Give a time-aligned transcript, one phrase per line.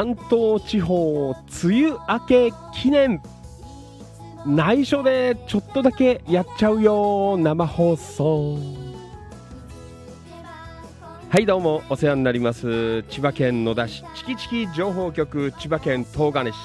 [0.00, 3.20] 関東地方梅雨明け記念。
[4.46, 8.56] 内緒でちょっとだけやっちゃうよ生放送。
[11.28, 13.02] はいどうもお世話になります。
[13.10, 16.56] 千葉県野田市チキチキ情報局千葉県東金市。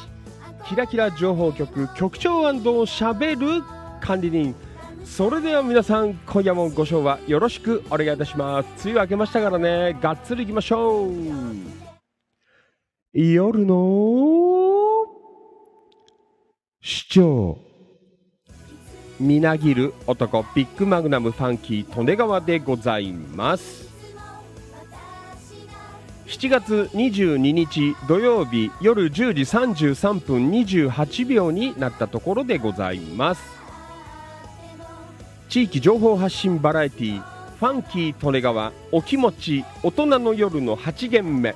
[0.70, 3.62] キラキラ情報局局長しゃべる
[4.00, 4.56] 管理人。
[5.04, 8.88] それでは皆さん今夜もご賞はよろしくお願いいたします。
[8.88, 11.85] 梅雨明けましたからねがっつりいきましょう。
[13.18, 15.06] 夜の
[16.82, 17.58] 市長。
[19.22, 23.88] みなぎる男ビッグマグナムファンキー利根川でございます。
[26.28, 33.42] 7月22日土曜日夜10時33分28秒になったところでございます。
[35.48, 41.56] 地域情報発信バラエティファンキー利根川お気持ち大人の夜の8限目。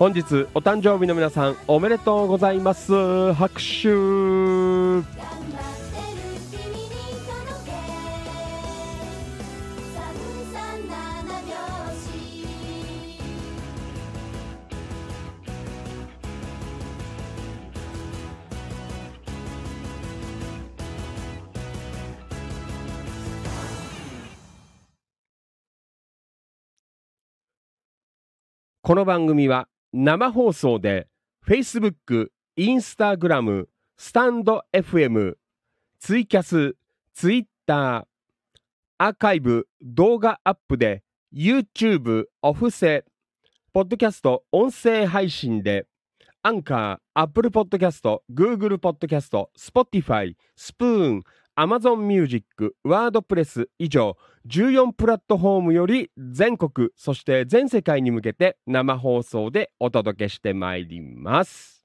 [0.00, 3.34] 本日お誕生日の皆さんおめでとうございます。
[3.34, 3.90] 拍手。
[28.82, 31.08] この番組は生放送で
[31.46, 33.66] Facebook、Instagram、
[33.96, 35.34] スタンド FM、
[35.98, 36.76] ツイキャス、
[37.12, 38.06] Twitter、
[38.98, 41.02] アーカイブ、動画アップで
[41.34, 43.04] YouTube、オフセ、
[43.72, 45.86] ポッドキャスト、音声配信で
[46.42, 51.22] アンカー、アップルポッドキャスト、グーグルポッドキャスト、Spotify、スプーン、
[51.60, 54.16] Amazon Music、ワードプレス以上
[54.48, 61.84] 14プラットフォームより全国、そして全世界に向けて生放送でお届けしてまいります。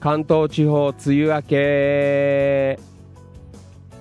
[0.00, 2.80] 関東地方梅雨明け。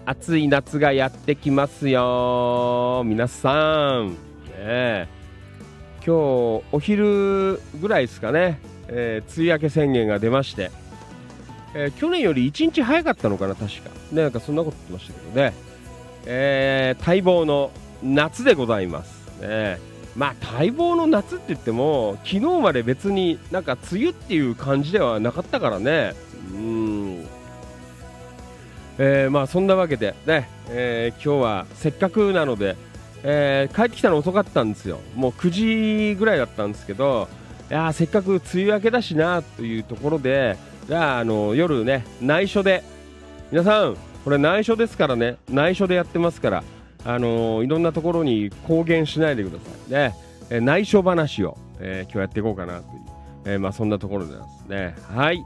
[0.07, 3.03] 暑い夏がやってきますよ。
[3.05, 4.17] 皆さん、
[4.57, 5.07] ね、
[5.97, 8.59] 今日お昼ぐらいですかね、
[8.91, 10.69] えー、梅雨明け宣言が出まして
[11.73, 13.89] えー、去年より1日早かったのかな、確か。
[14.11, 15.53] ね、なんかそんなこと言ってましたけどね。
[16.25, 17.71] えー、待望の
[18.03, 19.41] 夏でございます。
[19.41, 19.79] ね、
[20.15, 26.13] まあ、待望の夏って言っても、昨日まで別になんか梅雨っていう感じではなかったからね。
[26.53, 27.25] うん。
[28.97, 32.75] えー、まあそんなわけでね、えー、今日はせっかくなので、
[33.23, 34.99] えー、帰ってきたの遅かったんですよ。
[35.15, 37.29] もう9時ぐらいだったんですけど、
[37.71, 40.57] やせっかく梅雨明けだしなというところで、
[40.87, 42.83] じゃあ、あの夜ね、内緒で、
[43.49, 43.95] 皆さん、
[44.25, 46.63] これ内緒ですからね、内緒でやってますから、
[47.05, 50.13] あのいろんなところに公言しないでくださいね。
[50.49, 53.01] え内緒話を、えー、今日やっていこうかなという、
[53.45, 54.93] えー、まあ、そんなところですね。
[55.15, 55.41] はい。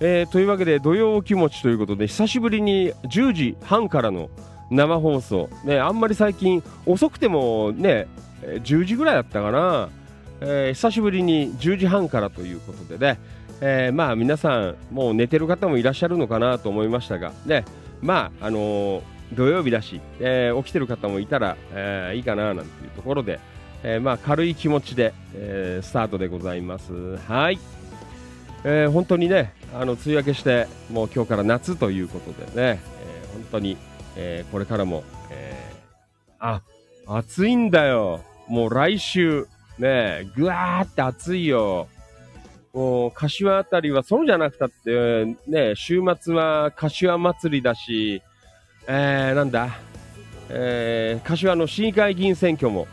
[0.00, 4.28] えー、というわけで、土曜気持ちということで、久しぶりに10時半からの
[4.70, 8.06] 生放送、ね、あんまり最近、遅くてもね、
[8.42, 9.88] 10時ぐらいだったかな、
[10.40, 13.18] えー、久しぶりに10時半からということでね、
[13.60, 17.64] えー、まあ皆さんもう寝てる方もいらっしゃるのかなと思いましたがね
[18.00, 19.02] まああのー、
[19.34, 23.38] 土曜日だし、えー、起きてる方もいたら、えいいかななんていうところで、
[23.84, 27.18] えまあ軽い気持ちで、えスタートでございます。
[27.18, 27.58] はい、
[28.64, 32.80] えー本当にねあの梅雨明けしてもう今日から夏ということでね、え
[33.34, 33.76] 本当に、
[34.16, 35.54] えこれからも、え
[36.38, 36.62] あ
[37.06, 38.24] 暑いんだよ。
[38.48, 39.46] もう来週
[39.80, 41.88] ねぐわーって暑いよ。
[42.72, 48.22] もう、柏あたりはそうじゃなくたって、ね、週末は柏祭りだし、
[48.86, 49.70] えー、なんだ、
[50.48, 52.86] えー、柏の市議会議員選挙も、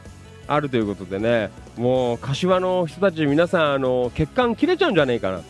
[0.48, 5.42] あるということでねもう柏の人たち皆さんあの血管切れちゃうんじゃねえかな。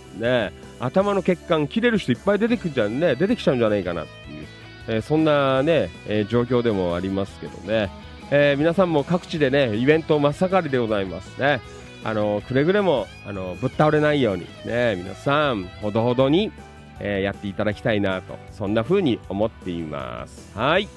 [0.47, 4.47] ね頭の血管切れる人いっぱい出てくるじゃんね出てきちゃうんじゃないかなっていう、
[4.87, 7.89] えー、そんなね、えー、状況でもありますけどね、
[8.29, 11.61] えー、皆さんも各地でねイベント真っ盛りでございますね。
[12.03, 16.51] あのくれぐれもあのぶっ倒れないようにね皆さんほどほどに、
[16.99, 20.57] えやっていただきたいなとそんな風に思っています。
[20.57, 20.87] はい、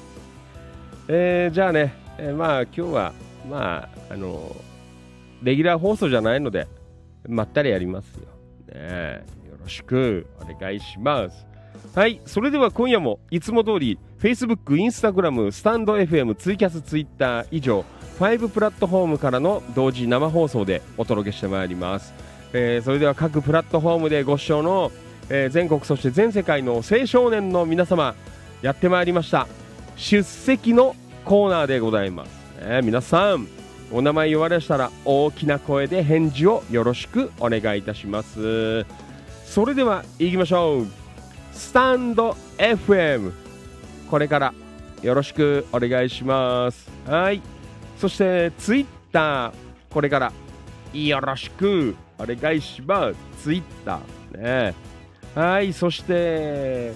[1.09, 3.12] えーじゃあね、えまあ今日は
[3.49, 4.56] まああの
[5.43, 6.67] レギュラー放送じゃないので
[7.29, 8.29] まったりやりますよ。
[8.75, 11.50] ねよろしくお願いします。
[11.94, 17.85] はいそれでは今夜もいつも通り Facebook、Instagram、スタンド FM、ツイキャス、Twitter 以上
[18.19, 22.12] 5プラットフォームからの同時生放送でお届けしてまいります、
[22.53, 24.93] えー、それでは各プラットフォームでご視聴の、
[25.29, 28.15] えー、全国そして全世界の青少年の皆様
[28.62, 29.49] やってまいりました。
[29.97, 33.47] 出席のコーナーでございます、えー、皆さん
[33.93, 38.87] お名前言われしたら大きな声で返事をよろしくお願いいたします。
[39.44, 41.00] それでは行きましょう。
[41.52, 43.32] スタンド FM
[44.11, 44.54] これから
[45.02, 46.90] よろしくお願いします。
[47.07, 47.40] はい。
[47.97, 49.52] そしてツイッター。
[49.90, 50.33] これから
[50.92, 53.42] よろしくお願いします。
[53.42, 54.38] ツイッター。
[54.38, 54.75] ね。
[55.35, 55.73] はい。
[55.73, 56.92] そして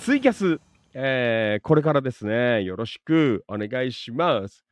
[0.00, 0.60] ツイキャス、
[0.94, 2.62] えー、これからですね。
[2.62, 4.64] よろしくお願いします。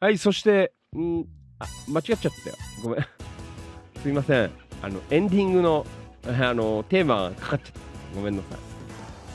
[0.00, 0.18] はい。
[0.18, 1.24] そしてん
[1.58, 2.56] あ間違っちゃったよ。
[2.82, 3.06] ごめん。
[4.02, 4.50] すいません。
[4.82, 5.86] あのエンディングの
[6.26, 7.80] あのテーマがかかっちゃった。
[8.14, 8.73] ごめんなさい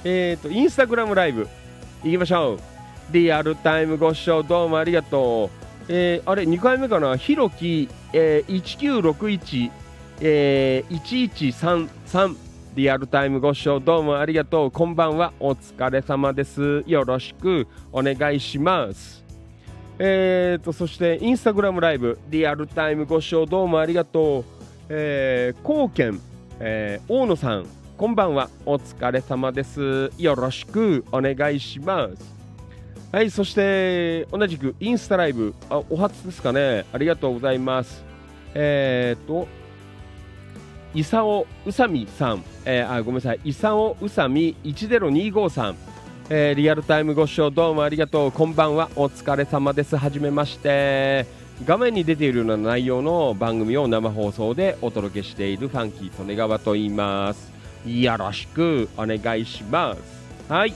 [0.03, 1.47] えっ、ー、とインスタグラムライブ。
[2.03, 2.59] いきましょう。
[3.11, 5.59] リアルタイムご視聴どうもありがとう。
[5.89, 7.17] えー、あれ2回目かな？
[7.17, 9.71] ひろき、えー、1961、
[10.21, 12.35] えー、1133
[12.75, 14.71] リアルタイムご視聴どうもありがとう。
[14.71, 15.33] こんばんは。
[15.39, 16.83] お疲れ様です。
[16.85, 17.67] よろしく。
[17.91, 19.25] お願いします。
[19.97, 22.19] えーと、そしてインスタグラムライブ。
[22.29, 24.45] リアルタイムご視聴どうもありがとう、
[24.87, 26.21] えー、貢献、
[26.59, 27.65] えー、大野さん。
[27.99, 28.49] こんばんは。
[28.65, 30.09] お疲れ様です。
[30.17, 32.33] よろしくお願いします。
[33.11, 35.53] はいそして同じくインスタライブ。
[35.69, 36.85] あお初ですかね。
[36.93, 38.01] ありがとうございます。
[38.53, 39.49] えー、っと
[40.93, 43.41] 伊佐尾宇佐美さん、えー、あごめんなさい。
[43.43, 45.75] 伊佐尾宇佐美1025さん。
[46.29, 48.31] えー、リアルタイムご視聴どうもありがとう。
[48.31, 48.89] こんばんは。
[48.95, 49.97] お疲れ様です。
[49.97, 51.25] はじめまして。
[51.65, 57.48] 画面に出ているような内容の番組を生放送でお届けしているファンキー利根川と言います。
[57.85, 60.01] よろしくお願いします。
[60.51, 60.73] はい。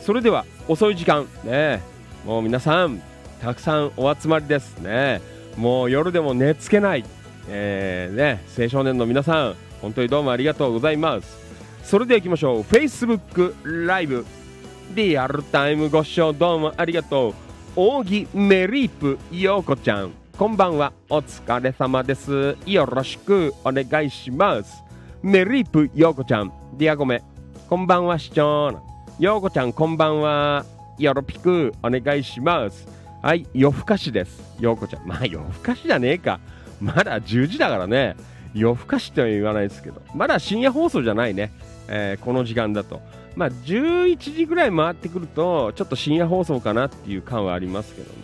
[0.00, 1.82] それでは遅い時間ね。
[2.24, 3.02] もう皆さん
[3.40, 5.20] たくさんお集まりですね。
[5.56, 7.04] もう夜でも寝つけない、
[7.48, 11.38] えー、ね、青少年の皆さん本当にどうもありがとうございます。
[11.82, 12.60] それでは行きましょう。
[12.62, 14.26] Facebook ライブ
[14.94, 17.34] リアルタイムご視聴どうもありがとう。
[17.76, 20.12] 扇メリープようこちゃん。
[20.36, 20.92] こんばんは。
[21.08, 22.56] お疲れ様です。
[22.66, 24.87] よろしくお願いします。
[25.22, 27.22] メリープようこちゃんディアゴメ
[27.68, 28.80] こんばんは市長
[29.18, 30.64] ようこちゃんこんばんは
[30.98, 32.86] よろぴくお願いします
[33.22, 36.40] はい夜更かしですようこちゃんまあ夜更かしじゃねえか
[36.80, 38.16] まだ10時だからね
[38.54, 41.52] 夜更かしっては言わないですけどまだ深夜放送じゃないね、
[41.88, 43.00] えー、この時間だと
[43.38, 48.18] まあ、11時ぐらい回ってくると、ちょっと深夜放送かなっていう感はありますけどね。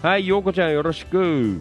[0.00, 1.60] はい、ようこちゃんよろしく。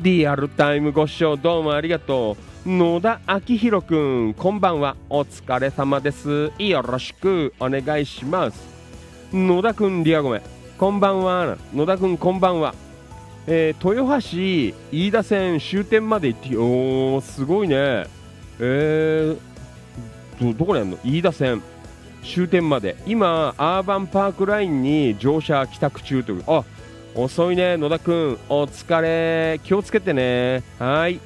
[0.00, 2.49] リアルタイムご視聴どうもありがとう。
[2.66, 4.94] 野田明宏くん、こんばんは。
[5.08, 6.52] お疲れ様です。
[6.58, 8.60] よろしくお願いします。
[9.32, 10.42] 野田くん、リアゴメ。
[10.76, 11.56] こんばんは。
[11.74, 12.74] 野田くん、こんばんは。
[13.46, 18.04] えー、豊橋飯田線終点まで行って、おー、すごいね。
[18.58, 20.98] えー、ど、どこにあるの？
[21.02, 21.62] 飯田線。
[22.22, 26.64] 終点まで今アーバンパークラインに乗車帰宅中というあ
[27.14, 31.18] 遅いね野田君お疲れ気をつけてねはい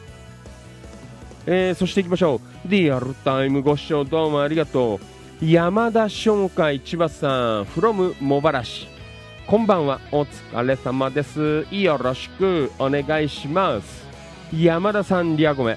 [1.47, 2.69] えー、そしていきましょう。
[2.69, 4.99] リアルタイムご視聴どうもありがと
[5.43, 5.45] う。
[5.45, 8.89] 山田商会千葉さん from 茂原市
[9.47, 10.01] こんばんは。
[10.11, 11.67] お疲れ様です。
[11.71, 14.07] よろしくお願いします。
[14.57, 15.77] 山田さんリアゴメ。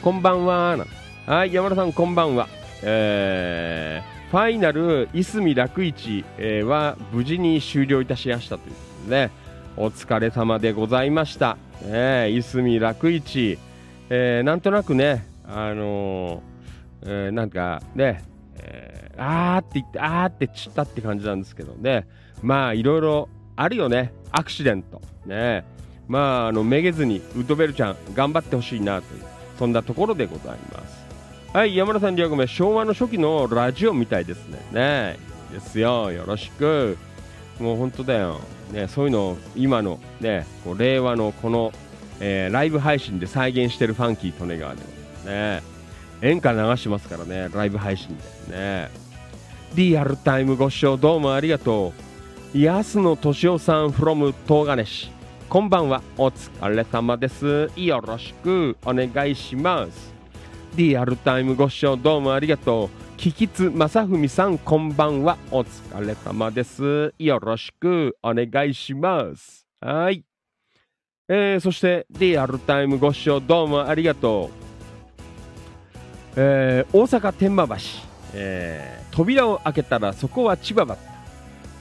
[0.00, 0.86] こんばんは
[1.26, 2.48] はい山田さんこんばんは。
[2.82, 9.30] えー、ファイナルいすみ楽市、えー、は無事に終了いたしましたということで、ね、
[9.76, 11.58] お疲れ様でございました。
[11.82, 13.58] えいすみ楽市、
[14.10, 18.24] えー、なんとなくね、あのー、えー、なんかね、
[18.56, 22.06] えー、あーって言って、あーって散ったって感じなんですけどね、
[22.42, 25.00] まあいろいろあるよね、アクシデント。
[25.26, 25.64] ね、
[26.08, 29.22] まあ、あの、めげずにウッドベルちゃん頑張ってほしいなという、
[29.58, 31.04] そんなところでございます。
[31.52, 34.58] はい、山田さん、リアコメ、昭和の初期のラジオみたいですね。
[34.72, 35.18] ね
[35.52, 36.98] ですよ、よろしく。
[37.60, 38.40] もう本当だよ、
[38.72, 41.72] ね、そういうの今の、ね、こう令和のこの、
[42.26, 45.62] えー、ライブ配信で再現してるファンキー利根川でもね。
[46.22, 48.16] 演歌流しますからねライブ配信
[48.48, 48.88] でね。
[49.74, 51.92] リアルタイムご視聴どうもありがと
[52.54, 52.58] う。
[52.58, 55.10] 安野敏夫さん from 東金市。
[55.50, 56.02] こんばんは。
[56.16, 57.70] お疲れ様です。
[57.76, 60.14] よろしくお願いします。
[60.76, 63.18] リアルタイムご視聴どうもありがとう。
[63.18, 65.36] キキツ正文さんこんばんは。
[65.50, 67.12] お疲れ様です。
[67.18, 69.66] よろしくお願いします。
[69.82, 70.24] はい。
[71.26, 77.76] えー、そしてリアルタイムご視聴どうもありがとう、えー、大阪天満橋、
[78.34, 81.02] えー、扉を開けたらそこは千葉だった、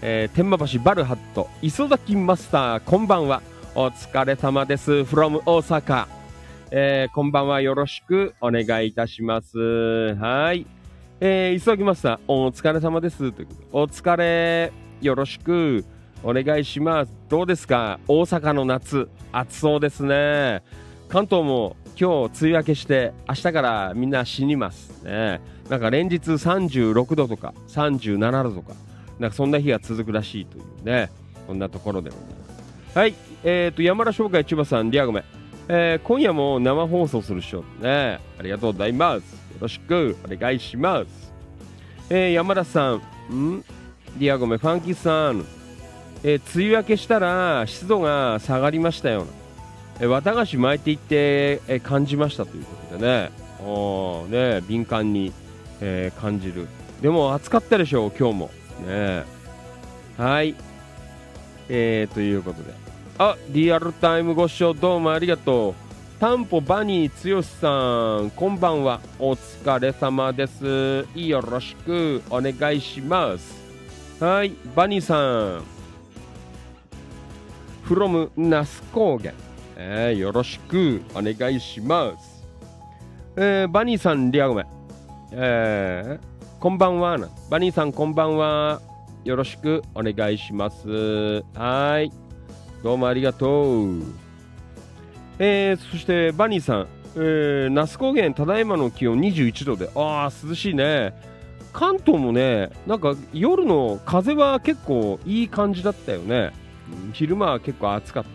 [0.02, 1.50] えー、天満橋バルハット。
[1.62, 3.42] 磯崎マスターこんばんは。
[3.76, 4.92] お疲れ様です。
[4.92, 6.08] from 大阪。
[6.72, 8.36] えー、こんばんはよろしく。
[8.40, 9.58] お願いいたします。
[10.16, 10.66] はい。
[11.20, 12.20] えー、急ぎました。
[12.28, 13.32] お疲れ様です。
[13.34, 14.72] というお疲れ、
[15.02, 15.84] よろしく。
[16.24, 17.14] お願いします。
[17.30, 18.00] どうですか？
[18.08, 20.64] 大阪の夏、暑そうですね。
[21.10, 25.42] 関東も今日梅雨明けして明日からみんな死にますね。
[25.70, 28.74] なんか連日36度とか37度とか、
[29.20, 31.12] なんかそんな日が続くらしいというね、
[31.46, 32.36] こんなところでございま
[32.94, 32.98] す。
[32.98, 35.24] はい、えーと、山田商会千葉さん、リアゴメ。
[35.68, 37.64] えー、今夜も生放送するっしょ。
[37.80, 39.34] ね、ありがとうございます。
[39.34, 41.34] よろしくお願いします。
[42.10, 42.96] えー、山田さん、
[43.32, 43.62] ん？
[44.18, 45.46] ディアゴメ、ファンキーさん、
[46.24, 49.26] えー、梅雨明けしたら湿度が下がりましたよ。
[50.00, 53.32] えー、綿菓子巻いていって、えー、感じましたということでね、
[53.66, 55.34] おね敏感に、
[55.82, 56.68] えー、感じる。
[57.02, 58.52] でも暑かったでしょう、今日も。
[58.88, 59.24] ね
[60.18, 60.56] はい。
[61.70, 62.74] えー、ということで。
[63.18, 65.74] あ、リアルタイムご視聴どうもありがとう。
[66.20, 69.02] タンポバニー剛さん、こんばんは。
[69.20, 71.06] お疲れ様です。
[71.14, 73.62] よろしくお願いします。
[74.24, 75.73] はい、バニーさん。
[77.84, 79.34] From 那須高原、
[79.76, 82.44] えー、よろしくお願いします。
[83.36, 84.66] えー、バニーさん、リアゴメ。
[85.32, 87.18] えー、こんばんは。
[87.50, 88.82] バニーさん、こんばんは。
[89.26, 91.44] よろしくお願いします。
[91.56, 92.12] はい。
[92.84, 94.04] どうもありがとう。
[95.40, 101.14] えー、そしてバニーさん、えー、那須高原、ただいまの気温21度で、ああ、涼しいね。
[101.74, 106.54] 関東もね、なんか夜の風は結構いい感じだったよね。
[107.14, 108.30] 昼間は結構暑かった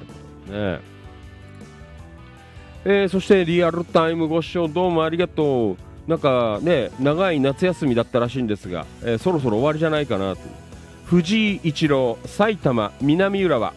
[0.49, 0.81] けどね。
[2.85, 5.77] えー、そしてリアルタイムご視聴どうもありがとう。
[6.09, 10.43] なんかね、長い夏休みだったらしいんですが、えー、そろそろ終わりじゃないかなと。
[11.05, 13.75] 藤井一郎、埼玉、南浦和、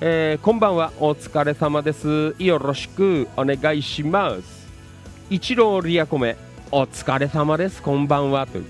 [0.00, 2.34] えー、こんばんはお疲れ様です。
[2.38, 4.68] よろしくお願いします。
[5.28, 6.36] 一郎リアコメ
[6.72, 7.82] お疲れ様です。
[7.82, 8.46] こんばんは。
[8.46, 8.64] という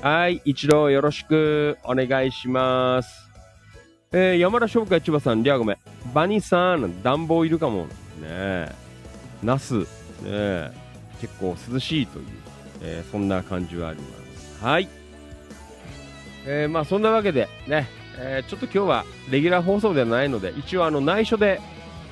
[0.00, 3.29] はい一郎よろしくお願いします。
[4.12, 5.78] えー、山田商会千葉さんリアコメ。
[6.12, 7.84] バニーさん暖房いるかも。
[7.84, 7.92] ね
[8.24, 8.72] え。
[9.40, 9.78] ナス。
[9.78, 9.86] ね
[10.24, 10.72] え。
[11.20, 12.26] 結構涼しいという、
[12.82, 14.64] えー、そんな感じはあります。
[14.64, 14.88] はい。
[16.44, 17.88] えー、まあそんなわけでね
[18.18, 21.60] えー、ちょっと今日はレギュラー放送ではないので、一応あの内緒で、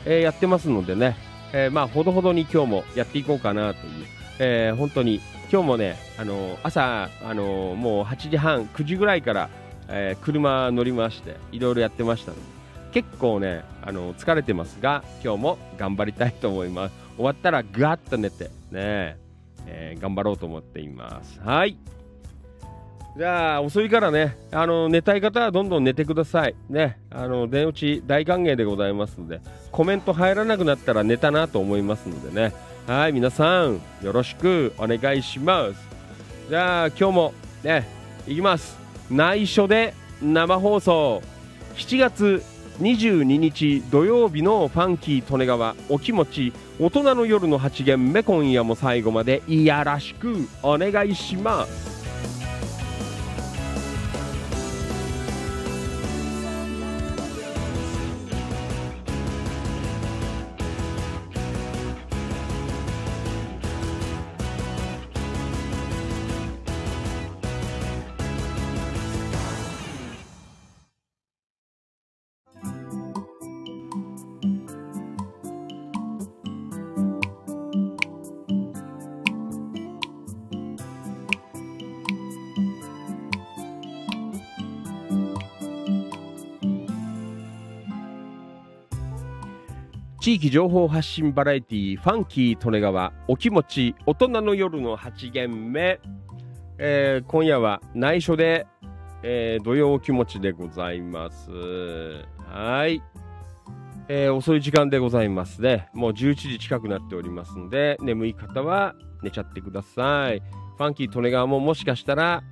[0.05, 1.17] えー、やってますのでね、
[1.53, 4.07] えー、まあほどほどに今日もやっていこうかなという、
[4.39, 9.51] え本当に今日もね、あの朝、あのもう8時半、9時ぐらいから、
[9.89, 12.43] え車乗りまして、いろいろやってましたので、
[12.93, 16.95] 結構ね、あの疲れてますが、今日も頑張りたいと思います。
[17.17, 19.19] 終わったらガーッと寝て、ね、
[19.67, 21.41] え頑張ろうと思っています。
[21.41, 21.77] はい。
[23.17, 26.55] じゃあ、遅いからね、あの、寝たい方はどんどん寝てください。
[26.69, 29.41] ね、あの、電打ち大歓迎でございますので、
[29.73, 32.55] コメント入らなくなったら寝たなと思いますのでね。
[32.87, 35.89] はい、皆さん、よろしくお願いします。
[36.49, 37.89] じゃあ、今日も、ね、
[38.29, 38.88] いきます。
[39.11, 41.23] 内緒で生放送。
[41.77, 42.43] 7月
[42.81, 51.88] 22日土曜日のファンキー利根川お気持ち大人の夜の8限目今夜も最後までいやらしくお願いします。
[90.29, 96.01] 地域情報発信バラエティファンキー利根川お気持ち大人の夜の8限目、
[96.77, 98.67] えー、今夜は内緒で
[99.23, 101.51] えー、土曜お気持ちでございます。
[102.45, 103.03] はい。
[104.09, 105.89] えー、遅い時間でございますね。
[105.95, 110.41] もう11時近くなっておりますので、眠い方は寝ちゃってください。
[110.77, 112.45] ファンキー・利根川ももしかしたら、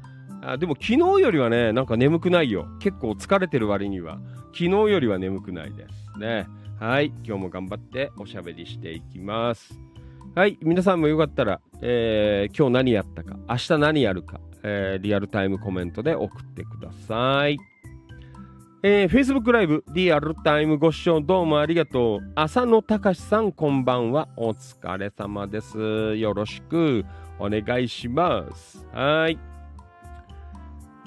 [0.42, 2.66] あでも昨日よりはね、なんか眠くないよ。
[2.80, 4.18] 結構疲れてる割には、
[4.54, 6.46] 昨日よりは眠くないですね。
[6.78, 7.06] はい。
[7.24, 9.80] 今日も頑張っておしゃべりしていきます。
[10.34, 10.58] はい。
[10.60, 17.56] 皆さんもよかったら、えー今日何やったか、明日何やるか、えーリアルタイムコメントで送ってください。
[18.82, 22.32] えー、Facebook ライブリアルタイムご視聴どうもありがとう。
[22.34, 24.28] 浅野隆さんこんばんは。
[24.36, 26.14] お疲れ様です。
[26.16, 27.06] よろしく
[27.38, 28.86] お願いします。
[28.92, 29.38] はい。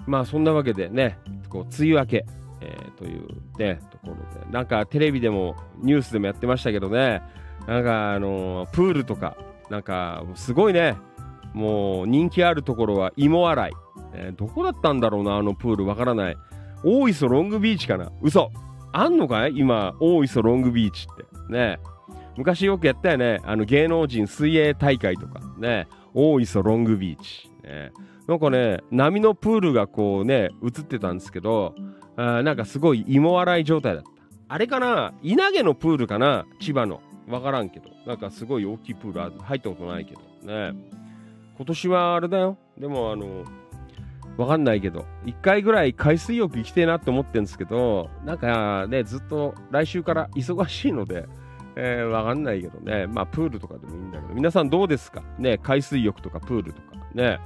[0.08, 2.26] まあそんなわけでね、こう梅雨明け、
[2.62, 3.28] えーという
[3.60, 7.22] ね、ころで、なんかテレビでもニュースでもやってましたけどね、
[7.68, 9.38] なんかあのープールとか、
[9.70, 10.96] なんかすごいね、
[11.54, 13.72] もう人気あるところは芋洗い。
[14.14, 16.38] えーどこだったんだろうな、あのプールわからない。
[16.84, 18.52] 大磯ロングビーチかな嘘
[18.92, 19.54] あんのかい？
[19.56, 21.54] 今、大磯ロングビーチって。
[21.54, 21.80] ね
[22.38, 23.42] 昔よくやったよね。
[23.44, 25.42] あの芸能人水泳大会とか。
[25.58, 27.52] ね大磯ロングビーチ。
[27.64, 27.92] ね
[28.28, 31.74] なんかね、波のプールがこうね、映ってたんですけど、
[32.22, 34.10] あなんかすごい芋洗い状態だった。
[34.50, 35.14] あれかな？
[35.22, 36.46] 稲毛のプールかな？
[36.60, 37.02] 千葉の。
[37.28, 37.90] わからんけど。
[38.06, 40.22] なんかすごい大きいプールある入ったことないけど。
[40.44, 40.74] ね
[41.56, 42.58] 今年はあれだよ。
[42.78, 43.46] でもあの、
[44.38, 51.28] わかんないけど、一回ぐらい海水浴行きてえなって思ってるんですけど、なんかね、ずっと来週から忙しいので、
[51.76, 55.22] えー、わかんないけどね、まあプールとかでもいいんだけど、皆さんどうですか？
[55.38, 57.40] ね、海水浴とかプールとかね。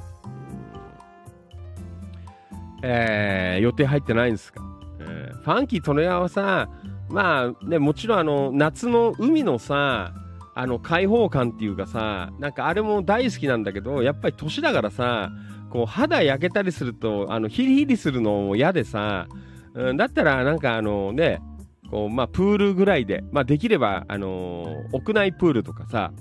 [2.84, 4.62] えー、予定入ってないんですか、
[5.00, 6.70] えーファンキー利根川はさ、
[7.10, 10.14] まあね、もちろんあの、夏の海のさ、
[10.56, 15.32] あの開放感っていうかさ、なんかあれも大好きなんだけど、やっぱり年だからさ、
[15.70, 19.28] こう肌焼けたりすると、あのヒリヒリするのも嫌でさ、
[19.74, 21.42] うん、だったらなんかあのね、
[21.90, 26.14] こうまあプールぐらいで、まあできればあの屋内プールとかさ、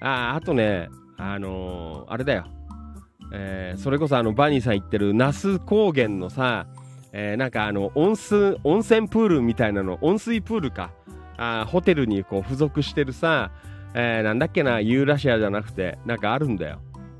[0.00, 0.88] ああとね、
[1.18, 2.46] あのあれだよ、
[3.32, 6.66] えーそれこそあのバニーさん言ってる那須高原のさ、
[7.12, 10.90] えーなんかあの温水温泉プールみたいなの温水プールか。
[11.38, 13.50] あホテルにこう付属してるさ、
[13.92, 16.78] えーなんだっけなユーラシアじゃなくてなんかあるんだよ、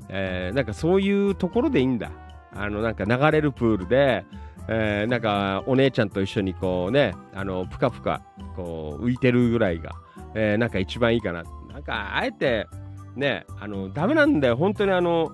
[0.09, 2.09] えーなんかそういうところでいいんだ。
[2.55, 4.25] あのなんか流れるプールで、
[4.67, 8.23] えーなんかお姉ちゃんと一緒にこうねあのぷかぷか
[8.55, 9.91] こう浮いてるぐらいが、
[10.33, 11.43] えーなんか一番いいかな。
[11.71, 12.65] なんかあえて
[13.15, 14.57] ねあのダメなんだよ。
[14.57, 15.31] 本当にあの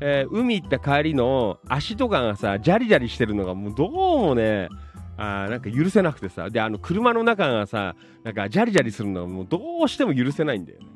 [0.00, 4.68] えー海行った帰りの足とかがさ、ジャリジャリしてるのがもうどうもね、
[5.16, 10.86] あなんか許せなくてさ、で、あの車の中がさ、なんかジャリジャリするのがもうどうしても許せないんだよね。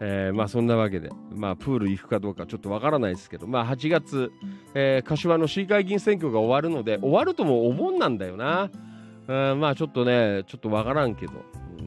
[0.00, 4.30] えーまあそんなわけで、まあプール行くかどうかちょっとわからないですけど、まあ8月、
[4.74, 8.70] えー柏の市議会議員選挙が終わるので、終わるともうお盆なんだよな。
[9.26, 11.32] うんまあちょっとね、ちょっとわからんけど、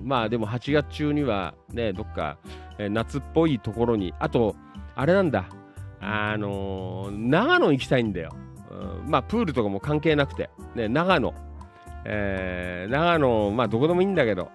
[0.03, 2.37] まあでも8月中にはね、どっか、
[2.79, 4.55] えー夏っぽいところに、あと、
[4.95, 5.49] あれなんだ、
[5.99, 8.31] あのー長野行きたいんだよ。
[8.71, 11.33] うんまあ、プールとかも関係なくて、ね、長野、
[12.05, 14.49] えー長野、まあ、どこでもいいんだけど、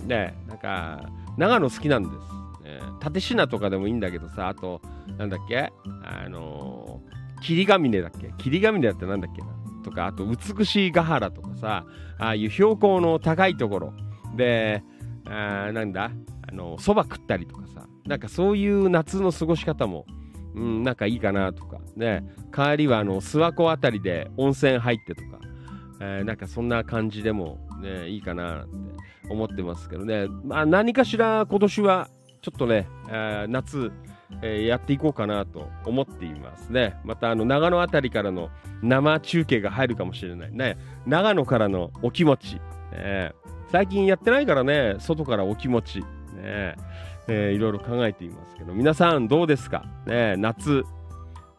[0.00, 2.14] うんね、なんか、長野好きなんです。
[2.64, 4.80] えー立科とかでもいいんだけどさ、あと、
[5.18, 5.72] なんだっけ、
[6.04, 8.32] あのー霧ヶ峰だっけ？
[8.38, 9.48] 霧ヶ峰だってなんだっけな？
[9.84, 11.84] とか、あと、美しいヶ原とかさ、
[12.18, 13.92] ああいう標高の高いところ。
[14.34, 14.82] で、
[15.26, 16.10] あなんだ、
[16.54, 20.06] のそば食ったりとかさ、なんかそういう夏の過ごし方も、
[20.54, 25.40] うん、なんかいいかなとか、ね、帰りはあの諏訪湖あたりで温泉入ってとか、
[26.00, 28.70] えーなんかそんな感じでも、ね、いいかなって
[29.30, 32.08] 思ってますけどね、まあ、何かしら今年は
[32.42, 33.90] ちょっとね、えー夏、
[34.42, 36.96] えーやっていこうかなと思っていますね。
[37.04, 38.50] またあの長野あたりからの
[38.82, 40.76] 生中継が入るかもしれないね。
[41.06, 42.60] 長野からのお気持ち、
[42.92, 43.32] ね
[43.70, 46.04] 最近やってないからね、外からお気持ち、
[46.44, 46.76] ね
[47.26, 50.84] えーいろいろ考えていますけど、皆さんどうですか、ね、夏、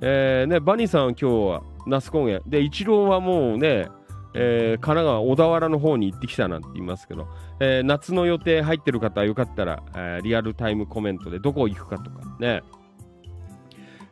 [0.01, 3.89] えーね、バニーさんは今日は那須高原、で、イチローはもうね、
[4.33, 7.27] えー神奈川、小田原の方に行ってきたなんて言いますけど、
[7.59, 12.61] えー夏の予定入ってる方はよかったら、えーリアルタイムコメントでどこ行くかとかね。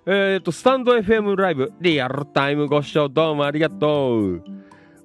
[0.05, 4.43] えっ、と、スタンド FM ライブ、リアルタイムご視聴どうもありがとう。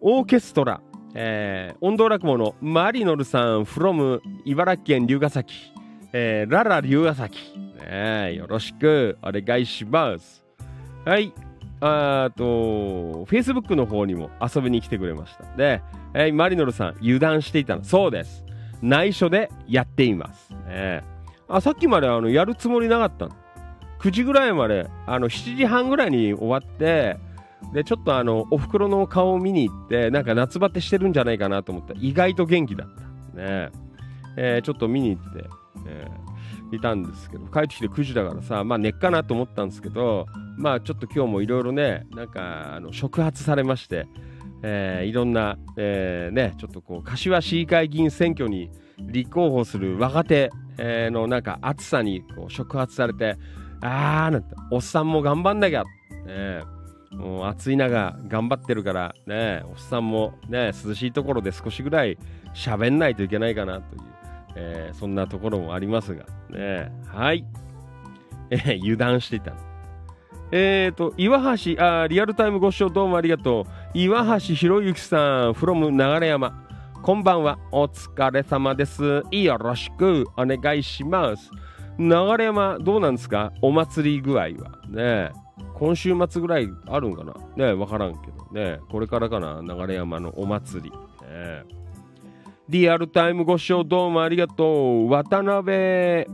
[0.00, 0.80] オーケストラ、
[1.20, 5.52] えー、音頭落語のマリノルさん from 茨城県龍ケ崎、
[6.12, 7.58] えーララ龍ケ崎、
[7.90, 10.44] ね、よろしくお願いします。
[11.04, 11.32] はい。
[11.80, 15.42] あと、Facebook の方にも遊びに来てくれました。
[15.56, 15.82] で、
[16.14, 17.82] えーマリノルさん、油断していたの。
[17.82, 18.44] そうです。
[18.80, 20.52] 内緒でやっています。
[20.68, 21.02] ね、
[21.48, 23.34] あさっきまであのやるつもりなかったの。
[23.98, 27.18] 9時ぐらいまで、あの7時半ぐらいに終わって、
[27.72, 32.88] で、ちょっとあの、お袋の顔を見に行って、なんか夏バテしてるんじゃないかなと思った、意外と元気だっ
[33.34, 33.42] た。
[33.42, 33.70] ね。
[34.36, 35.44] えー、ちょっと見に行って、
[35.86, 44.06] えー、いたんですけど、帰ってきて9時だからさ、まあ寝っかなと思ったんですけど、まあちょっと今日もいろいろね、なんか、あの、触発されまして、
[44.62, 53.36] えー、いろんな、えー、ね、ちょっとこう、柏市議会議員選挙に立候補する若手、えー、のなんか暑さにこう触発されて、
[53.80, 55.84] あーなんて、おっさんも頑張んなきゃ、
[56.26, 56.62] ね、
[57.10, 62.18] もう暑い中頑張ってるからね、おっさんもね、涼しいところで少しぐらい
[62.54, 64.02] 喋んないといけないかなという、
[64.56, 67.44] えー、そんなところもありますが、ね、はい。
[68.50, 69.52] えー、油断していた。
[70.50, 73.98] えっ、ー、と、岩橋、あ、リアルタイムご視聴どうもありがとう。
[73.98, 75.90] 岩橋博之さん、from
[76.20, 76.66] 流山。
[77.02, 77.58] こんばんは。
[77.70, 79.22] お疲れ様です。
[79.30, 81.50] よろしくお願いします。
[81.98, 82.06] 流
[82.38, 83.52] 山、どうなんですか？
[83.60, 84.48] お祭り具合は。
[84.88, 85.30] ね
[85.78, 87.34] 今週末ぐらいあるんかな？
[87.56, 88.80] ねわからんけどね。
[88.90, 89.62] これからかな？
[89.62, 90.90] 流山のお祭り。
[90.90, 91.64] ね
[92.68, 95.10] リアルタイムご視聴どうもありがとう。
[95.10, 96.26] 渡辺、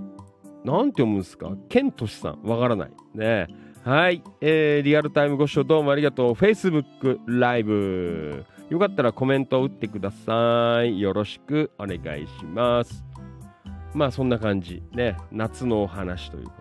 [0.65, 1.53] なんて読むんですか？
[1.69, 2.43] ケントシさん。
[2.43, 2.91] わからない。
[3.15, 3.47] ね
[3.85, 6.33] はい、えー、リアルタイムご視聴どうもありがとう。
[6.33, 8.47] Facebook ライブ。
[8.71, 10.99] よかったらコメントを打ってください。
[10.99, 13.05] よろしくお願いします。
[13.93, 14.83] まあそんな感じ。
[14.93, 16.53] ね、夏のお話というこ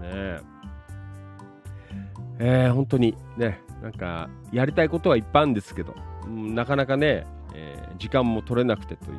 [0.00, 0.53] とでね。
[2.38, 5.94] えー、本当にね、なんかやりたいことはいっぱいあるんですけど、
[6.26, 9.10] なかなかね、えー、時間も取れなくてと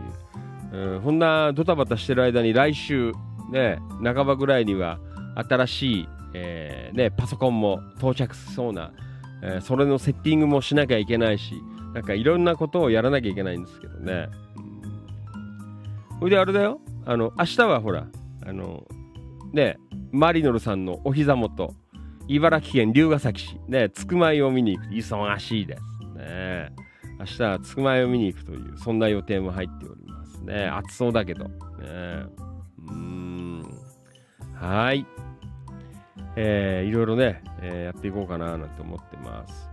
[0.75, 3.13] いう、うん、こんなドタバタしてる間に来週、
[3.51, 4.99] ね、半ばぐらいには
[5.35, 8.91] 新しいえー、ね、パソコンも到着しそうな、
[9.41, 11.53] えー、それのセッティングもしなきゃいけないし、
[11.93, 14.27] なんかいろんなことをやらなきゃいけないんですけどね。
[16.19, 16.29] ほ、うん。
[16.29, 18.07] であれだよ、あの、明日はほら、
[18.45, 18.83] あの、
[19.53, 19.77] ね、
[20.11, 21.73] マリノルさんのお膝元、
[22.27, 24.87] 茨城県龍ケ崎市、ね、つくまいを見に行く。
[24.89, 25.81] 忙しいです。
[26.17, 26.71] ね。
[27.19, 30.65] 明日はつくまいを見に行くという、そんな予定も入っておりますね。
[30.67, 31.45] 暑そうだけど。
[31.45, 31.51] ね、
[32.89, 33.63] うん。
[34.53, 35.05] はい。
[36.35, 39.69] えー、いろいろね、えー、やっていこうかななんて思ってます。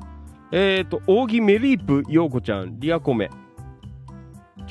[0.53, 3.31] えっ、ー、と、扇メリープ陽子ちゃん、リアコメ。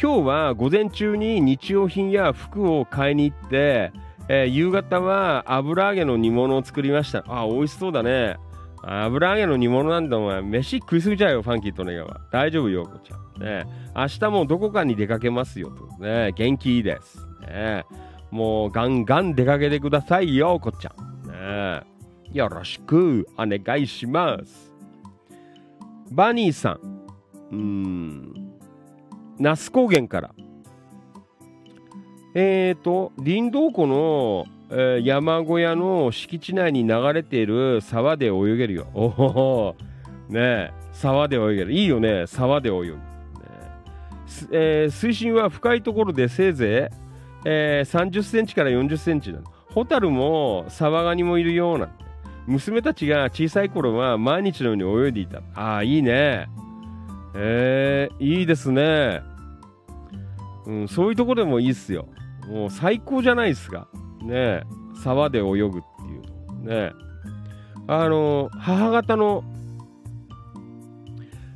[0.02, 3.91] 今日は午前中に日用品や服を買いに行って、
[4.34, 7.26] えー、夕方は油揚げの煮物を作りました。
[7.28, 8.38] あ、美味しそうだね。
[8.82, 10.41] 油揚げの煮物なんだお前。
[10.41, 12.22] 飯食いすぎちゃうよ、ファンキーとネガは。
[12.32, 13.44] 大丈夫、陽子ちゃん。
[13.44, 15.86] ね、明日もどこかに出かけますよと。
[16.02, 17.20] ね、元気いいです。
[17.41, 17.84] ね、
[18.32, 20.94] もうガンガン出かけてくださいよ、こちゃ
[21.28, 21.30] ん。
[21.30, 21.82] ね。
[22.32, 24.72] よろしくお願いします。
[26.10, 26.80] バニーさん。
[27.52, 28.34] うーん。
[29.39, 30.34] 那須高原から。
[32.34, 38.88] えっ、ー、と、林道湖の、えー、山小屋の敷地内に流れている沢で泳げるよ。
[38.94, 39.76] おお。
[40.30, 41.74] ねえ、沢で泳げる。
[41.74, 42.86] いいよね、沢で泳ぐ。
[42.88, 43.00] ね
[44.52, 46.96] えー、水深は深いところでせいぜい、
[47.46, 49.44] えー、30センチから40センチなの。
[49.74, 51.89] ホタルもサバガニもいるような
[52.46, 56.50] 娘たちが小さい頃は毎日のように泳いでいたああいいね
[57.34, 59.22] えー、いいですね
[60.65, 62.08] うんそういうとこでもいいっすよ
[62.52, 63.88] もう最高じゃないですか。
[64.24, 64.64] ね
[65.04, 66.18] 沢で泳ぐってい
[66.64, 66.92] うね
[67.88, 69.44] あの母方の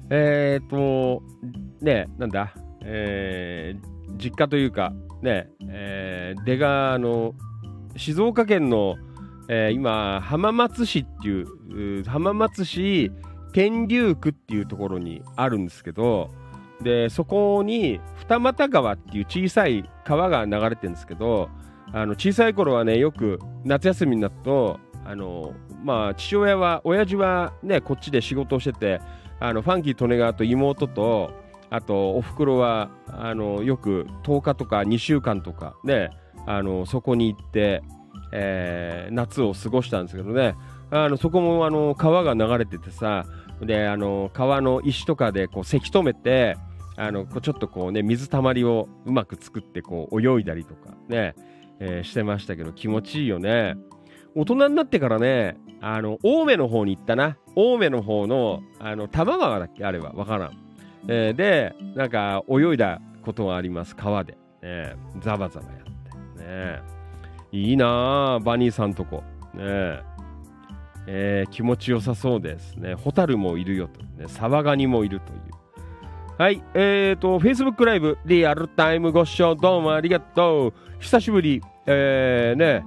[0.09, 1.21] えっ、と
[1.81, 2.53] ねなんだ？
[2.83, 7.33] えー、実家というかねえー、出川の
[7.97, 8.95] 静岡県の、
[9.47, 13.11] えー、今、浜松市っていう、浜松市
[13.53, 16.29] 天竜区っていうところにあるんですけど、
[16.81, 21.49] で、そこに二俣川っていう小さい川が流れてるんですけど、
[21.93, 29.01] あの小さい頃はね、よく夏休みになると、あの、まあ、父親は、親父はね、こっちで仕事をしてて、
[29.39, 31.31] あの、ファンキー利根川と妹と、
[31.69, 36.09] あと、おふくろは、あの、よく10日とか2週間とかね、
[36.45, 37.81] あのそこに行って、
[38.31, 40.55] えー、夏を過ごしたんですけどね。
[40.91, 43.25] あのそこもあの川が流れててさ
[43.59, 46.57] であの川の石とかでこうせき止めて
[46.97, 51.35] あのちょっとこうね水たまりをうまく作ってこう泳いだりとかね、
[51.79, 53.75] えー、してましたけど気持ちいいよね。
[54.35, 57.37] 大人になってからねあの青梅の方に行ったな。
[57.55, 59.85] 青梅の方のあの多摩川だっけ？
[59.85, 60.13] あれは。
[60.13, 60.57] わからん、
[61.07, 63.95] えー、でなんか泳いだことがあります。
[63.95, 65.83] 川で、ね、ザバザバやっ
[66.37, 66.43] て。
[66.43, 66.81] ね。
[67.51, 69.23] いいなバニーさんとこ。
[69.53, 70.01] ね。
[71.07, 72.95] えー、気持ちよさそうですね。
[72.95, 74.01] ホタルもいるよと。
[74.21, 75.39] ね、サバガニもいるという。
[76.37, 76.61] はい。
[76.73, 80.73] えっ、ー、と、Facebook ライブ、リアルタイムご視聴どうもありがとう。
[80.99, 81.61] 久しぶり。
[81.85, 82.83] えー、ね、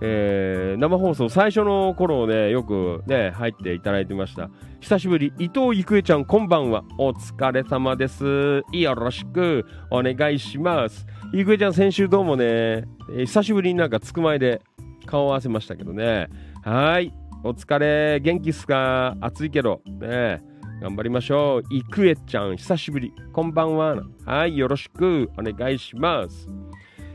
[0.00, 4.50] えー、生放送最初の頃ね、よくね、入っていただいてました。
[4.80, 6.82] 久しぶり、伊藤郁恵ちゃん、こんばんは。
[6.98, 8.64] お疲れ様です。
[8.72, 11.06] よろしくお願いします。
[11.32, 14.60] 郁恵ちゃん、先週どうもね、えー、久しぶりになんかつくまいで
[15.06, 16.26] 顔を合わせましたけどね。
[16.64, 17.14] はい。
[17.44, 18.18] お疲れ。
[18.18, 19.14] 元気っすか？
[19.20, 19.82] 暑いけど。
[19.86, 20.42] ね
[20.80, 21.62] 頑張りましょう。
[21.70, 23.12] 郁恵ちゃん、久しぶり。
[23.32, 23.96] こんばんは。
[24.24, 24.56] はい。
[24.56, 26.48] よろしくお願いします。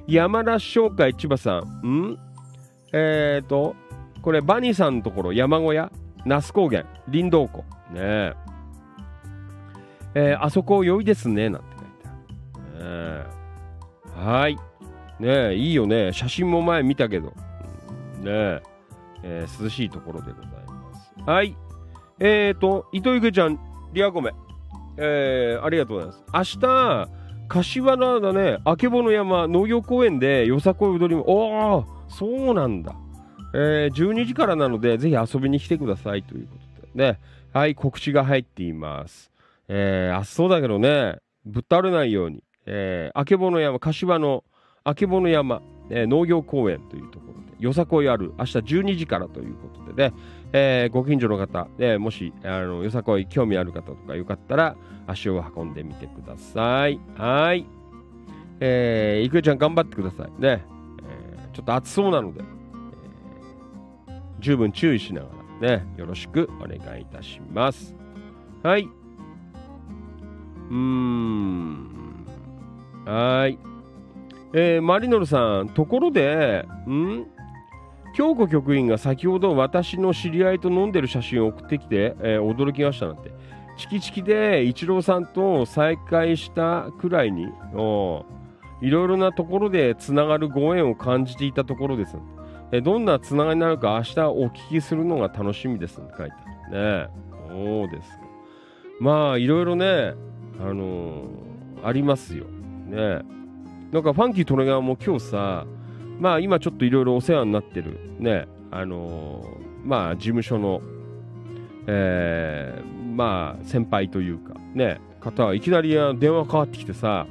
[0.05, 1.87] 山田商会千葉さん。
[1.87, 2.19] ん？
[2.91, 3.73] えっ、ー、と、
[4.21, 5.89] これ、バニーさんのところ、山小屋、
[6.25, 7.63] 那須高原、林道湖？
[7.93, 8.33] ね
[10.15, 13.19] えー、あそこ良いですね、なんて書いてある。
[13.21, 13.25] ね、
[14.13, 14.55] はい。
[14.55, 14.61] ね
[15.51, 16.11] え、いいよね。
[16.11, 17.27] 写真も前見たけど。
[17.27, 17.33] ね
[18.25, 18.61] え
[19.23, 21.13] えー、涼しいところでございます。
[21.25, 21.55] はい。
[22.25, 23.59] えっ、ー、と、糸池ちゃん、
[23.91, 24.31] リアコメ。
[24.95, 26.57] えー、ありがとうございます。
[26.57, 27.09] 明日、
[27.49, 32.95] 柏原ね、あけぼの山農業公園でよさこい踊りも、おーそうなんだ。
[33.53, 37.19] えー、12時からなので、ぜひ遊びに来てくださいということでね。
[37.51, 39.29] はい、告知が入っています。
[39.67, 44.45] えー、あ、そうだけどね、ぶっ倒れないように、えー、あけぼの山、柏の
[44.85, 50.15] あけぼの山、えー、農業公園というところで、よさこいある、明日12時からということでね、
[50.55, 54.75] えー、ご近所の方、えー、もし、あの、よさこい興味ある方とかよかったら、
[55.07, 56.99] 足を運んでみてください。
[57.17, 57.65] はい。
[58.59, 60.41] えー、いくちゃん頑張ってください。
[60.41, 60.73] ねえ。
[61.53, 62.41] ちょっと暑そうなので、
[64.07, 65.27] えー、十分注意しなが
[65.61, 67.95] らね、よろしくお願いいたします。
[68.61, 68.83] はい。
[68.83, 72.25] うーん。
[73.05, 73.57] はい。
[74.53, 77.25] えー、マリノルさん、ところで、ん？
[78.13, 83.31] 京子局員が先ほど私の知り合いと飲んでる写真を送ってきて、えー、驚きましたなんて。
[83.75, 87.47] チキチキでイチローさんと再会したくらいに、
[88.81, 92.17] いろいろなところでつながるご縁を感じていたところです。
[92.71, 96.33] えどんなつながりになるか明日お聞きするのが楽しみですって書いて
[96.69, 97.23] あるね。
[97.49, 98.09] そうです。
[98.99, 100.13] まあいろいろね、
[100.59, 102.45] あのー、ありますよ。
[102.45, 103.21] ね。
[103.91, 105.65] なんかファンキートレガーも今日さ、
[106.19, 110.81] まあ今ちょっといろいろお世話になってるね、あのー、まあ事務所の、
[111.87, 117.27] えー、まあ先輩というかね、方はいきなり電話かかってきてさ、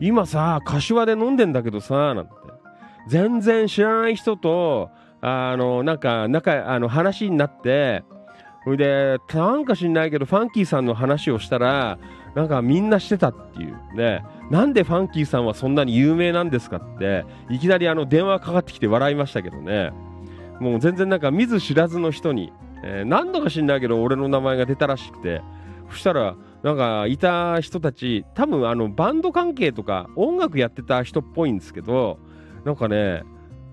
[0.00, 2.38] 今さ、柏で飲んでんだけどさ、なんて。
[3.08, 8.04] 全然知らない人と、あの、なんか、仲、あの、話になって、
[8.64, 11.98] それで、なんか知んないけど、ファンキーさんの話をしたら、
[12.34, 14.22] なんかみんなしてたっていうね。
[14.50, 19.92] なんでファンキーさんはそんなに有名なんですかって、いきなりあの電話かかってきて笑いましたけどね。
[20.60, 25.42] もう全然なんか見ず知らずの人に、えー、何度か知んないけど俺の名前が出たらしくて、
[25.90, 32.18] そしたら、なんかいた人たち多分あのバンド関係とか音楽やってた人っぽいんですけど
[32.64, 33.22] なんかね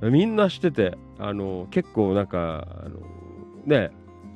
[0.01, 2.99] みんなしててあの結構なんかあの
[3.65, 3.91] ね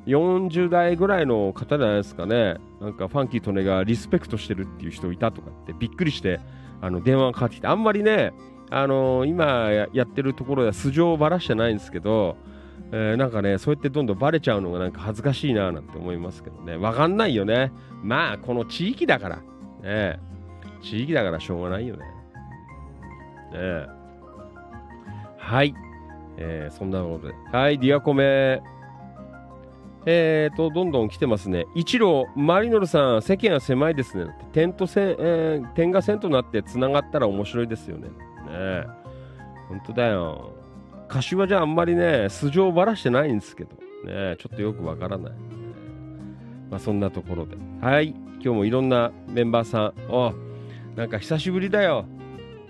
[0.07, 6.39] 40代ぐらいの方じゃないですかねなんかファンキーとねがリスペクトしてるっていう人いたとかってびっくりして
[6.81, 8.33] あの電話がかかってきてあんまりね
[8.69, 12.37] あの今やってるところでは素性をばらしてないんですけど
[12.91, 16.75] えー、なんかね、そうやってどんどんバレちゃうのがなんか恥ずかしいななんて思いますけどね。
[16.75, 17.71] わかんないよね。
[18.01, 19.41] まあ、この地域だから。
[19.81, 20.19] ね
[20.81, 22.05] 地域だからしょうがないよね。
[23.53, 23.85] ね
[25.37, 25.75] はい。
[26.37, 27.33] えー、そんなことで。
[27.51, 28.61] はい、ディアコメ。
[30.05, 31.65] えーと、どんどん来てますね。
[31.75, 34.31] 一郎、マリノルさん、世間は狭いですね。
[34.53, 38.07] 点と線、えー、点が線となって繋がったら面白いですよね。
[38.07, 38.87] ね
[39.67, 40.53] 本当だよ。
[41.09, 43.71] 柏じゃあんまりね、素性をばらしてないんですけど、
[44.05, 45.33] ね、ちょっとよくわからない、
[46.69, 47.57] まあ、そんなところで。
[47.81, 50.33] はい、今日もいろんなメンバーさん、お
[50.95, 52.05] なんか久しぶりだよ。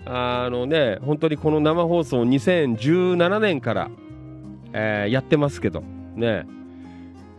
[0.06, 3.90] あのね、本当にこの生放送2017年から、
[4.72, 5.82] えー、やってますけど、
[6.16, 6.46] ね、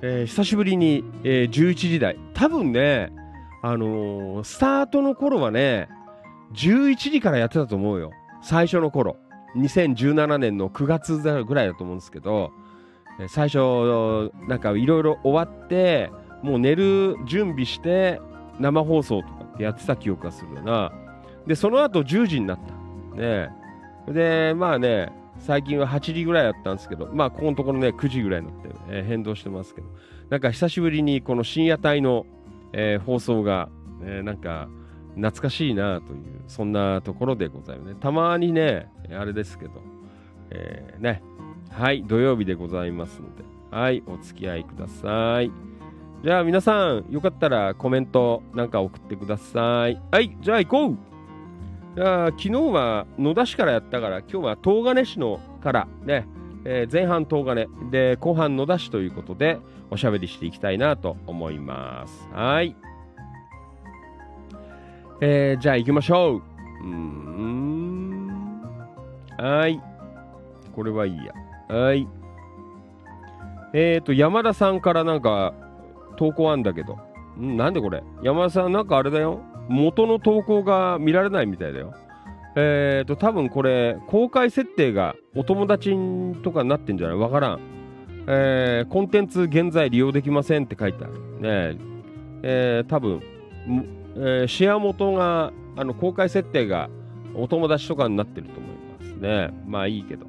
[0.03, 2.17] えー、久しぶりに、えー、11時台。
[2.33, 3.11] 多分ね、
[3.61, 5.89] あのー、スタートの頃はね、
[6.53, 8.11] 11時からやってたと思うよ。
[8.41, 9.17] 最初の頃。
[9.55, 12.51] 2017年の9月ぐらいだと思うんですけど、
[13.27, 16.09] 最初、なんかいろいろ終わって、
[16.41, 18.19] もう寝る準備して、
[18.59, 20.91] 生放送とかってやってた記憶がするよな。
[21.45, 23.17] で、その後10時になった。
[23.17, 23.49] ね
[24.07, 25.11] で、まあね、
[25.41, 29.87] 最近は8時ぐらいだったんですけど、まあここのところね、9時ぐらいになって、えー、変動してますけど、
[30.29, 32.25] なんか久しぶりにこの深夜帯の、
[32.73, 33.69] えー、放送が、
[34.03, 34.69] えー、なんか、
[35.15, 37.95] 懐かしいなという、そんなところでございますね。
[37.99, 39.73] たまにね、あれですけど、
[40.51, 41.21] えー、ね、
[41.69, 45.51] はい、土曜日でございますので、はい、お付き合いください。
[46.23, 49.99] じゃあ皆さん、よかったらコメントなんか送ってください。
[50.11, 51.10] はい、じゃあ行こう
[51.97, 56.25] あ昨日は野田市からやったから、今日は東金市のからね、
[56.63, 62.29] えー前半東金で後半野田市ということでおしゃべりしていきたいなと思います。
[62.33, 62.75] はい。
[65.19, 66.41] えーじゃあ行きましょう。
[66.83, 68.61] うん。
[69.37, 69.81] はい。
[70.73, 71.33] これはいいや。
[71.75, 72.07] はい。
[73.73, 75.53] えーと山田さんからなんか
[76.15, 76.97] 投稿あんだけど。
[77.37, 78.01] んなんでこれ？
[78.23, 79.41] 山田さんなんかあれだよ。
[79.71, 81.93] 元の投稿が見られないみたいだよ。
[82.55, 85.95] えーと多分これ公開設定がお友達
[86.43, 87.17] とかになってんじゃない？
[87.17, 87.59] わからん。
[88.27, 91.13] えーコンテンツ現在利用できませんって書いてある。
[91.39, 91.77] ね
[92.43, 92.83] え。
[92.85, 93.21] ー多分
[94.17, 96.89] えーシェア元があの公開設定が
[97.33, 99.21] お友達とかになってると思います。
[99.21, 100.25] ねまあいいけど。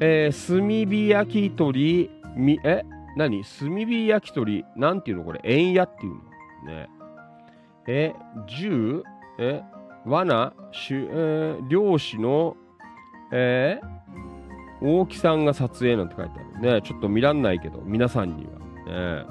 [0.00, 2.84] えー炭火焼き鳥みえ？
[3.16, 3.42] 何？
[3.42, 5.24] 炭火焼き鳥なんていうの？
[5.24, 6.72] これ円屋っていうの？
[6.72, 6.88] ね
[7.86, 8.14] え
[8.46, 9.02] 銃
[9.38, 9.62] え
[10.06, 12.56] 罠しゅ、えー漁師の
[13.32, 13.94] えー
[14.86, 16.82] 大木さんが撮影なんて書いてあるね。
[16.82, 18.52] ちょっと見らんないけど皆さんには。
[19.22, 19.26] ね。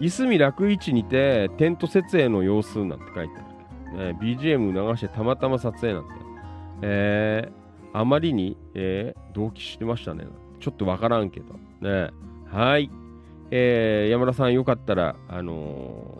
[0.00, 0.04] うん。
[0.04, 3.44] いすみ楽市にてテント設営の様子なんて書いてある
[3.92, 4.18] けどね。
[4.20, 6.10] BGM 流してたまたま撮影なんて。
[6.82, 10.24] えー、あまりに、えー同期してましたね。
[10.60, 11.54] ちょっとわからんけど。
[11.82, 12.10] ね。
[12.50, 12.90] はい。
[13.52, 16.18] えー山田さんよかったらあの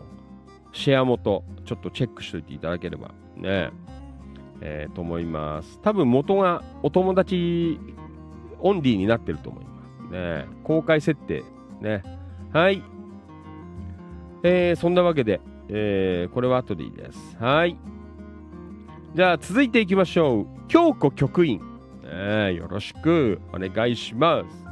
[0.77, 3.71] シェア元ちょっとチェックしといていただければね。
[4.61, 5.79] えーと思います。
[5.81, 7.79] 多分元がお友達
[8.59, 9.71] オンリーになってると思いま
[10.09, 10.45] すね。
[10.63, 11.43] 公開設定
[11.81, 12.03] ね。
[12.53, 12.83] はい。
[14.43, 17.37] えーそんなわけで、えーこれは後でいいです。
[17.39, 17.75] はい。
[19.15, 20.47] じゃあ続いていきましょう。
[20.67, 21.59] 京子局員、
[22.03, 24.65] ねよろしくお願いします。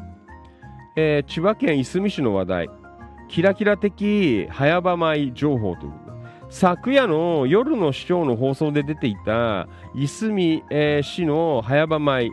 [0.95, 2.69] えー千葉県いすみ市の話題。
[3.27, 5.91] キラキラ的早場米情報という。
[5.91, 6.15] こと
[6.49, 12.31] 昨夜の夜の市長の放送で出ていたいすみ、え市の早場米。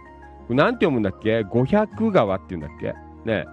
[0.48, 1.44] なんて読むんだっけ？
[1.44, 2.94] 五百川っていうんだっけ？
[3.24, 3.46] ね。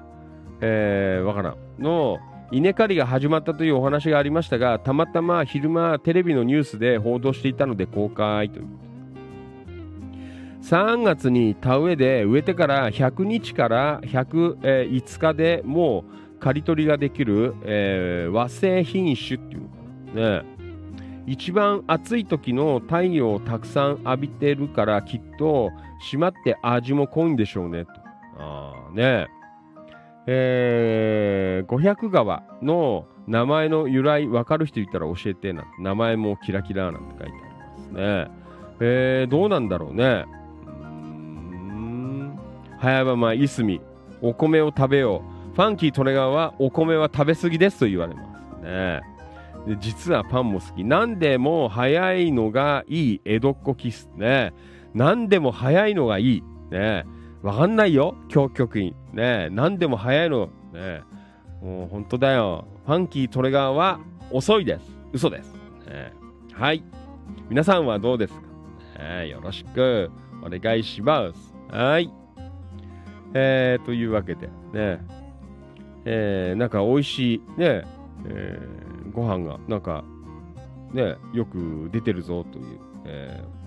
[0.62, 1.56] えー、わからん。
[1.80, 2.18] の
[2.52, 8.66] 稲刈りが始まったというお話がありましたがたまたま昼間テレビのニュースで報道していたので公開という。
[10.62, 19.76] 3月に田植えで植えてから100日から105日でもう刈り取りができる、えー和製品種っていうのか
[20.14, 20.42] な。
[20.42, 20.60] ね。
[21.28, 25.70] 一番暑い時の太陽をたくさん浴びてるからきっと
[26.12, 27.92] 締まって味も濃いんでしょうねと。
[28.40, 29.28] あね。
[30.26, 35.66] えー、500川の名前の由来分かる人いたら教えてな。
[35.80, 38.32] 名前もキラキラなんて書いてありますね。
[38.80, 40.26] えー、どうなんだろうね。
[40.66, 42.40] うん。
[42.80, 43.82] 早場米いすみ
[44.22, 45.39] お米を食べよう。
[45.54, 49.02] ファンキー利根川はお米は食べ過ぎですと言われますね。
[49.68, 50.84] で実はパンも好き。
[50.84, 54.54] 何でも早いのがいい江戸っ子キスね。
[54.94, 57.06] 何でも早いのがいいね。
[57.42, 59.50] わかんないよ教局員ね。
[59.52, 61.02] 何でも早いのね。
[61.62, 62.66] もう本当だよ。
[62.86, 64.00] ファンキートレガーは
[64.32, 64.82] 遅いです。
[65.12, 65.54] 嘘です、
[65.88, 66.14] ね、
[66.54, 66.84] はい。
[67.50, 68.42] 皆さんはどうですか、
[69.00, 70.12] ね、よろしく。
[70.42, 71.54] お願いします。
[71.70, 72.12] はい。
[73.34, 75.00] えー、というわけでね。
[76.06, 77.84] えー、なんか美味しいね、
[78.26, 80.04] えー、ご飯がなんか
[80.94, 83.60] ねよく出てるぞという、えー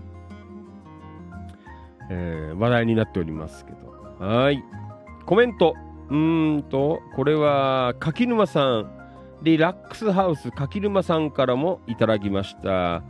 [2.11, 4.27] えー話題になっておりますけど。
[4.27, 4.63] はい。
[5.25, 5.75] コメント。
[6.11, 8.99] うーんとこれは柿沼さん。
[9.43, 13.03] リラックスハウス柿沼さんからもいただきました、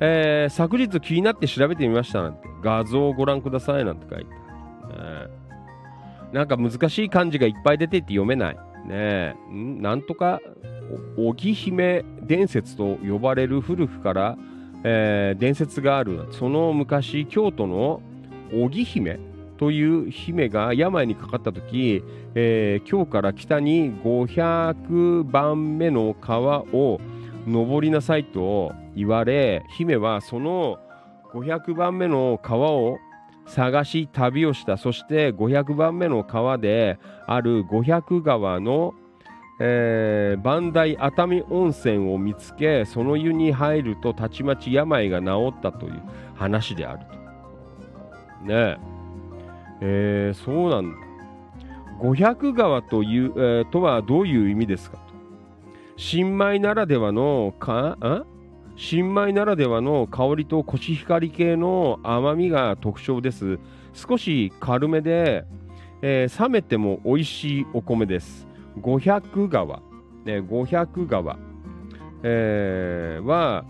[0.00, 2.40] えー昨日気になって調べてみましたなんて。
[2.62, 4.30] 画像をご覧くださいなんて書いて
[4.82, 5.30] ある、
[6.32, 8.56] なんか難しい漢字がいっぱい出ていて読めない。
[8.86, 10.40] ねえなんとか
[11.16, 14.38] 荻姫伝説と呼ばれる古くから、
[14.84, 18.00] えー伝説があるその昔京都の
[18.52, 19.18] 荻姫
[19.58, 22.02] という姫が病にかかった時、
[22.34, 27.00] えー京から北に500番目の川を
[27.46, 30.78] 登りなさいと言われ姫はその
[31.32, 32.98] 500番目の川を
[33.48, 38.94] 探し旅をしたそして500番目の川である500川の、
[39.58, 46.02] えー、磐梯熱海温泉を見つけその湯に入るとたちまち病が治ったという
[46.36, 47.18] 話であると。
[48.44, 48.78] ね
[49.80, 50.96] ええーそうなんだ。
[52.00, 55.02] 500川という、えーとはどういう意味ですかと。
[55.96, 58.24] 新米ならではのかあ？
[58.80, 63.58] 新米ならではの香りとコシヒカリ系の甘みが特徴です。
[63.92, 65.44] 少し軽めで、
[66.00, 68.46] えー冷めても美味しいお米です。
[68.80, 69.80] 500川、
[70.24, 71.38] ね、500川、
[72.22, 73.64] えーは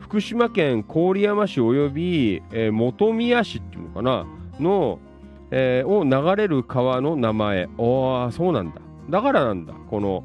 [0.00, 4.26] 福島県郡山市および、えー本宮市っていうのかな？
[4.60, 4.98] の、
[5.50, 7.70] えー、を流れる川の名前。
[7.78, 8.82] おー、そうなんだ。
[9.08, 9.72] だからなんだ。
[9.88, 10.22] この、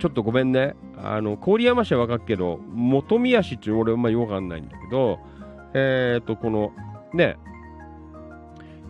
[0.00, 0.74] ちょっとごめんね。
[1.02, 5.18] あの、郡山市はわかるけど、本宮市って俺はまあよくわかんないんだけど、
[5.74, 6.72] えっ、ー、と、この、
[7.12, 7.36] ね、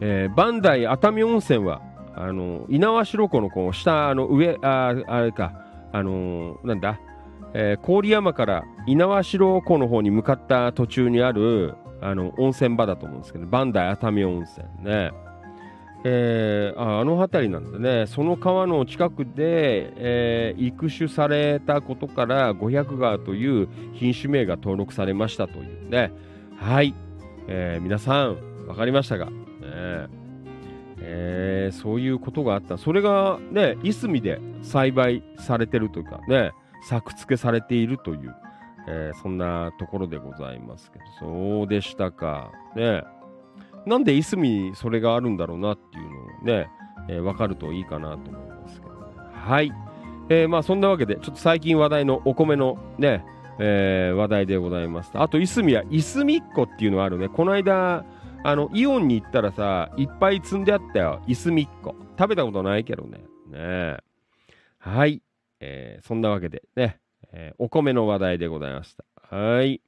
[0.00, 1.82] えー、磐梯熱海温泉は、
[2.14, 5.52] あの、猪苗代湖のこの下、あの、上、あ、あれか、
[5.92, 7.00] あのー、なんだ、
[7.54, 15.10] えー、郡山から猪苗代湖の方に向かった途中にある、あの、温泉場だと思うんですけど、磐梯熱海温泉ね。
[16.08, 26.12] えー、ああの辺りなんだね、その川の近くで、えー、育種されたことから500川という品種名が登録されましたというね、
[26.56, 26.94] はい、
[27.48, 28.36] えー、皆さん、
[28.66, 29.32] 分かりましたか、ね。
[30.98, 36.52] えー、そういうことがあった、それがね、いすみで栽培されてるというかね、
[36.88, 38.34] 作付けされているという、
[38.88, 42.52] えー、そんなところでございますけど、そうでしたか。
[42.76, 43.02] ね。
[43.86, 46.68] なんでいすみにそれがあるんだろうなっていうのをね、
[47.08, 48.98] えー、分かるといいかなと思いますけど、ね、
[49.32, 49.72] はい。
[50.28, 53.24] えー、まあそんなわけで、ちょっと最近話題のお米のね、
[53.58, 55.10] えー、話題でございます。
[55.14, 57.28] あと、いすみは、いすみっこっていうのがあるね。
[57.28, 58.04] この間、
[58.44, 61.22] あの、イオンに行ったらさ、いっぱい積んであったよ。
[61.26, 61.94] いすみっこ。
[62.18, 63.24] 食べたことないけどね。
[63.50, 63.96] ね
[64.78, 65.22] はい。
[65.60, 66.98] えー、そんなわけでね、
[67.32, 69.04] えー、お米の話題でございました。
[69.36, 69.80] はい。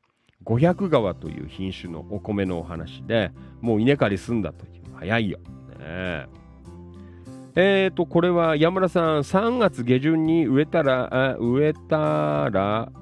[0.45, 5.39] 500川という品種のお米のお話で、もう稲刈り済んだという、早いよ。
[5.79, 6.27] ね
[7.55, 12.93] えーと、これは山田さん、3月下旬に植えたら、植えたら、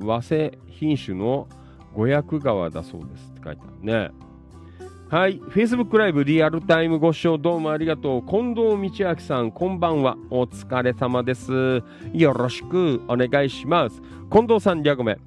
[0.00, 1.46] 和製品種の
[1.94, 4.10] 500川だそうですって書いてあるね。
[5.10, 5.38] はい。
[5.38, 8.22] Facebook ライブリアルタイムご視聴どうもありがとう。
[8.26, 10.16] 近藤道明さん、こんばんは。
[10.30, 11.82] お疲れ様です。
[12.12, 14.00] よろしくお願いします。
[14.32, 15.18] 近藤さん、リャゴメ。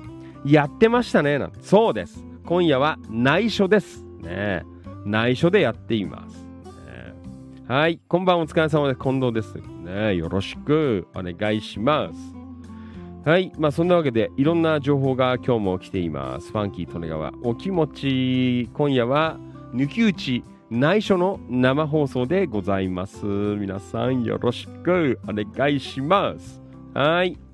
[0.45, 1.39] やってましたね。
[1.39, 2.25] なんてそうです。
[2.45, 4.03] 今夜は内緒です。
[4.21, 4.63] ね
[5.05, 6.43] 内緒でやっています。
[6.65, 7.13] ね、
[7.67, 7.99] はい。
[8.07, 8.99] こんばんお疲れ様です。
[8.99, 9.55] 近藤です。
[9.83, 12.35] ねよろしくお願いします。
[13.25, 13.51] はい。
[13.57, 16.51] まあそんなわけでいろんな情報が今日も来ています。
[16.51, 18.69] ファンキー利根川お気持ち。
[18.73, 19.37] 今夜は
[19.73, 23.25] 抜き打ち内緒の生放送でございます。
[23.25, 26.61] 皆さんよろしくお願いします。
[26.93, 27.46] はい。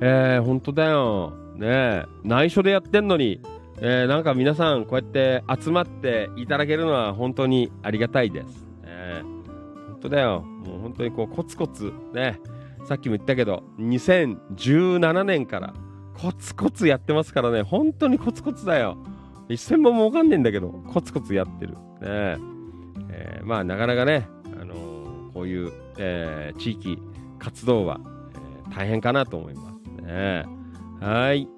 [0.00, 1.32] えー、本当だよ。
[1.56, 3.40] ね内緒でやってんのに、
[3.80, 8.66] えー、なんか皆さんこうやって集まっていただけるのは本当にありがたいです。
[8.84, 10.40] えー、本当だよ。
[10.40, 12.40] もう本当にこうコツコツね、
[12.86, 15.74] さっきも言ったけど、2017年から
[16.14, 18.96] コツコツやってますからね、本当にコツコツだよ。
[19.48, 21.74] 一銭も儲かんねえんだけど、コツコツやってる。
[21.74, 21.78] ね
[23.10, 24.28] えー、まあ、なかなかね、
[24.60, 26.98] あのー、こういう、えー、地域
[27.38, 28.00] 活動は、
[28.68, 29.67] え大変かなと思います
[30.08, 30.44] ね。
[31.00, 31.48] はい。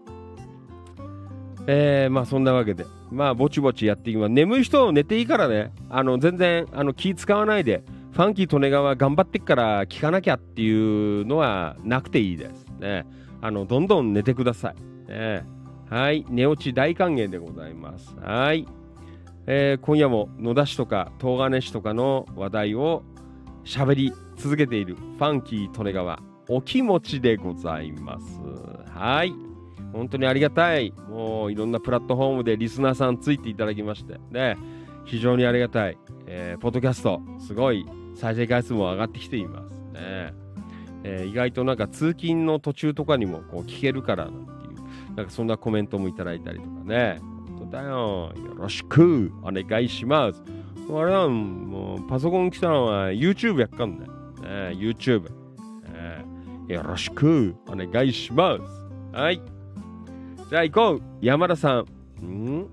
[1.67, 4.31] えー、まあそんなわけで、まあぼちぼちやっていきます。
[4.31, 7.83] 眠い人は寝ていいからね、あの全然あの気使わないで、
[8.13, 13.07] ファンキー利根川頑張ってっから聞かなきゃっていうのはなくていいですね。
[13.41, 15.11] あのどんどん寝てください。
[15.11, 15.45] ね
[15.89, 18.15] はい、寝落ち大歓迎でございます。
[18.21, 18.67] はい、
[19.47, 23.03] えー、今夜も野田市とか東金市とかの話題を
[23.65, 26.21] 喋り続けているファンキー利根川
[26.53, 28.41] お気持ちでございます。
[28.93, 29.33] はい、
[29.93, 30.93] 本当にありがたい。
[31.09, 34.57] もういろんなプラットフォームでリスナーさんついていただきまして、ね、
[35.05, 35.97] 非常にありがたい。
[36.27, 37.87] えー、ポッドキャスト、すごい
[38.17, 39.71] 再生回数も上がってきています。
[39.93, 40.35] ね
[41.05, 44.29] えー、意外となんか通勤の途中とかにもこう聞けるから
[45.17, 47.21] なんかそんなコメントもいただいたりとかね。
[47.61, 48.33] 本当だよ。
[48.35, 50.43] よろしくお願いします。
[50.93, 54.07] あれはもうパソコン来たのは YouTube やっかんね。
[54.41, 55.40] ね YouTube、
[56.71, 59.17] よろしくお願いします。
[59.17, 59.43] はい。
[60.49, 61.03] じゃあ行こう。
[61.21, 61.85] 山田さ
[62.21, 62.25] ん。
[62.25, 62.67] ん？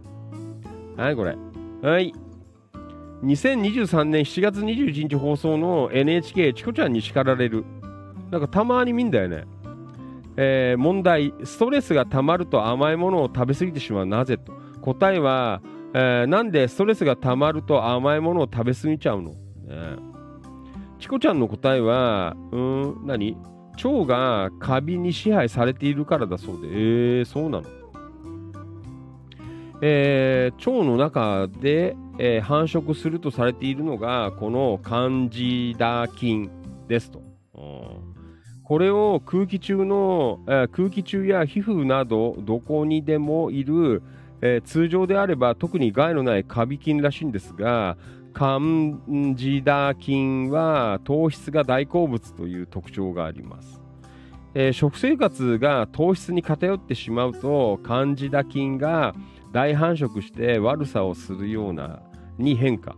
[0.95, 1.35] はい、これ？
[1.81, 2.13] はい。
[3.23, 7.65] 2023年7月21日放送の NHK チコちゃんに叱られる。
[8.29, 9.45] なんかたまに見んだよね。
[10.35, 14.05] えー、問題、ストレスがたまると甘いものを食べ過ぎてしまう。
[14.05, 14.53] なぜと。
[14.81, 15.63] 答えは、
[15.95, 19.37] えー、なんでストレスがたまると甘いものを食べ過ぎちゃうの、ね、
[20.99, 23.35] チコちゃんの答えは、うん、何？
[23.83, 27.63] 腸がカビに支配されているからだそうで、えー、そうなの？
[29.81, 36.49] えー、腸の中で、えー、繁殖するとされているのが、このカンジダ菌
[36.87, 37.21] ですと。
[38.63, 44.01] これを空気中の、えー、空気中や皮膚などどこにでもいる、
[44.41, 47.95] えー、通常であれば特に害のないカビ菌らしいんですが
[48.37, 53.81] カンジダ菌は糖質が大好物という特徴があります、
[54.53, 59.15] えー、食生活が糖質に偏ってしまうとカンジダ菌が
[59.53, 61.99] 大繁殖して悪さをするような
[62.37, 62.95] に変化。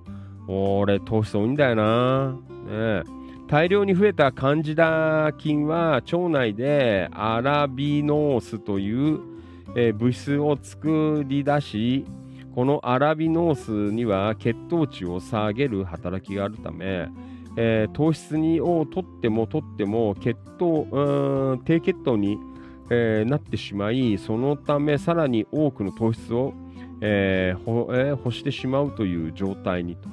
[0.49, 2.37] 俺糖質多いんだよな、
[2.67, 3.03] ね、
[3.47, 9.21] 大量に増えたカンジダ菌は腸内でアラビノースという、
[9.77, 12.05] えー、物質を作り出し
[12.55, 17.07] このアラビノースには血糖値を下げる働きがあるため、
[17.55, 22.37] えー、糖質にを取っても取っても血糖低血糖に、
[22.89, 26.53] えー、なってしまいそのためさらに多くの糖質を、
[27.01, 30.09] えーえー、欲してしまうという状態にと。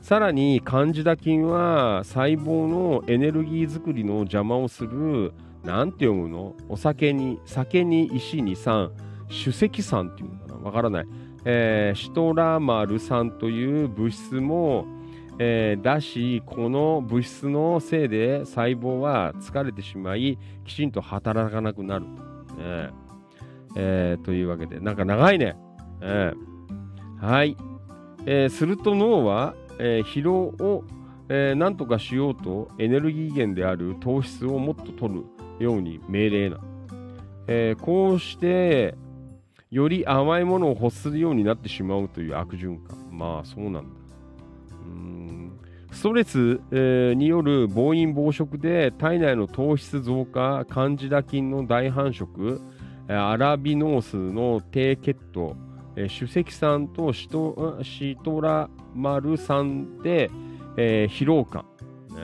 [0.00, 5.32] さらにカンジダ菌は細胞のエネルギー作りの邪魔をする
[5.62, 6.56] なんて読むの？
[6.68, 8.90] お酒に酒に石に酸
[9.28, 10.54] 主石酸っていうのかな？
[10.56, 11.06] わからない、
[11.44, 14.86] えー、シトラマル酸という物質も、
[15.38, 22.04] えー、出しこの物質のせいで細胞は疲れてしまいきちんと働かなくなる。
[22.48, 22.90] と,、ね
[23.74, 24.80] えー、というわけで。
[24.80, 25.56] なんか長いね、
[26.00, 27.56] えー、はい、
[28.26, 30.34] えー、すると脳はえー、疲労
[30.64, 30.84] を、
[31.28, 35.24] えー、何とかしようとエネルギー源である糖質をもっと取る
[35.58, 36.60] ように命令な、
[37.48, 38.94] えー、こうして
[39.72, 42.96] より甘いものを欲するようになってしまうという悪循環。
[43.10, 43.88] まあそうなんだ。
[44.84, 45.52] うん。
[45.90, 52.60] ストレス、えー、による暴飲暴食で体内の糖質増加カンジダ菌の大繁殖
[53.08, 55.56] アラビノースの低血糖
[55.96, 60.30] えー、主席さんとシトシトラマルさんで、
[60.76, 61.64] えー、疲労感、
[62.10, 62.16] ね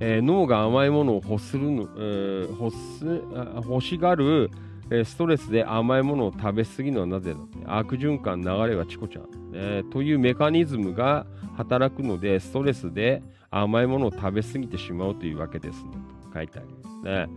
[0.00, 0.18] え。
[0.18, 4.50] ー、脳が甘いものを欲するの、えー、欲す欲しがる、
[4.90, 7.38] え、ストレスで甘いものを食べ過ぎるのはなぜだ
[7.76, 11.26] 悪循環流れはチコちゃん、えー、というメカニズムが
[11.56, 15.90] 働くのでストレスで甘いものを食べ過ぎてしまうというわけですね。
[16.22, 17.28] と書いてありますね。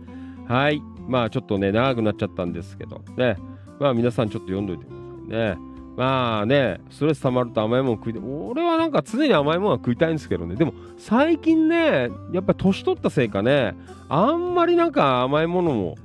[0.46, 0.82] はい。
[1.08, 3.02] まあちょっとね長くなっちゃったんですけど。
[3.16, 3.36] ね。
[3.78, 5.70] まあ皆さんちょっと読んどいてくださいね。
[5.96, 8.22] まあね、ストレス溜まると甘いもの食いたい。
[8.22, 10.54] 俺はなんか常に甘いものは食いたいんですけどね。
[10.56, 13.74] でも最近ね、やっぱり年取ったせいかね、
[14.08, 15.96] あんまりなんか甘いものも、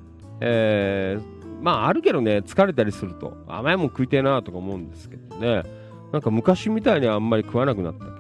[0.42, 5.64] えー、まああるけどね、疲れたりすると甘いもの食いたいなとか思うんですけどね。
[6.12, 8.16] なんか昔みたいにあんまり食わなくなったけど。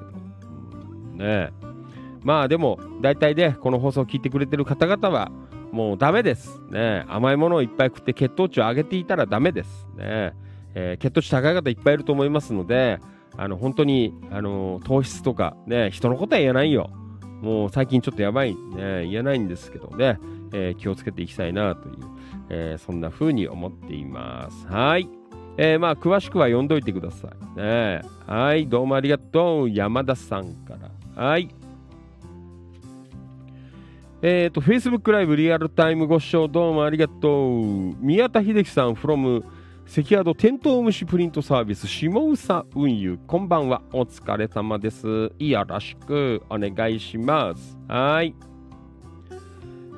[1.13, 1.49] うん、ね
[2.23, 5.31] まあでも、大体ね、この放送を聞いてくれてる方々は、
[5.71, 6.59] もうダメです。
[6.71, 9.88] ね、甘いものをいっぱい食って血糖値を上げていたらダメです。
[9.95, 10.33] ね
[10.73, 12.99] えー、血糖値高い方いっぱいいると思いますので、
[13.38, 16.89] あの本当に、あの糖質とか、ね、人のことは言えないよ。
[17.41, 20.19] もう最近ちょっとやばい、ね、言えないんですけどね、
[20.51, 21.95] えー、気をつけていきたいなという、
[22.49, 24.67] えー、そんな風に思っています。
[24.67, 25.09] はい。
[25.57, 27.59] えー、まあ、詳しくは読んどいてください。
[27.59, 29.69] ね、はい、どうもありがとう。
[29.69, 30.75] 山田さんか
[31.15, 31.23] ら。
[31.23, 31.49] はい。
[34.21, 37.95] えっ、ー、と、Facebook ライブリアルタイムご視聴どうもありがとう。
[37.99, 39.43] 宮田秀樹さん from
[39.85, 48.33] 関宿テントウムシプリントサービス下総運輸こんばんはお疲れ様ですよろしくお願いしますはい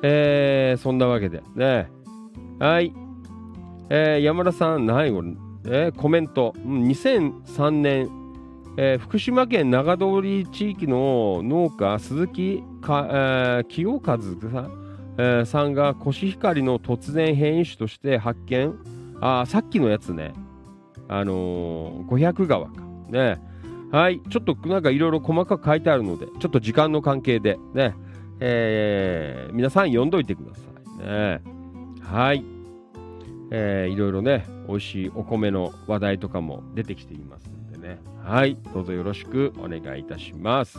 [0.02, 1.90] えー、そんなわけでね
[2.58, 2.92] はい。
[3.88, 5.28] えー、山田さん何これ、
[5.66, 8.10] えー、コメント、2003年。
[8.80, 18.72] えー、福島県長通り地域の農家鈴木か、えー、清和さん,、えー、さんがコシヒカリの突然変異種として発見。
[19.20, 20.32] あさっきのやつね。
[21.08, 22.72] あのー、500川か。
[23.08, 23.40] ね。
[23.90, 24.20] はい。
[24.30, 27.94] ちょっとなんかいろいろ細かく書いてあるのでちょっと時間の関係でね。
[28.40, 30.62] えー、皆さん読んどいてくださ
[31.02, 31.04] い。
[31.04, 31.57] ね。
[32.12, 32.42] はい
[33.50, 37.98] えー、いろいろね美味しいお米の話題とかも出てきていますんでね。
[38.22, 40.78] はい、どうぞよろしくお願いいたします。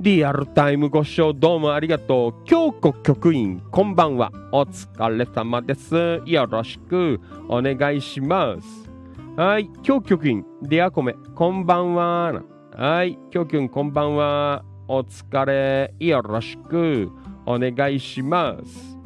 [0.00, 2.44] リアルタイムご視聴どうもありがとう。
[2.44, 4.30] 京子局員、こんばんは。
[4.52, 6.22] お疲れ様です。
[6.24, 8.88] よろしくお願いします。
[9.36, 12.42] はい、京局員、デアコメ、こんばんは。
[12.76, 14.64] はい、京局こんばんは。
[14.86, 17.10] お疲れ、よろしく
[17.44, 18.96] お願いします。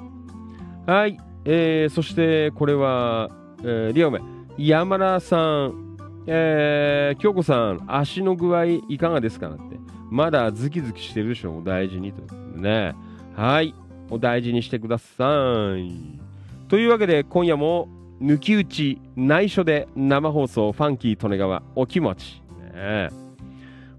[0.86, 3.30] はい、えー、そしてこれは、
[3.60, 4.20] えー、リオメ、
[4.56, 9.78] 山田さん、えー、京子さん、足の具合いかがですかなって。
[10.10, 12.34] まだズキズキしてるでしょ、お大事にと。
[12.34, 12.94] ね。
[13.34, 13.74] はい。
[14.10, 16.20] お大事にしてください。
[16.68, 17.88] というわけで、今夜も
[18.20, 22.42] 抜き打ち、内緒で生放送、ファンキー利根川、お気持ち。
[22.74, 23.08] ね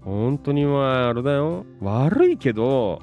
[0.02, 1.66] 本当にまあ、あれだよ。
[1.80, 3.02] 悪いけど、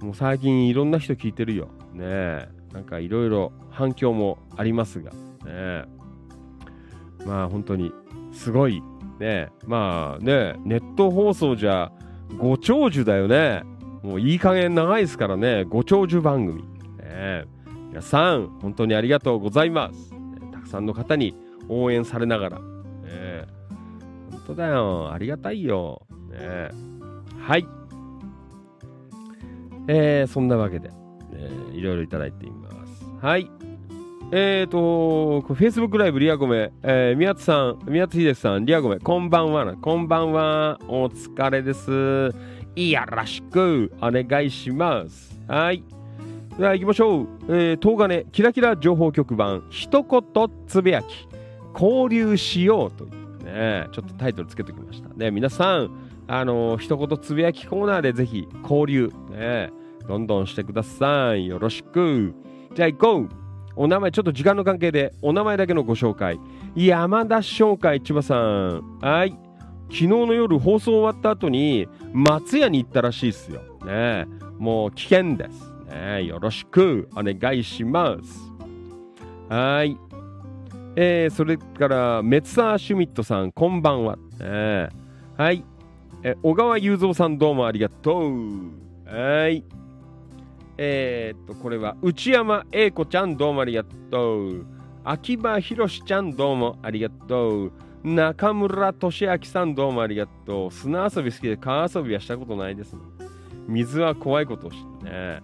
[0.00, 1.68] もう最近いろんな人聞いてるよ。
[1.92, 5.10] ねなんかいろいろ反響もありますが。
[5.44, 5.84] ね
[7.26, 7.92] まあ本当に
[8.32, 8.82] すごい。
[9.18, 11.92] ね、まあね、ネット放送じゃ
[12.36, 13.62] ご長寿だよね。
[14.02, 16.62] もういい加減長いですからね、ご長寿番組。
[16.98, 17.44] ね、
[17.88, 20.12] 皆さん、本当にありがとうございます。
[20.52, 21.34] たくさんの方に
[21.68, 23.46] 応援されながら、ね、
[24.30, 26.02] 本当だよ、ありがたいよ。
[26.28, 26.70] ね、
[27.40, 27.66] はい。
[29.86, 30.90] えー、そんなわけで、
[31.32, 33.04] えー、いろいろいただいています。
[33.20, 33.50] はい。
[34.32, 40.78] えーと、フェイスブックライブリアゴメ、えー、宮津さん、宮津秀さん、リアゴメ、こんばんはこんばんは。
[40.88, 42.34] お疲れです。
[42.74, 45.38] いやらしくお願いします。
[45.46, 45.84] はい。
[46.58, 47.28] では行きましょう。
[47.48, 50.22] えー、東金キラキラ情報局番、一言
[50.66, 51.28] つぶやき、
[51.74, 55.10] 交流しようというね、ちょっとタイトルつけておきました。
[55.10, 55.90] ね、皆さん、
[56.26, 59.70] あのー、一言つぶやきコーナーでぜひ交流、ね、
[60.08, 61.46] どんどんしてください。
[61.46, 62.34] よろしく。
[62.74, 63.43] じゃあ行こう。
[63.76, 66.38] お名前、ちょっと時間の関係で、お名前だけのご紹介。
[66.76, 68.98] 山田商会千葉さん。
[69.00, 69.30] はい。
[69.90, 73.60] 昨日の夜放送終わった後に、松屋に行ったらしいっすよ。
[73.84, 74.26] ね
[74.58, 75.72] もう危険です。
[75.90, 78.52] ねよろしくお願いします。
[79.48, 79.96] はい。
[80.96, 84.16] えー、それから、メツサー・シュミットさん、こんばんは。
[84.38, 84.88] ね、
[85.36, 85.64] はい。
[86.22, 88.84] え小川雄三さん、どうもありがとう。
[89.06, 89.64] はい。
[90.76, 94.66] えー、っと、これは内山英子ちゃんどうもありがとう。
[95.04, 97.72] 秋葉博ちゃんどうもありがとう。
[98.02, 100.70] 中村俊明さんどうもありがとう。
[100.70, 102.96] 砂遊び好きで川遊びはしたことないです、
[103.66, 105.42] 水は怖いことを知ってね。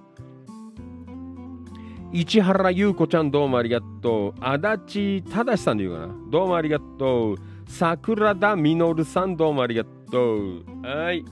[2.13, 4.41] 市原優子ちゃんどうもありがとう。
[4.41, 6.15] 足立正さんで言うかな。
[6.31, 7.37] どうもありがとう。
[7.69, 10.65] 桜田実さんどうもありがとう。
[10.83, 11.25] はい。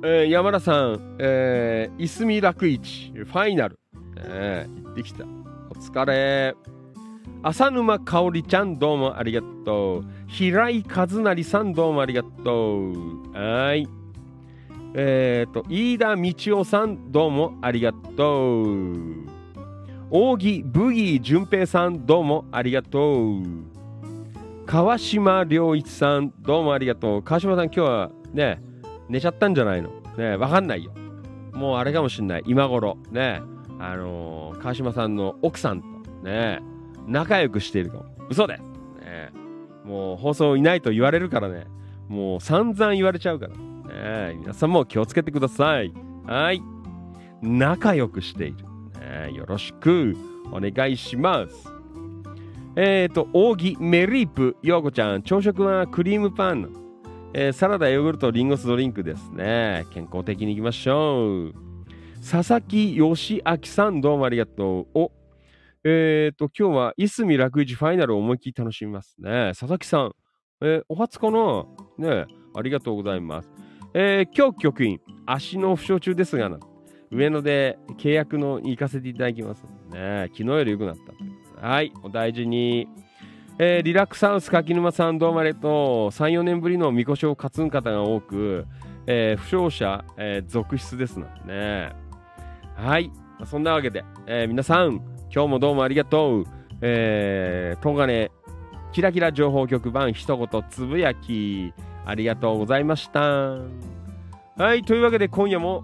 [0.00, 3.80] えー、山田さん、えー、いすみ楽市、ファイナル、
[4.18, 5.24] えー、行ってきた。
[5.24, 6.54] お疲れ。
[7.42, 10.04] 浅沼かおりちゃん、どうもありがとう。
[10.28, 13.32] 平井和成さん、どうもありがとう。
[13.32, 13.88] はい。
[14.94, 19.38] えっ、ー、と、飯田道夫さん、どうもありがとう。
[20.10, 23.42] 扇ブギー淳平さん、どうもありがとう。
[24.64, 27.22] 川島良一さん、どうもありがとう。
[27.24, 28.67] 川島さん、今日はね、
[29.08, 29.90] 寝ちゃったんじゃないの？
[30.16, 30.92] ねわかんないよ。
[31.52, 32.44] もうあれかもしんない。
[32.46, 32.98] 今頃。
[33.10, 33.40] ね
[33.78, 36.60] あのー、川島さんの奥さんとね
[37.06, 38.04] 仲良くしているかも。
[38.28, 38.62] 嘘です。
[39.00, 39.30] ね
[39.84, 41.66] もう放送いないと言われるからね。
[42.08, 43.54] もう散々言われちゃうから。
[44.32, 45.92] ね皆さんも気をつけてください。
[46.26, 46.62] はい。
[47.40, 48.56] 仲良くしている。
[49.00, 50.16] ねよろしく
[50.52, 51.72] お願いします。
[52.76, 56.70] えっ、ー、と、扇メリープ、ようこちゃん、朝食はクリームパン。
[57.34, 59.84] えー、サラダ、ヨーグルト、リンゴ酢ドリンクですね。
[59.92, 61.54] 健康的にいきましょう。
[62.26, 64.98] 佐々木義明さん、どうもありがとう。
[64.98, 65.12] お、
[65.84, 69.50] えっ、ー、と、今日はいすみ楽市ファイナルを思いっきり楽しみますね。
[69.50, 70.12] 佐々木さん、
[70.62, 71.66] えー、お初かな？
[71.98, 73.50] ねありがとうございます。
[73.92, 76.50] えー、今日局員、足の負傷中ですが、
[77.10, 80.28] 上野で契約の行かせていただきますね。
[80.28, 80.96] 昨日より良くなっ
[81.60, 82.88] たはい、お大事に。
[83.60, 85.72] えー、リラックスハウス柿沼さんどうもありがとう。
[86.14, 88.66] 3、4年ぶりのみこしを担ぐ方が多く、
[89.08, 91.92] えー、負傷者、えー、続出ですのでね。
[92.76, 93.10] はい。
[93.46, 95.00] そんなわけで、え、皆さん、
[95.34, 96.44] 今日もどうもありがとう。
[96.82, 98.30] えー、東金、
[98.92, 101.72] キラキラ情報局番一言つぶやき、
[102.06, 103.20] ありがとうございました。
[103.20, 104.84] はい。
[104.84, 105.82] というわけで今夜も、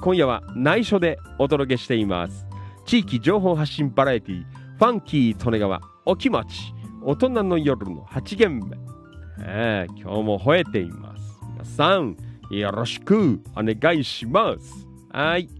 [0.00, 2.46] 今夜は内緒でお届けしています。
[2.86, 4.44] 地域情報発信バラエティ、
[4.78, 6.83] ファンキー利根川、お気持ち。
[7.06, 8.78] 大人の夜の8限目、
[9.40, 11.38] えー、今日も吠えています。
[11.52, 12.16] 皆さん、
[12.48, 14.88] よろしくお願いします。
[15.10, 15.50] はい。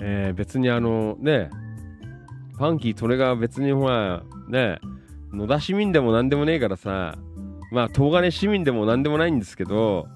[0.00, 1.48] えー、別にあのね、
[2.56, 4.80] ファンキー、それが別にほら、ね、
[5.32, 7.16] 野田市民でも何でもねえからさ、
[7.70, 10.08] まあ、東金市民でも何でもないんですけど、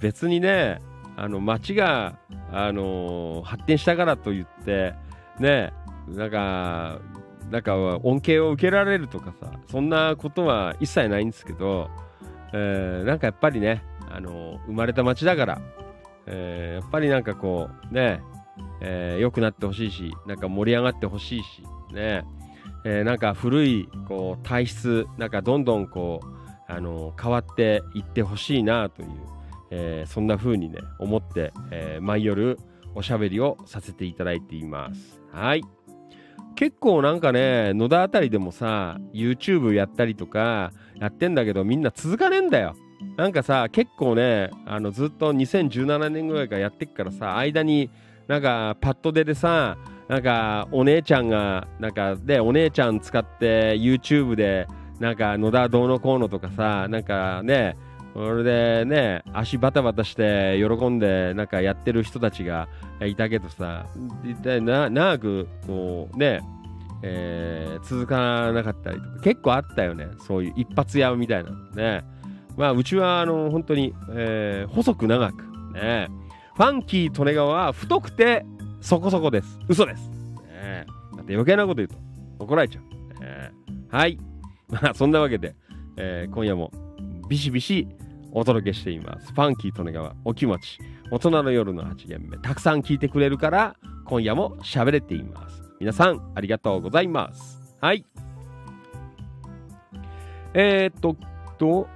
[0.00, 0.82] 別にね、
[1.16, 2.18] あの、町が、
[2.50, 4.94] あのー、発展したからと言って、
[5.38, 5.72] ね、
[6.08, 7.00] なんか、
[7.50, 11.88] なんか恩恵を受けられるとかさ、そんなことは一切ないんですけど、
[12.52, 15.60] えー、なんかやっぱりね、あの生まれた町だから、
[16.26, 18.20] えー、やっぱりなんかこう、ね、
[18.80, 22.24] えー、良くなってほしいし、なんか盛り上がってほしいし、ね、
[22.84, 26.26] えー、なんか古いこう体質、なんかどんどんこう、
[26.68, 29.08] あの変わっていってほしいなという、
[29.70, 32.58] えー、そんな風にね、思って、え、毎夜
[32.94, 35.20] おしゃべりをさせていただいています。
[35.32, 35.62] はい。
[36.56, 42.74] 結構なんかね、野田あたりでもさ、YouTube やったりとかやってんだけど、みんな続かねえんだよ。
[43.16, 47.90] なんかさ、結構ね、あのずっと2017年ぐらいからやってっからさ、間に
[48.26, 49.76] なんかパッドででさ、
[50.08, 54.66] なんかお姉ちゃんが、なんかで、お姉ちゃん使って YouTube で、
[54.98, 57.76] なんか野田どうのこうのとかさ、なんかね、
[58.16, 62.66] それでね、足バタバタして喜んでなんかやってる人たちが
[63.04, 63.84] いたけどさ、
[64.24, 66.40] 一体な長くこうね、
[67.02, 70.08] えー、続かなかったりとか、結構あったよね。
[70.26, 72.04] そういう一発屋みたいなね。
[72.56, 75.44] まあ、うちは、あの、本当に、えー、細く長く、
[75.74, 76.08] ね。
[76.54, 78.46] ファンキー利根川は太くて
[78.80, 79.58] そこそこです。
[79.68, 80.08] 嘘です。
[80.08, 81.96] ね、だって余計なこと言うと
[82.38, 83.20] 怒られちゃう。
[83.22, 83.52] ね、
[83.90, 84.18] はい。
[84.70, 85.54] まあ、そんなわけで、
[85.98, 86.72] えー、今夜も
[87.28, 87.86] ビシビシ
[88.38, 89.32] お届けしています。
[89.32, 90.78] ファンキー利根川お気持ち。
[91.10, 92.36] 大人の夜の8限目。
[92.36, 95.62] たくさん聞いてくれるから、今夜も喋れています。
[95.80, 97.58] 皆さん、ありがとうございます。
[97.80, 98.04] はい。
[100.52, 101.16] えー、っと、
[101.56, 101.88] と、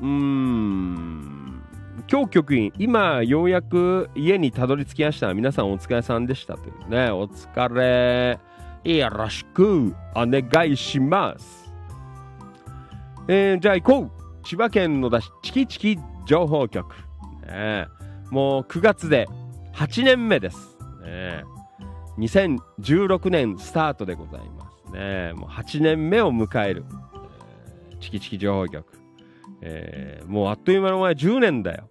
[0.00, 1.64] うーん、
[2.08, 5.34] 今日局員、今ようやく家にたどり着きました。
[5.34, 8.38] 皆さんお疲れさんでしたというね、お疲れ。
[8.84, 11.74] よろしくお願いします。
[13.26, 16.94] えー、じゃあ行こう千葉県のだし、チキチキ情報局。
[17.46, 17.86] ね、
[18.30, 19.28] もう9月で
[19.74, 20.76] 8年目です。
[21.02, 21.44] ね、
[22.18, 25.32] 2016年スタートでございますね。
[25.34, 26.84] もう8年目を迎える、
[27.90, 29.02] えー、チキチキ情報局。
[29.62, 31.88] えー、もうあっという間の前10年だよ。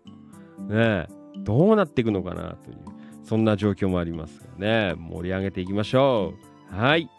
[0.67, 2.77] ねどうなっていくのかなという、
[3.23, 6.33] そんな状況もありますがね、盛り上げていきましょ
[6.71, 6.75] う。
[6.75, 7.09] はい。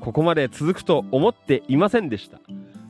[0.00, 2.38] ここまで続くと思っていませんでした。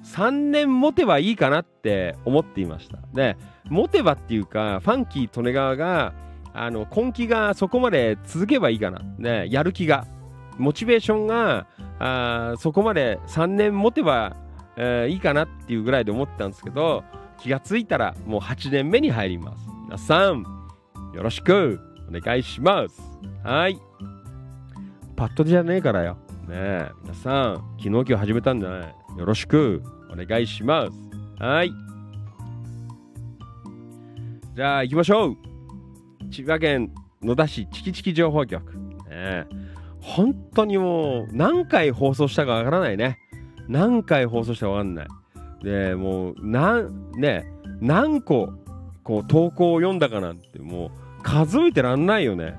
[0.07, 2.98] 3年持てばいいかなって思っていました。
[3.12, 3.36] で、
[3.68, 6.14] 持てばっていうか、ファンキー・利根川が、
[6.54, 9.00] あの、根気がそこまで続けばいいかな。
[9.18, 10.07] ね、やる気が。
[10.59, 11.66] モチベーションが、
[11.98, 14.36] あそこまで3年持てば、
[14.76, 17.04] えー、いいかなっていうぐらいで思ってたんですけど、
[17.38, 19.68] 気がついたらもう8年目に入ります。
[19.84, 20.44] 皆さん、
[21.14, 23.02] よろしくお願いします。
[23.42, 23.78] はい。
[25.16, 26.16] パッとじゃねえからよ。
[26.46, 29.82] ねえ、皆さん、昨日今日始めたんじゃないよろしく
[30.22, 30.92] お願いします。
[31.42, 31.72] はい。
[34.54, 35.36] じゃあ行きましょう
[36.30, 36.90] 千葉県
[37.22, 38.76] 野田市チキチキ情報局。
[39.10, 39.46] ね、
[40.00, 43.18] 本当にもう何回放送したかわからないね。
[43.68, 45.08] 何回放送したかわかんない。
[45.62, 47.44] で、もう、なん、ね、
[47.80, 48.52] 何個、
[49.02, 50.86] こう、投稿を読んだかなんて、も
[51.18, 52.54] う、数えてらんないよね。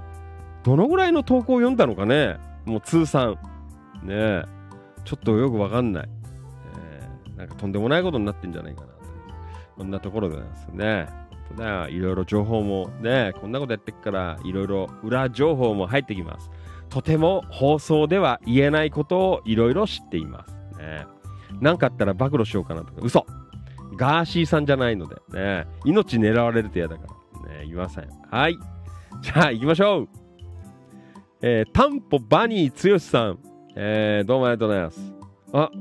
[0.64, 2.38] どのぐらいの投稿を読んだのかね。
[2.66, 3.38] もう通算。
[4.03, 4.43] ね
[5.05, 6.10] ちょっとよくわかんない。
[7.38, 9.00] なんかとんでもないことになってんじゃないかなという、
[9.78, 11.28] こんなところでございますね。
[11.90, 16.52] いろいろ情報もね、こんなことやってっから、いろいろ裏情報も入ってきます。
[16.90, 20.54] とても放送では言えないことをいろいろ知っています。
[20.78, 21.06] ね。
[21.62, 23.26] なんかあったら暴露しようかなとか、嘘
[23.96, 27.06] ガーシーさんじゃないので、ね、命狙われると嫌だか
[27.44, 28.10] ら、ね、言いません。
[28.30, 28.58] はい。
[29.22, 30.10] じゃあ行きましょう。
[31.42, 33.40] えー、タンポバニー剛さん、
[33.76, 35.14] えー、どうもありがとうございます。
[35.54, 35.72] あ、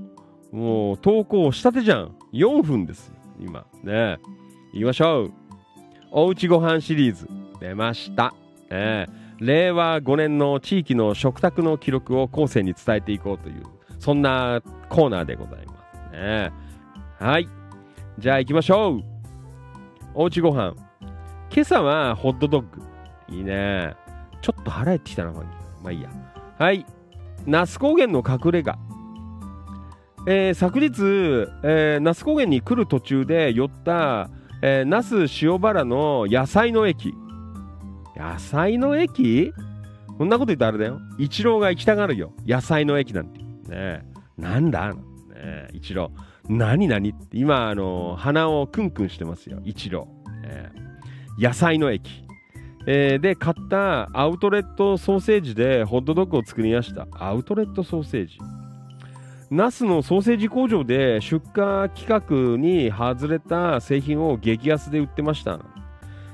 [0.53, 2.17] もう投稿したてじゃん。
[2.33, 3.67] 4分です、今。
[3.83, 4.19] ね。
[4.73, 5.33] 行きましょう。
[6.11, 7.29] おうちごはんシリーズ、
[7.61, 8.35] 出ました。
[8.71, 9.07] え、
[9.39, 13.63] 令和5年の地域の食卓の記録を後世に伝えていこうという、
[13.99, 15.75] そんなコーナーでございま
[16.11, 16.53] すね。
[17.19, 17.49] はい。
[18.19, 19.03] じゃあ行きましょう。
[20.15, 20.77] おうちごはん。
[21.53, 22.83] 今朝はホットドッグ。
[23.29, 23.95] いいね。
[24.41, 25.43] ちょっと腹減ってきたな、ま
[25.85, 26.09] あいいや。
[26.59, 26.87] はい。
[27.47, 28.79] 那須高原の隠れ家。
[30.29, 30.91] えー、昨日、
[31.63, 34.29] えー、那須高原に来る途中で寄った、
[34.61, 37.15] えー、那須塩原の野菜の駅。
[38.17, 39.53] 野菜の駅？
[40.19, 40.99] こんなこと言ったらあれだよ。
[41.19, 42.33] 一郎が行きたがるよ。
[42.47, 43.41] 野菜の駅なんて。
[43.69, 44.05] ね
[44.37, 44.95] なんだ？
[44.95, 46.11] ね一郎。
[46.49, 47.11] 何何？
[47.11, 49.61] って今、あの、鼻をクンクンしてますよ。
[49.65, 50.09] 一郎。
[50.43, 50.73] ね、
[51.39, 52.25] 野菜の駅。
[52.87, 57.07] えー、で、買ったアウトレットソーセージでホットドッグを作りました。
[57.13, 58.39] アウトレットソーセージ。
[59.51, 65.61] ナスのソーセージ工場で出荷規格に外れた製品を激安で売ってました。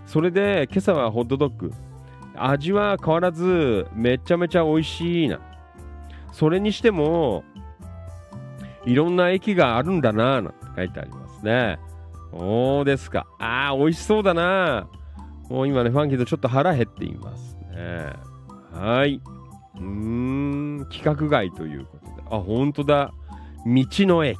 [0.06, 1.72] それで今朝はホットドッグ。
[2.34, 5.40] 味は変わらずめちゃめちゃ美味しいな。
[6.32, 7.44] それにしても
[8.86, 11.78] いろんな駅があるんだなぁなんて書いてありますね。
[12.30, 13.26] そうですか。
[13.38, 14.88] ああ、美味しそうだな
[15.50, 18.12] もう今ね、ファンキーとちょっと腹減っていますね。
[18.72, 19.20] はい。
[19.76, 22.11] うーん、規格外ということ。
[22.32, 23.12] あ、ほんとだ。
[23.66, 24.38] 道の駅。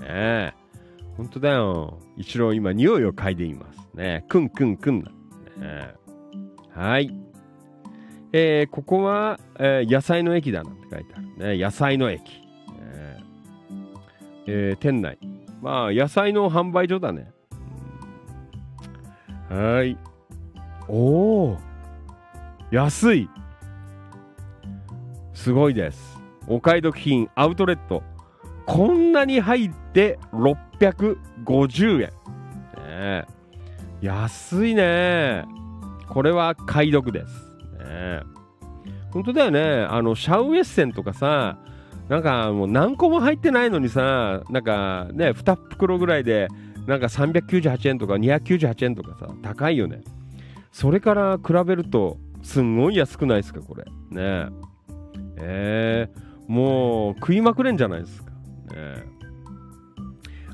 [0.00, 0.54] ね
[1.16, 2.00] ほんとだよ。
[2.16, 3.90] 一郎今、匂いを嗅いでいます。
[3.94, 5.02] ねくんくんくん。
[5.58, 5.94] ね
[6.74, 7.14] はい。
[8.32, 11.62] えー、ここは、えー、野菜の駅だなって書いてあるね。
[11.62, 12.22] 野菜の駅。
[12.80, 15.18] えー、えー、店内。
[15.60, 17.30] まあ、野菜の販売所だね。
[19.50, 19.98] はい。
[20.88, 21.58] おお
[22.70, 23.28] 安い
[25.34, 26.13] すごいです。
[26.46, 28.02] お買い得品アウトレット。
[28.66, 32.10] こんなに入って650円。
[32.76, 33.26] ね、
[34.00, 35.44] 安いね。
[36.08, 37.54] これは買い得です。
[37.78, 38.22] ね、
[39.10, 39.86] 本当だよね。
[39.88, 41.58] あの、シャウエッセンとかさ、
[42.08, 46.48] なんかもう何個も入ってないのにさ、なんかね、2袋ぐらいで、
[46.86, 50.02] なんか398円とか298円とかさ、高いよね。
[50.70, 53.84] それから比べると、すんごい安くないですか、これ。
[54.10, 54.48] ね
[55.36, 58.30] えー、もう食いまくれんじゃないですか。
[58.74, 59.04] ね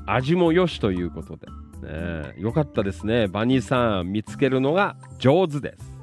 [0.05, 1.47] 味もよしということで。
[1.81, 3.27] ね、よかったですね。
[3.27, 5.79] バニーさん、見つけるのが上手です。
[5.79, 5.97] ね、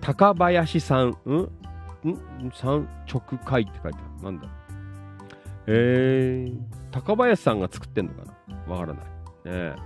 [0.00, 1.40] 高林さん、うん？
[1.40, 2.18] ん
[2.52, 4.24] 三直会って書いてある。
[4.24, 4.48] なんだ？
[5.66, 6.58] えー、
[6.90, 8.74] 高林さんが作ってんのかな？
[8.74, 9.04] わからない。
[9.04, 9.76] ね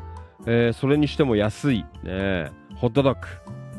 [0.47, 1.85] えー、それにしても安い。
[2.03, 3.14] ねホットドッ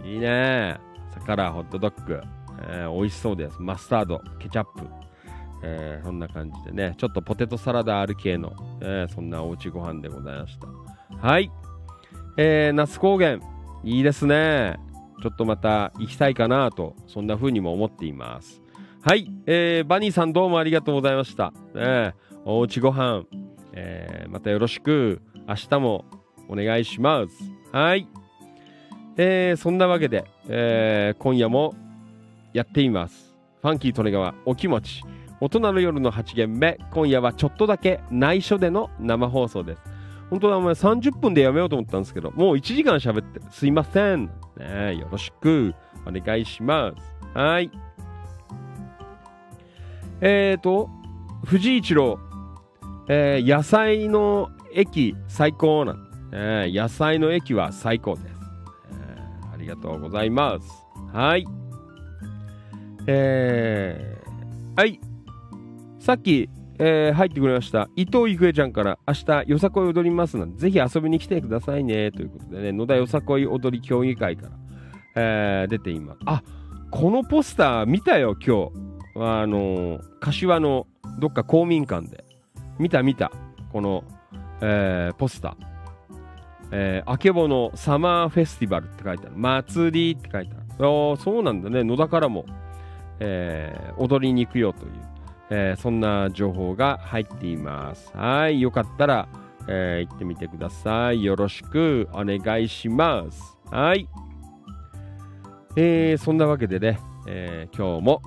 [0.04, 0.08] グ。
[0.08, 0.78] いいね
[1.12, 2.22] 朝からホットドッグ。
[2.68, 3.58] えー、美味しそうです。
[3.60, 4.88] マスタード、ケチャップ。
[5.64, 10.68] えー、そんな感じでね、ちょっとポテトサラダある系の、えー、そんなおうちご飯でございました。
[11.28, 11.52] はい。
[12.38, 13.40] えー、那須高原、
[13.84, 14.78] いいですね。
[15.22, 18.62] ちょっとまた行きたいかなと、そんな風にも思っています。
[19.02, 19.32] はい。
[19.46, 21.54] えー、バニーさんどうもありがとうございました。
[21.74, 22.14] ね、
[22.44, 23.24] おうちご飯、
[23.74, 26.06] えー、またよろしく、明日も
[26.50, 27.52] お願いします。
[27.72, 28.08] はい。
[29.18, 31.74] えー、そんなわけで、えー、今夜も
[32.56, 33.36] やっています。
[33.62, 35.04] ファンキー利根川お気持ち。
[35.42, 39.82] 大人の夜の8限目、今夜はちょっとだけ内緒での生放送です。
[40.30, 43.42] 本当はお前30分でやめようと思ったんですけど、もう1時間喋って。
[43.52, 44.32] すいません。
[44.58, 45.76] ね、よろしく
[46.08, 47.38] お願いします。
[47.38, 47.70] はい。
[50.22, 50.90] えーと、
[51.44, 52.18] 藤井一郎、
[53.10, 58.26] えー、野菜の駅最高なん、えー、野菜の駅は最高です、
[58.92, 60.86] えー、ありがとうございます。
[61.12, 61.46] はい。
[63.08, 65.00] えー、はい。
[66.00, 67.90] さっき、えー、入ってくれました。
[67.96, 72.12] 伊藤郁恵ちゃんから、明日、よさこい踊りますので、ぜひ遊びに来てくださいね。
[72.12, 74.52] ということでね、野田よさこい踊り協議会から、
[75.16, 76.20] えー、出ています。
[76.26, 76.44] あ、
[76.92, 78.72] このポスター見たよ、今日。
[79.18, 80.88] あのー、柏の
[81.20, 82.26] どっか公民館で。
[82.78, 83.32] 見た見た。
[83.72, 84.04] この、
[84.62, 85.76] えー、ポスター。
[86.72, 89.38] えー、あけぼのサマーフェスティバルって書いてある。
[89.38, 90.66] 祭りって書いてある。
[90.80, 91.84] あそうなんだね。
[91.84, 92.46] 野田からも、
[93.20, 94.92] えー、踊りに行くよという。
[95.52, 98.12] えー、そんな情報が入っています。
[98.16, 99.28] はい、よかったら、
[99.68, 101.24] えー、行ってみてください。
[101.24, 103.58] よろしくお願いします。
[103.70, 104.10] はい。
[105.76, 108.22] えー、そんなわけでね、えー、今日も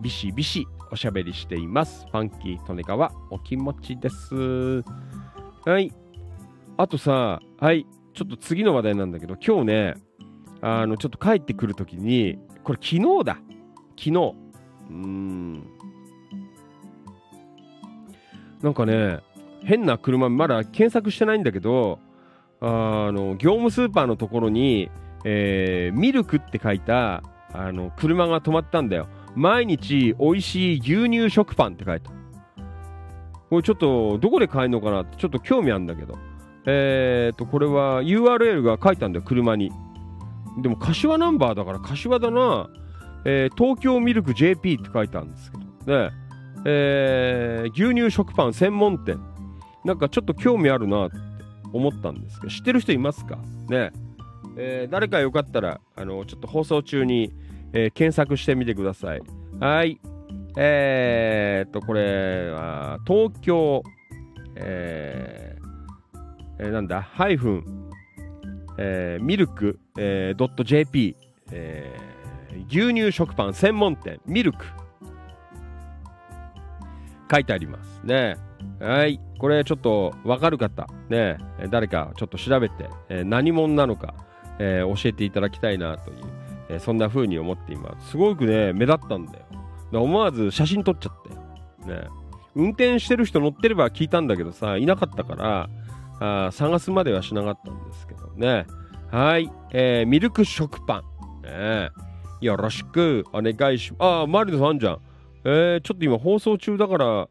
[0.00, 2.06] ビシビシおしゃべりしています。
[2.10, 4.82] ファンキー利根川お気持ちです。
[5.64, 5.92] はい。
[6.76, 9.94] あとさ、はい、ちょっと次の話題なんだけど、今日ね、
[10.60, 13.38] あの、ちょっと帰ってくるときに、これ昨日だ。
[13.96, 14.10] 昨日。
[14.10, 15.64] うーん。
[18.62, 19.20] なんかね、
[19.64, 21.98] 変な車、まだ検索してないんだけど、
[22.60, 24.90] あの、業務スーパーのところに、
[25.24, 27.22] えー、ミルクって書いた、
[27.52, 29.06] あの、車が止まったんだよ。
[29.34, 32.10] 毎日美味しい牛乳食パンって書いた。
[33.50, 36.18] これちょっと、どこで買えるのかなって、ちょっと興味あるんだけど。
[36.66, 39.70] えーと、これは URL が書いたんだよ、車に。
[40.62, 42.68] でも、柏ナンバーだから柏だな。
[43.24, 46.04] えー、東京ミルク JP って書いてあるんですけど。
[46.04, 46.10] ね。
[46.66, 49.18] えー、牛乳食パン専門店。
[49.84, 51.16] なんかちょっと興味あるなって
[51.72, 53.38] 思ったんですけど、知ってる人いますか？
[53.68, 53.92] ね。
[54.56, 57.32] えー、誰かよかったら、あの、ちょっと放送中に、
[57.72, 59.20] えー、検索してみてください。
[59.58, 60.00] はい。
[60.56, 63.82] えー、っと、これは、東京、
[64.56, 65.64] えー、
[66.60, 67.90] えー、なんだ、ハイフン、
[68.78, 71.16] えー、ミルク、えー、.jp、
[71.50, 72.13] えー、
[72.68, 74.64] 牛乳食パン専門店、ミルク。
[77.30, 78.36] 書いてありますね。
[78.80, 79.20] はい。
[79.38, 81.38] これちょっとわかる方、ね、
[81.70, 84.14] 誰かちょっと調べて、えー、何者なのか、
[84.58, 86.16] えー、教えていただきたいなという、
[86.68, 88.10] えー、そんな風に思っています。
[88.10, 89.44] すごくね、目立ったんだよ。
[89.92, 91.16] だ思わず写真撮っちゃっ
[91.84, 92.00] たよ。
[92.00, 92.08] ね。
[92.54, 95.68] 運転してる人乗ってれば聞いたんだけどさ、いなかったから、
[96.20, 98.66] あ探すまではしなかったんですけどね。
[99.10, 99.50] はい。
[99.72, 101.42] えー、ミルク食パン。
[101.42, 101.90] ね、
[102.44, 104.02] よろしくお願いします。
[104.02, 104.98] ああ、マリノさんあんじゃん。
[105.44, 107.28] えー、ちょっと今放送中だから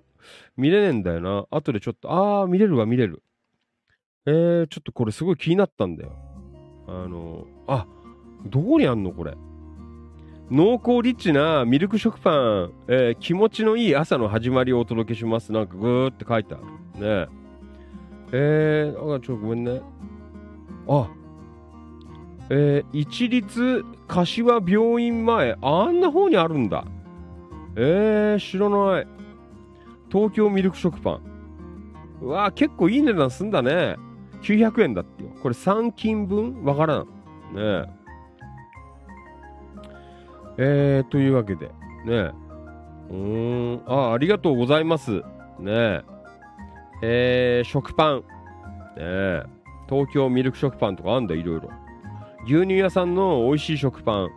[0.57, 1.45] 見れねえんだよな。
[1.51, 3.21] 後でちょっと、あー、見れるわ、見れる。
[4.25, 6.13] えー、ちょっとこれすごい気になったんだよ。
[6.87, 7.85] あのあ、
[8.45, 9.35] どこにあんのこれ？
[10.49, 15.51] 濃厚リッチなミルク食パン、えー、気持ちのいい朝の始まりをお届けします。
[15.51, 16.63] なんかぐーって書いてある。
[17.27, 17.27] ね
[18.31, 19.81] えー、あ、ちょ、ごめんね。
[20.87, 21.07] あ、
[22.49, 26.85] えー、一律柏病院前、あんな方にあるんだ。
[27.75, 29.07] えー、知らない。
[30.11, 31.21] 東京ミルク食パン。
[32.21, 33.97] うわ結構いい値段すんだね。
[34.43, 35.29] 900円だってよ。
[35.41, 36.63] これ3金分？
[36.63, 37.07] わからん。
[37.53, 37.85] ね
[40.57, 41.03] ええ。
[41.05, 41.71] ー、というわけで、ね
[42.07, 42.31] え
[43.09, 43.81] うん。
[43.87, 45.11] あ、ありがとうございます。
[45.11, 45.23] ね
[45.65, 46.03] え。
[47.01, 48.17] えー、食パン。
[48.19, 48.23] ね
[48.97, 49.43] え。
[49.89, 51.69] 東京ミルク食パンとかあんだ、いろいろ。
[52.45, 54.29] 牛乳屋さんの美味しい食パン。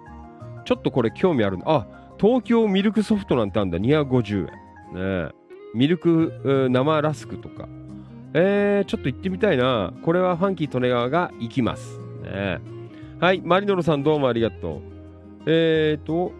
[0.64, 1.66] ちょっとこれ興味あるんだ。
[1.68, 1.86] あ、
[2.18, 4.48] 東京ミルクソフトなんてあんだ、250
[4.94, 5.26] 円。
[5.26, 5.32] ね。
[5.74, 7.68] ミルク生ラスクとか。
[8.34, 9.92] えー、ちょっと行ってみたいな。
[10.02, 11.98] これはファンキー利根川が行きます。
[12.22, 12.60] ね、
[13.20, 14.80] はい、マリノルさんどうもありがとう。
[15.46, 16.32] えーと、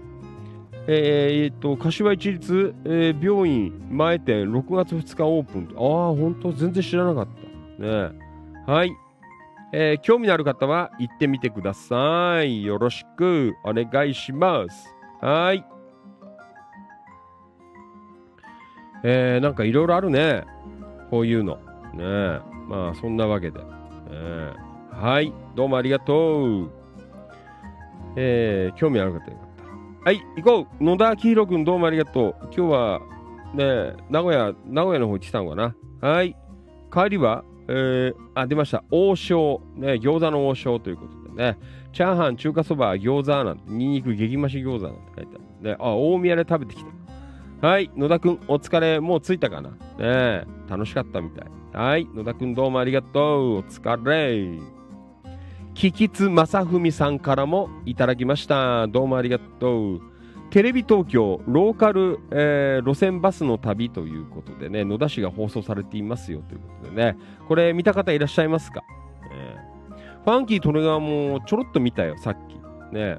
[0.88, 5.68] えー、と、柏市立、えー、病院前店6月2日オープン。
[5.76, 7.28] ああ、ほんと全然知らなかっ
[7.78, 7.82] た。
[7.82, 8.10] ね
[8.66, 8.92] はい。
[9.72, 12.64] えー、興味のある方は行ってみてください。
[12.64, 14.94] よろしくお願いします。
[15.20, 15.64] はい。
[19.02, 20.44] えー、なんかいろいろあるね。
[21.10, 21.56] こういうの。
[21.94, 23.58] ねまあ、そんなわけで。
[23.58, 23.64] ね、
[24.92, 25.32] はい。
[25.54, 26.70] どうもありがとう。
[28.16, 29.48] えー、興味ある方よかっ
[30.02, 30.04] た。
[30.04, 32.34] はい、行こう野田明宏君どうもありがとう。
[32.44, 33.00] 今日は、
[33.54, 35.74] ね、名古屋、名古屋の方に来たのかな。
[36.00, 36.36] はい。
[36.92, 38.84] 帰りは、えー、あ、出ました。
[38.90, 39.60] 王将。
[39.74, 41.58] ね、餃子の王将ということでね。
[41.92, 45.70] チャーハン、中華そば、餃子なんて、ニンニク激増し餃子なんて書いてある。
[45.70, 46.84] ね、あ、大宮で食べてき
[47.60, 47.66] た。
[47.66, 49.70] はい、野田くん、お疲れ、もう着いたかな？
[49.98, 51.48] ね楽しかったみたい。
[51.72, 53.56] はい、野田くんどうもありがとう。
[53.56, 54.60] お疲れ。
[55.74, 58.86] キキツ正文さんからもいただきました。
[58.88, 60.00] どうもありがとう。
[60.50, 67.16] テレビ東京ローカル、えー、路線バスの旅ということでね、野田市が放送されていますよということでね、
[67.48, 68.82] これ見た方いらっしゃいますか、
[69.32, 72.94] えー、ファンキー利根川もちょろっと見たよ、さっき。
[72.94, 73.18] ね。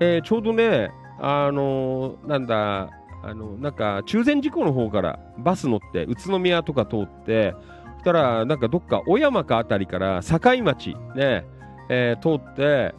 [0.00, 0.90] えー、ちょうどね、
[1.20, 2.90] あのー、なんだ、
[3.22, 7.54] あの、なんか、中禅寺湖の方からバス乗って、宇都宮とか通って、
[7.96, 11.44] そしたら、なんかどっか、小山かあたりから境町、ね、
[11.88, 12.94] えー、通って、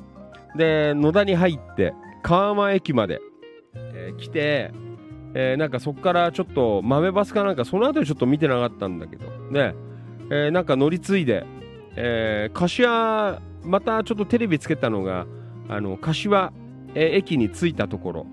[0.57, 3.21] で、野田に入って、川間駅まで、
[3.99, 4.71] えー、来て、
[5.33, 9.75] えー、なんかそこからちょっと豆バスかなんか、その後ちょっと見てなかったんだけど、ね、
[10.31, 11.45] えー、なんか乗り継いで、
[11.95, 15.27] えー、柏、またちょっとテレビつけたのが、
[15.67, 16.53] あの、柏、
[16.95, 18.25] え、駅に着いたところ、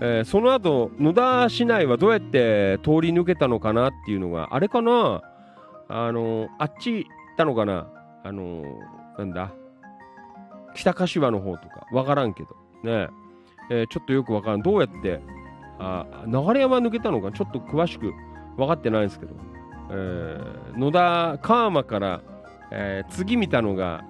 [0.00, 5.22] え、その後、野田市内はどうやって通り抜けたのかなっていうのが、あれかな？
[5.88, 7.86] あのあっち行ったのかな？
[8.24, 8.64] あの
[9.18, 9.52] なんだ？
[10.74, 13.08] 北柏の方とか、わからんけど、ね、
[13.70, 14.62] えー、ちょっとよくわからん。
[14.62, 15.20] どうやって、
[15.78, 18.12] あ流山抜けたのか、ちょっと詳しく
[18.56, 19.34] 分かってないんですけど、
[19.90, 22.20] えー、野田、川間から、
[22.70, 24.04] えー、次見たのが、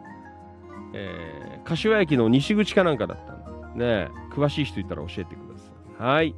[0.92, 6.02] えー、柏駅の西口かなんかだったんね詳しい人いたら教えてください。
[6.02, 6.34] はい。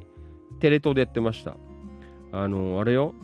[0.59, 1.55] テレ東でやってました。
[2.31, 3.15] あの、あれよ。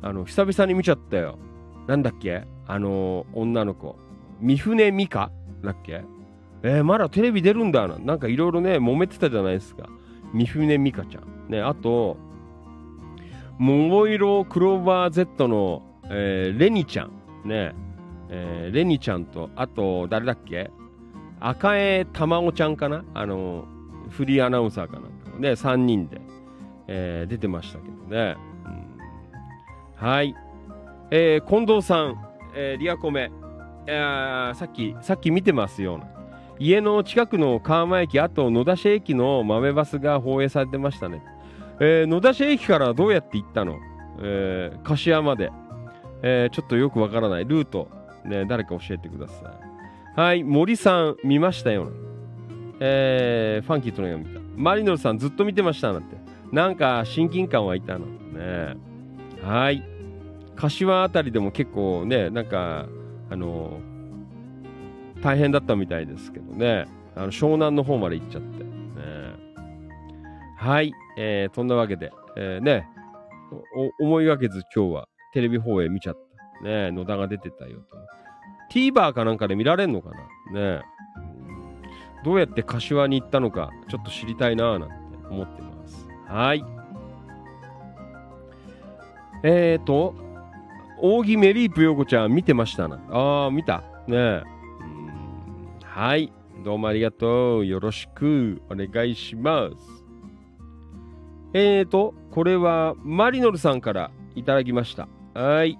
[0.00, 1.38] あの、久々に見ちゃったよ。
[1.86, 2.44] なんだっけ？
[2.66, 3.96] あの、女の子。
[4.40, 5.30] 三船美香
[5.62, 6.02] だっけ？
[6.64, 8.14] えー、まだテレビ出るんだな。
[8.14, 9.86] んかいろいろね、揉めてたじゃないですか。
[10.32, 11.50] 三船美香ちゃん。
[11.50, 12.16] ね、あと、
[13.58, 17.10] 桃色クローバー Z の、えー、レニちゃん。
[17.44, 17.74] ね、
[18.30, 20.70] えー、レニちゃんと、あと、誰だっけ？
[21.38, 23.04] 赤江玉緒ちゃんかな？
[23.12, 23.66] あの、
[24.08, 26.22] フリーアナウンサーかなんかね、3人で、
[26.86, 28.36] えー、出てましたけどね。
[28.64, 30.34] うん、はい。
[31.10, 32.16] えー、近藤さん、
[32.54, 33.30] えー、リアコメ、
[33.86, 36.13] えー、さっき、さっき見てますような。
[36.58, 41.22] 家の近くの川間駅、あと野田市駅の豆バスが放映されてましたね。
[41.80, 43.78] えー、野田市駅からどうやって行ったの？
[44.20, 45.50] えー、柏まで。
[46.22, 47.44] えー、ちょっとよくわからない。
[47.44, 47.88] ルート、
[48.24, 49.52] ね、誰か教えてくださ
[50.16, 50.20] い。
[50.20, 51.90] はい、森さん、見ましたよ。
[52.80, 54.40] えー、ファンキーとのが見た。
[54.56, 56.16] マリノルさん、ずっと見てましたなんて。
[56.50, 58.76] なんか、親近感湧いたのね。
[59.42, 59.84] はい。
[60.56, 62.86] 柏あたりでも結構ね、なんか、
[63.28, 63.93] あのー
[65.24, 66.84] 大変だったみたいですけどね、
[67.16, 68.62] あの湘南の方まで行っちゃって。
[68.62, 68.70] ね、
[70.58, 72.86] はい、えー、そんなわけで、えー、ね、
[73.98, 76.14] 思いがけず今日はテレビ放映見ちゃっ
[76.60, 76.64] た。
[76.68, 77.96] ね、野田が出てたよと。
[78.70, 80.10] TVer かなんかで見られんのか
[80.52, 80.76] な？
[80.76, 80.82] ね、
[82.22, 84.94] どうやって柏に行ったのか、ちょっと知りたいなぁなんて
[85.30, 86.06] 思ってます。
[86.28, 86.62] はい。
[89.42, 90.14] えーと、
[91.00, 93.00] 扇メリープヨコちゃん見てましたな。
[93.10, 93.82] ああ、見た。
[94.06, 94.42] ね
[95.94, 96.32] はい。
[96.64, 97.66] どうもありがとう。
[97.66, 99.76] よろしくお願いします。
[101.52, 105.06] えーと、これはマリノルさんからいただきました。
[105.40, 105.78] はい。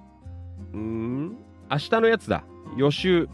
[0.72, 1.30] うん、
[1.68, 2.44] 明日のやつだ。
[2.76, 3.28] 予習。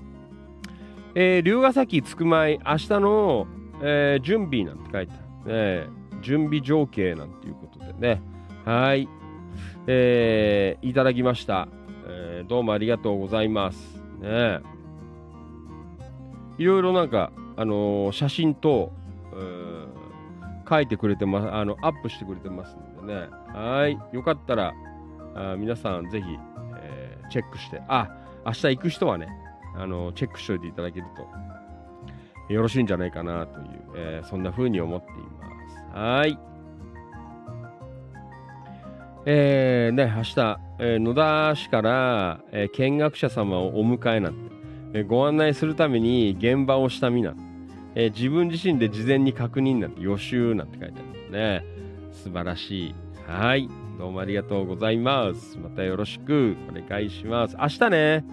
[1.15, 3.47] えー、龍ヶ崎つくまい、明日の、
[3.83, 5.85] えー、準備なんて書いてある。
[5.85, 5.87] ね、
[6.23, 8.23] 準備情景なんていうことでね。
[8.65, 9.07] はい。
[9.87, 11.69] えー、いただきました。
[12.09, 14.01] えー、どうもありがとうございます。
[14.23, 14.70] ね
[16.61, 18.93] いろいろなんか、あのー、写真と、
[20.69, 23.29] 書いてくれてます、あの、アップしてくれてますんでね。
[23.55, 23.99] はい。
[24.15, 24.75] よかったら、
[25.35, 26.27] あ皆さんぜひ、
[26.77, 28.11] えー、チェックして、あ、
[28.45, 29.29] 明日行く人はね、
[29.75, 31.07] あの、チェックしておいていただける
[32.47, 35.99] と、よろしいんじゃないかなという、えー、そんな風に思っています。
[35.99, 36.39] はい。
[39.25, 44.60] えー、ね、明日、えー、野田市から、え、見学者様をお迎えなんて、
[44.93, 47.35] え、ご案内するために現場を下見な、
[47.95, 51.65] え、自分自身で事前に確認なんて予習なんて書いてあるんですね。
[52.13, 52.95] 素晴らしい。
[53.27, 53.69] はい。
[53.99, 55.59] どうもありがとうございます。
[55.59, 57.57] またよろしくお願いします。
[57.57, 58.25] 明日ね、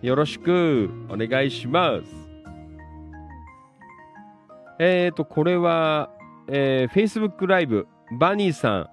[0.00, 2.22] よろしくお願いします。
[4.80, 6.10] えっ、ー、と、これは、
[6.48, 7.86] えー、Facebook ライブ、
[8.18, 8.90] バニーさ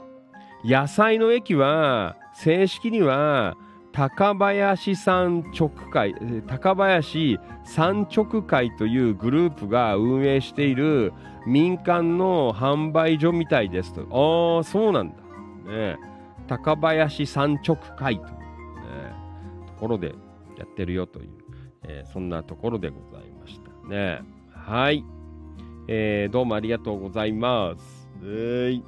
[0.64, 3.55] ん、野菜の駅は正式には
[3.91, 6.15] 高林産直会
[6.47, 11.13] 高林産直会というグループが運営している
[11.47, 14.01] 民間の販売所みたいですと。
[14.57, 15.15] ああそうなんだ、
[15.71, 15.97] ね、
[16.47, 18.35] 高林産直会という、ね、
[19.67, 20.13] ところで
[20.57, 21.29] やってるよという、
[21.83, 23.89] えー、そんなところでございました。
[23.89, 24.21] ね
[24.51, 25.03] はい、
[25.87, 28.07] えー、どうもありがとうございます。
[28.21, 28.83] はい。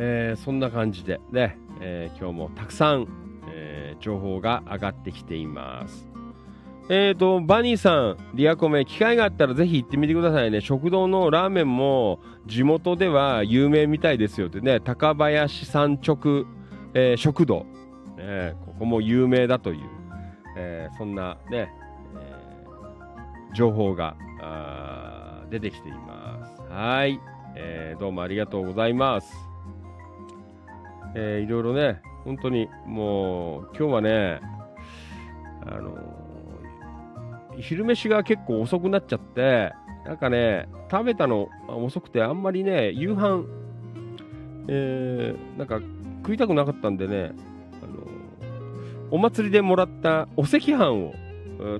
[0.00, 3.08] えー、そんな感じでね、えー、今日もたくさん、
[3.50, 6.08] えー、情報が上がってきています。
[6.88, 10.60] えっ、と、バニーさん、リアコメ、機会があったらぜひ行ってみてくださいね。
[10.60, 16.46] 食堂のラーメンも地元では有名みたいですよってね、高林山直、
[16.94, 17.66] え食堂、
[18.16, 19.80] ね、ここも有名だという、
[20.56, 21.72] えそんなね、
[22.16, 22.36] え
[23.52, 24.16] 情報が
[25.50, 26.62] 出てきています。
[26.70, 27.20] はい、
[27.56, 29.47] えーどうもありがとうございます。
[31.20, 34.40] えー、いろいろね、本当にもう、今日はね、
[35.66, 39.72] あのー、昼飯が結構遅くなっちゃって、
[40.06, 43.44] なんかね、食べたの遅くて、あんまりね、夕飯、
[44.68, 45.80] えー、なんか
[46.22, 47.32] 食いたくなかったんでね、
[47.82, 51.14] あのー、お祭りでもらったお赤飯を、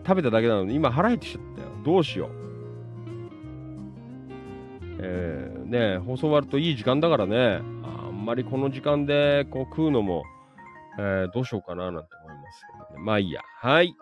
[0.04, 1.68] 食べただけなのに、今腹減ってきちゃったよ。
[1.84, 2.30] どうしよう。
[5.00, 7.60] えー、ね放送終わるといい時間だからね、
[8.24, 10.24] まりこの時間でこう食うのも、
[10.98, 13.04] えー、どうしようかななんて思いますけどね。
[13.04, 13.40] まあいいや。
[13.60, 13.94] はい。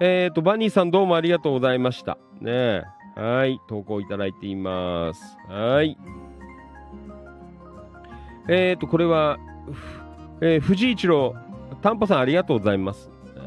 [0.00, 2.16] えっ、ー、と、バニーさんどうもありがとうございました。
[2.40, 2.82] ねえ
[3.16, 3.60] はい。
[3.68, 5.36] 投稿いただいています。
[5.46, 5.98] はい。
[8.48, 9.38] えっ、ー、と、これは、
[10.40, 11.34] えー、藤井一郎、
[11.82, 13.10] タンポさんありがとうございます。
[13.36, 13.38] え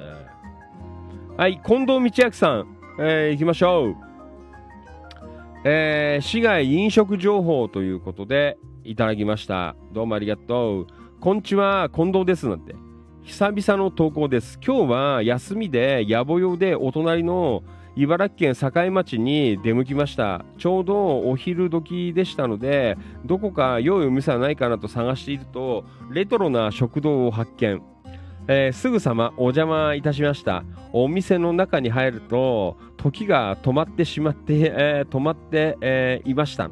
[1.38, 1.60] ー、はい。
[1.66, 3.96] 近藤道明さん、えー、行きましょう。
[5.66, 9.76] えー、市外飲食情報ということで、いただきました。
[9.92, 10.88] どうもありがとう。
[11.20, 12.48] こんちは、近藤です。
[12.48, 12.76] なんて。
[13.24, 14.60] 久々の投稿です。
[14.66, 17.64] 今日は休みで、野暮用でお隣の
[17.96, 20.44] 茨城県境町に出向きました。
[20.58, 27.82] ちょうどお昼時でしたので、どこか良いお店はないかなと探していると、レトロな食堂を発見。
[28.50, 30.66] えー、すぐさまお邪魔いたしました。
[30.92, 36.70] お店の中に入ると、時が止まってしまって、えー、止まって、えー、いました。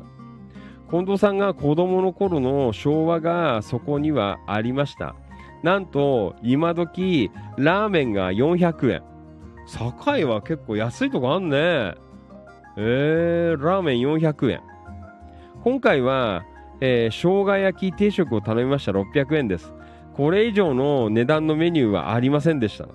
[0.92, 5.16] 近藤さんが子供の頃の昭和がそこにはありました。
[5.64, 9.04] なんと、今時、ラーメンが400円。
[9.68, 11.94] 堺は結構安いとこあんね。
[12.76, 14.62] えー、ラーメン400円。
[15.64, 16.44] 今回は、
[16.82, 19.74] えー、生姜焼き定食を頼みました600円です。
[20.14, 22.90] これ以上の値段のメニューはありませんでした。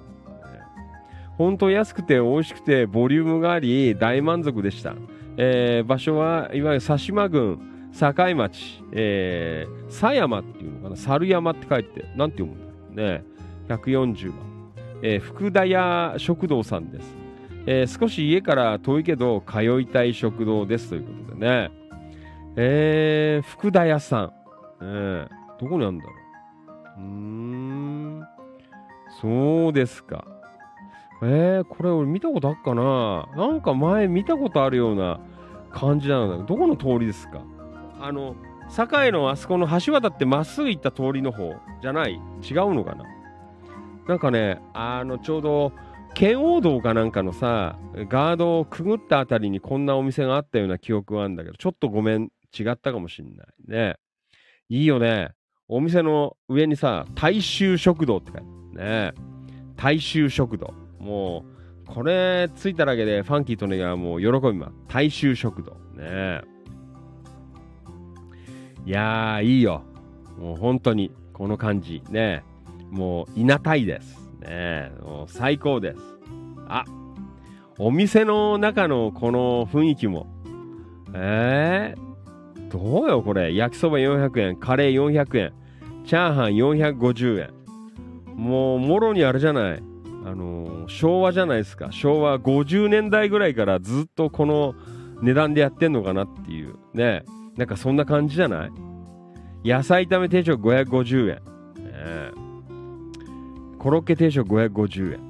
[1.39, 4.95] 本当安くて美味しくてボリュームがあり大満足でした。
[5.39, 13.25] えー、場所はいわゆる佐島郡境町、えー、狭山っていうのかな、猿山って書いて、なんて読むんだろうね。
[13.69, 14.39] 140番。
[15.03, 17.17] えー、福田屋食堂さんです。
[17.67, 21.71] えー、少し家から遠いけど通いたい食堂ですということでね。
[22.57, 24.33] えー、福田屋さん。
[24.81, 25.29] えー、
[25.61, 26.11] どこにあるんだろ
[26.99, 27.01] う。
[27.01, 28.25] うーん。
[29.21, 30.25] そうですか。
[31.23, 35.19] えー、これ俺見たことあっかななんか前見たことあるような
[35.73, 37.43] 感じなんだけど、どこの通りですか？
[38.01, 38.37] あの
[38.69, 42.15] 堺のあそこの橋渡ってまっすぐ行った通りの方じゃない？
[42.43, 43.05] 違うのかな？
[44.09, 45.73] なんかねあのちょうど
[46.15, 47.79] 圏央道かなんかのさ
[48.09, 53.97] ガードをくぐったあたりにこんなお店があったような記憶はあるんだけどちょっとごめん違ったかもしんないね。
[54.69, 55.31] いいよね。
[55.69, 59.15] お店の上にさ大衆食堂って書いてあるね。
[59.77, 60.73] 大衆食堂。
[60.99, 61.45] も
[61.85, 64.73] うこれついただけでファンキーとねがもう喜びます。
[64.89, 65.77] 大衆食堂。
[65.95, 66.41] ね。
[68.87, 69.83] いやー、いいよ。
[70.39, 72.03] もう本当に、この感じ。
[72.09, 72.45] ね。
[72.91, 74.17] もう、いなたいです。
[74.41, 74.93] ね。
[75.03, 75.99] もう最高です。
[76.69, 76.85] あ、
[77.79, 80.27] お店の中のこの雰囲気も、
[81.13, 85.53] えー、どうよこれ焼きそば400円カレー400円
[86.07, 89.83] チャーハン450円もうもろにあれじゃない
[90.25, 94.75] あのー、昭和じゃないですか昭和50年代ぐらいからずっとこの
[95.21, 97.25] 値段でやってんのかなっていうね
[97.57, 98.67] なんかそんな感じじゃな
[99.65, 99.69] い？
[99.69, 101.41] 野菜炒め定食550円、ね、
[103.79, 105.21] コロッケ定食550円。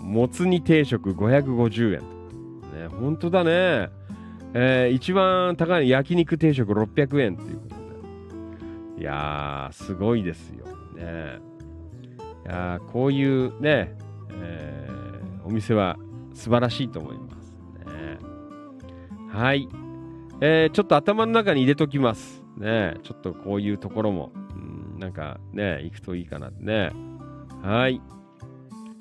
[0.00, 2.00] もつ煮定食550円。
[2.00, 3.90] ね本当だね。
[4.52, 7.74] えー、一番高い焼肉定食600円っていうこと
[8.96, 9.02] で。
[9.02, 10.66] いやーすごいですよ。
[10.96, 11.38] ね。
[12.44, 13.96] いやこういうね、
[14.32, 15.96] えー、お店は
[16.34, 17.52] 素晴らしいと思います。
[17.86, 18.18] ね。
[19.28, 19.68] はい、
[20.42, 22.42] えー、ちょっと頭の中に入れときます。
[22.56, 26.90] ねちょっとこういうところも、うん、なんかね行くといいかなね。
[27.62, 28.00] はい。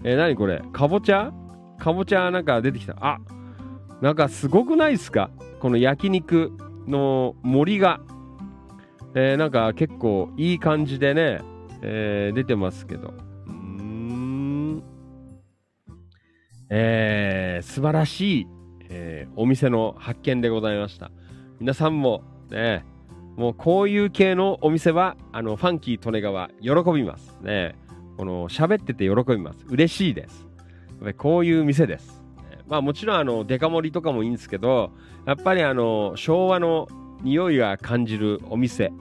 [0.04, 0.62] えー、何これ？
[0.72, 1.32] かぼちゃ？
[1.78, 2.96] かぼちゃなんか出てきた。
[3.00, 3.20] あ
[4.02, 5.30] なんかすごくないですか？
[5.60, 6.52] この焼肉
[6.88, 8.02] の森が、
[9.16, 11.42] えー、なんか結構いい感じでね、
[11.82, 13.14] えー、出てますけど。
[13.48, 14.84] うん。
[16.70, 18.48] えー、素晴らしい、
[18.90, 21.12] えー、お店の発見でございました。
[21.60, 22.86] 皆さんもね、
[23.36, 27.76] もうこういう系のお店は、あの、ファンキー利根川喜びますね。
[28.18, 29.66] この喋ってて喜びます。
[29.70, 30.48] 嬉しいです。
[31.18, 32.20] こういう店です。
[32.70, 34.92] まあもちろんあのデカ盛りとかもいいんですけど
[35.26, 36.88] やっぱりあの昭和の
[37.24, 38.94] 匂いが感じるお店、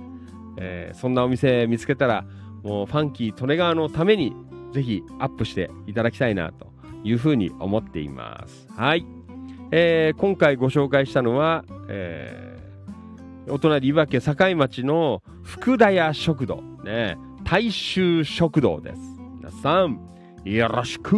[0.57, 2.25] えー、そんなお店見つけたら
[2.63, 4.35] もうファンキー利根川のために
[4.73, 6.67] ぜひアップしていただきたいなと
[7.05, 8.67] いうふうに思っています。
[8.75, 9.05] はい。
[9.71, 12.48] えー、今回ご紹介したのは、えー、
[13.51, 19.01] お隣岩手境町の福田屋食堂、ね、大衆食堂です。
[19.37, 20.01] 皆さん、
[20.45, 21.17] よろしく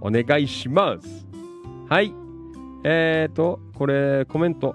[0.00, 1.26] お願いします。
[1.88, 2.14] はい。
[2.84, 4.74] えーと、これ、コメント。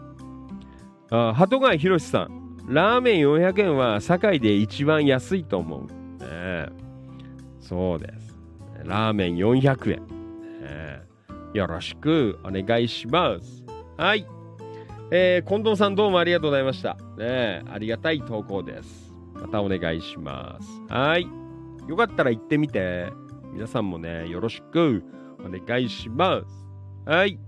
[1.12, 2.40] あ鳩貝博さん。
[2.68, 5.88] ラーメン400円は堺で一番安いと思
[6.20, 6.24] う。
[6.24, 6.68] ね、
[7.62, 8.36] そうです。
[8.84, 10.00] ラーメン400円。
[10.62, 11.02] ね、
[11.54, 13.64] よろしくお願いします。
[13.98, 14.39] はい。
[15.12, 16.96] えー、近藤さんどうもありがとうございました。
[17.18, 19.12] ね、ありがたい投稿です。
[19.34, 20.94] またお願いします。
[20.94, 21.28] はい。
[21.88, 23.08] よかったら行ってみて。
[23.52, 25.04] 皆さんもね、よろしく
[25.44, 26.42] お願いしま
[27.06, 27.10] す。
[27.10, 27.40] はい。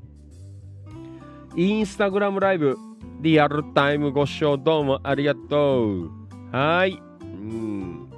[1.56, 2.76] インスタグラムライブ、
[3.20, 6.12] リアルタイムご視聴どうもありがとう。
[6.52, 7.00] はい。
[7.22, 8.10] うん。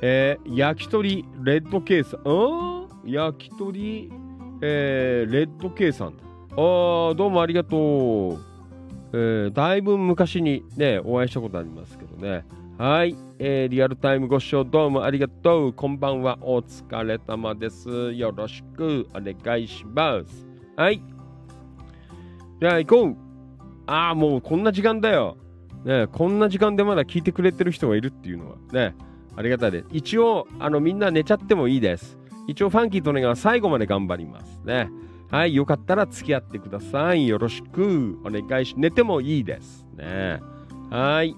[0.00, 2.16] えー、焼き鳥レッドケース。
[2.16, 4.10] ん焼き鳥、
[4.62, 6.08] えー、レッドケーさん。
[6.08, 8.49] ああ、どうもありがとう。
[9.12, 12.44] えー、だいぶ昔にね、お会いしたことありますけどね。
[12.78, 15.72] はい、えー、リアルタイムご視聴どうもありがとう。
[15.72, 16.38] こんばんは。
[16.40, 18.12] お疲れ様です。
[18.12, 20.46] よろしくお願いします。
[20.76, 21.02] はい。
[22.60, 23.16] じゃあ行こう。
[23.86, 25.36] ああ、もうこんな時間だよ。
[25.84, 28.94] ね、こんな時間でまだ聞いてくれてる人がいるっていうのはね、
[29.36, 29.86] ありがたいです。
[29.90, 32.18] 一応、あの、みんな寝ちゃってもいいです。
[32.46, 34.90] 一応、ファンキーとねが最後まで頑張りますね。
[35.30, 37.28] はい、よかったら付き合ってください。
[37.28, 40.40] よろしくお願いし、寝てもいいですね。
[40.90, 41.36] はい。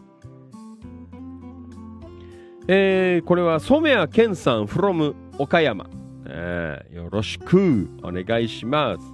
[2.68, 5.90] えー、これは染谷健さん from 岡山、
[6.24, 9.04] えー、よろしくお願いします。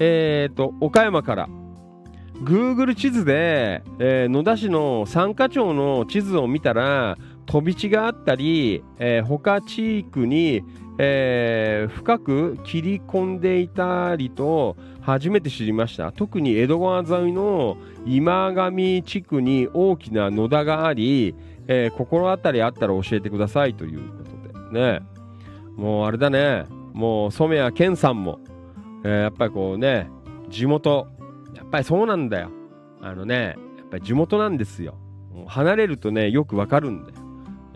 [0.00, 1.48] えっ、ー、と、岡山から、
[2.44, 10.62] Google 地図で、えー、野田市の三課町の地図を見たら、飛び地があったり、えー、他地域に、
[10.98, 21.34] えー、深く切り込んでいたりと初めて知りました特に江戸川沿いの今上地区に大きな野田があり、
[21.68, 25.00] えー、心当たりあったら教えてくださいということでね
[25.76, 26.64] もうあれだね
[26.94, 28.40] もう染谷健さんも
[29.06, 30.10] えー、やっぱりこうね、
[30.48, 31.06] 地元、
[31.54, 32.50] やっぱりそうなんだよ。
[33.00, 34.98] あのね、やっぱり地元なんですよ。
[35.46, 37.18] 離れるとね、よくわかるんだよ。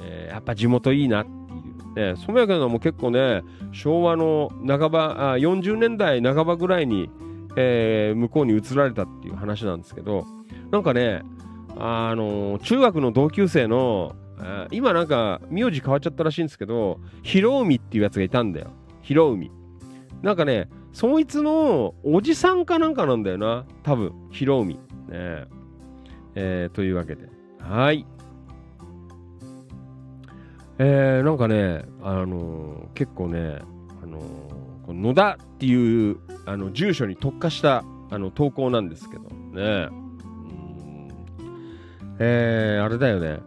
[0.00, 1.30] えー、やっぱ地元いいなって
[1.96, 2.14] いう。
[2.14, 3.42] ね、染谷君も結構ね、
[3.72, 7.10] 昭和の半ば、あ40年代半ばぐらいに、
[7.56, 10.24] えー、向こうに移られたっていう話なんですけど、
[10.70, 11.22] なんかね、
[11.76, 14.14] あのー、中学の同級生の、
[14.70, 18.68] 今なんか名字変わっちゃったらしいんですけど、広海っていうやつがいたんだよ。
[19.02, 19.50] 広海。
[20.22, 23.64] なんかね、そいつのおじさんかなんかなんだよな。
[23.82, 24.74] 多分、ヒロミ。
[25.08, 25.46] ね
[26.34, 27.28] えー、というわけで。
[27.58, 28.06] はい。
[30.82, 33.58] えー、なんかね、あのー、結構ね、
[34.02, 36.16] あのー、の野田っていう
[36.46, 39.90] あの住所に特化したあの投稿なんですけどね。
[42.18, 43.40] えー、あれだよね。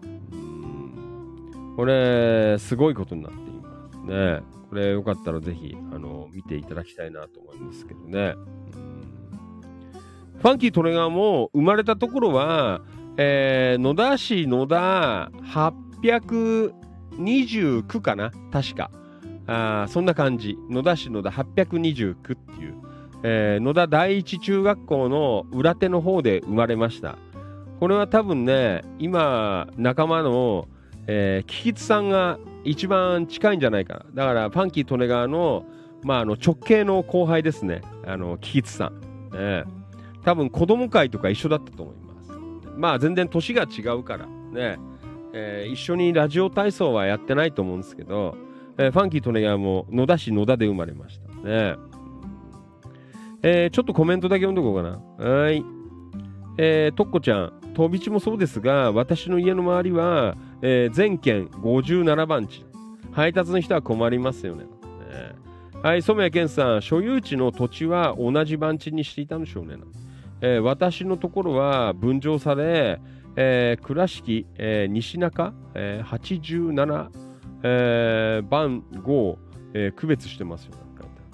[1.75, 4.43] これ、すごいことになっていますね。
[4.69, 8.35] これよかったらぜひ、あの、見ていただきたいなと思いますけどね。
[10.37, 12.81] ファンキートレガーも生まれたところは、
[13.17, 16.82] えー、野田市野田800
[17.17, 18.91] 829かな確か。
[19.45, 20.57] あそんな感じ。
[20.69, 22.75] 野田市野田829っていう、
[23.23, 27.17] えー、野田第一中学校の裏手の方で生まれました。
[27.79, 30.67] これは多分ね、今、仲間の、
[31.07, 34.05] えー、キキさんが一番近いんじゃないかな。
[34.13, 35.65] だから、ファンキー・トネガーの、
[36.03, 37.81] まあ、あの直系の後輩ですね。
[38.05, 39.31] あの、キキさん。
[39.31, 39.65] ね、
[40.23, 42.31] 多分、子供会とか一緒だったと思います。
[42.77, 44.77] まあ、全然年が違うから、ね。
[45.33, 48.37] えー、一緒にラジオ体操はやってないと思うんですけど、
[48.77, 51.75] えー、ファンキー・トネガーも野田市野田で生まれましたね。
[53.45, 55.29] えー、ちょっとコメントだけ読んどこうかな。
[55.29, 55.65] はい。
[56.57, 62.65] えー、とっこちゃん、飛び地もそうですが、私の家の周りは、えー、全県57番地。
[63.11, 64.63] 配達の人は困りますよね。
[64.63, 64.69] ね
[65.81, 69.75] はい、染谷健さん、所有地の土地は同じ番地にしていたんでしょうね。
[70.41, 73.01] えー、私のところは分譲され、
[73.35, 77.09] えー、倉敷、えー、西中、えー、87、
[77.63, 79.37] えー、番号、
[79.73, 80.73] えー、区別してますよ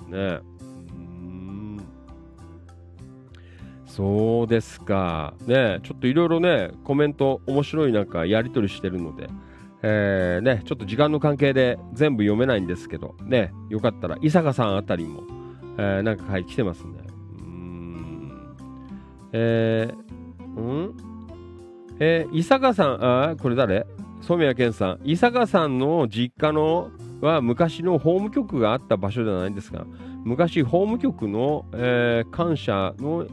[0.09, 0.39] ね。
[0.93, 1.81] うん
[3.85, 5.33] そうですか。
[5.45, 9.27] ねちょっといろいろね、コメント、面白いなんかやり取りしてるので、
[9.81, 15.23] えー、ね、ちょっと時間の関係で全部読めないんですけど、ね、よかったら、伊坂さんあたりも、
[15.77, 16.93] えー、なんか、はい、来てますね。
[17.39, 18.55] うーん。
[19.33, 21.08] えー、ん？
[21.99, 23.85] えー、伊坂さん、あ、これ誰？
[24.21, 24.99] 染谷健さん。
[25.03, 29.85] 伊坂さんの実家のは昔の法務局があった場所じゃないんですが、
[30.23, 33.27] 昔法務局の、えー、感謝の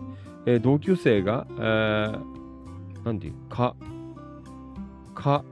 [0.49, 3.75] えー、同級生が、えー、なんていうか、
[5.13, 5.45] か、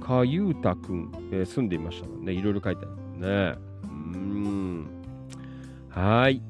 [0.00, 2.34] かゆうたくん、えー、住んでいましたね。
[2.34, 2.88] いろいろ書いてあ
[3.24, 3.58] るね。
[3.84, 4.86] うん。
[5.88, 6.42] はい。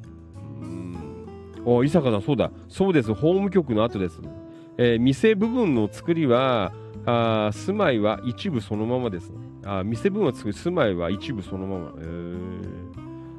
[0.60, 0.96] うん。
[1.64, 2.50] お、伊坂さん、そうだ。
[2.68, 3.14] そうです。
[3.14, 4.20] 法務局の後です。
[4.78, 6.72] えー、店部分の作りは、
[7.06, 9.36] あ住まいは一部そのままです、ね。
[9.64, 11.92] あ店部分を作り、住まいは一部そのまま。
[11.98, 12.38] えー、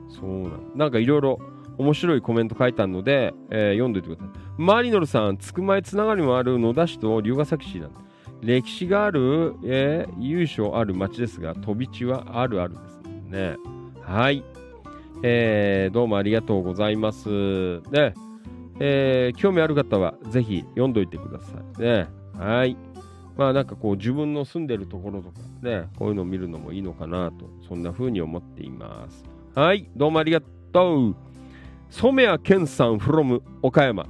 [0.09, 0.71] そうなん。
[0.75, 1.39] なんかいろいろ
[1.77, 4.41] 面白いコメント書いてあるので、えー、読んでおいてください。
[4.57, 7.91] マリノルさん、つくまえつながりもある野田市と龍ヶ崎市なん
[8.41, 13.57] 歴史がある、えー、優勝ある町ですが、飛び地はあるあるですね。
[14.01, 14.43] はい。
[15.23, 17.81] えー、どうもありがとうございます。
[17.91, 18.13] ね。
[18.79, 21.81] えー、興味ある方はぜひ読んどいてください。
[21.81, 22.07] ね。
[22.37, 22.77] はい。
[23.37, 29.23] まあなんかこう自分の住んでるところとかね、こういうのを見るのもいいのかなと、そんな風に思っています。
[29.53, 29.89] はい。
[29.95, 30.41] どうもありが
[30.71, 31.15] とう。
[31.89, 34.07] 染谷健さん from 岡山、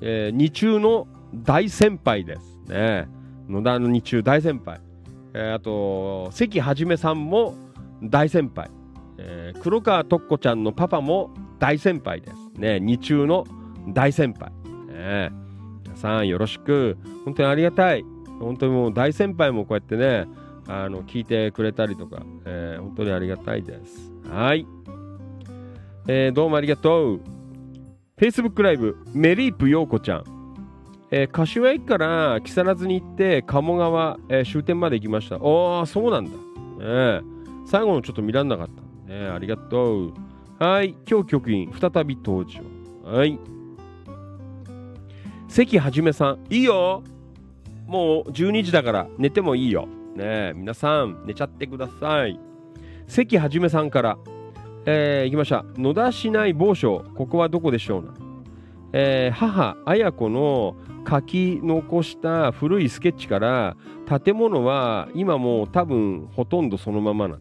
[0.00, 3.08] えー、日中の大先輩ですね。
[3.48, 4.80] 野田の日中大先輩。
[5.34, 7.54] えー、あと、関はじめさんも
[8.02, 8.70] 大先輩。
[9.18, 12.60] えー、黒川とっこちゃんのパパも大先輩です。
[12.60, 13.44] ね、日中の
[13.88, 14.52] 大先輩。
[14.88, 15.30] ね、
[15.84, 16.96] 皆さんよろしく。
[17.24, 18.04] 本当にありがたい。
[18.40, 20.26] 本当にもう大先輩もこうやってね、
[20.68, 24.12] あの聞いてくれたりとか、えー、本当にありがたいです。
[24.28, 24.66] はい。
[26.08, 27.20] えー、どうもありがとう。
[28.16, 30.24] Facebook ライブ、メリープ陽子ちゃん。
[31.10, 35.36] えー、柏駅から木更津に行って、鴨川、えー、終点まで行きました。
[35.36, 36.30] ああ、そうなんだ。
[36.30, 37.22] ね、
[37.66, 38.68] 最後のちょっと見らんなかっ
[39.06, 39.12] た。
[39.12, 40.14] ね、ありがとう。
[40.58, 42.60] はい、今日局員、再び登場。
[43.04, 43.38] はい。
[45.48, 47.02] 関はじめさん、いいよ
[47.86, 49.86] もう12時だから寝てもいいよ。
[50.14, 52.38] ねえ皆さん、寝ちゃってください。
[53.06, 54.18] 関はじめさんから、
[54.86, 55.64] えー、行きました。
[55.76, 58.14] 野田市内某所、ここはどこでしょうな。
[58.92, 60.76] えー、母、綾子の
[61.08, 63.76] 書き残した古いスケッチから、
[64.22, 67.38] 建物は今もう多分ほとんどそのままな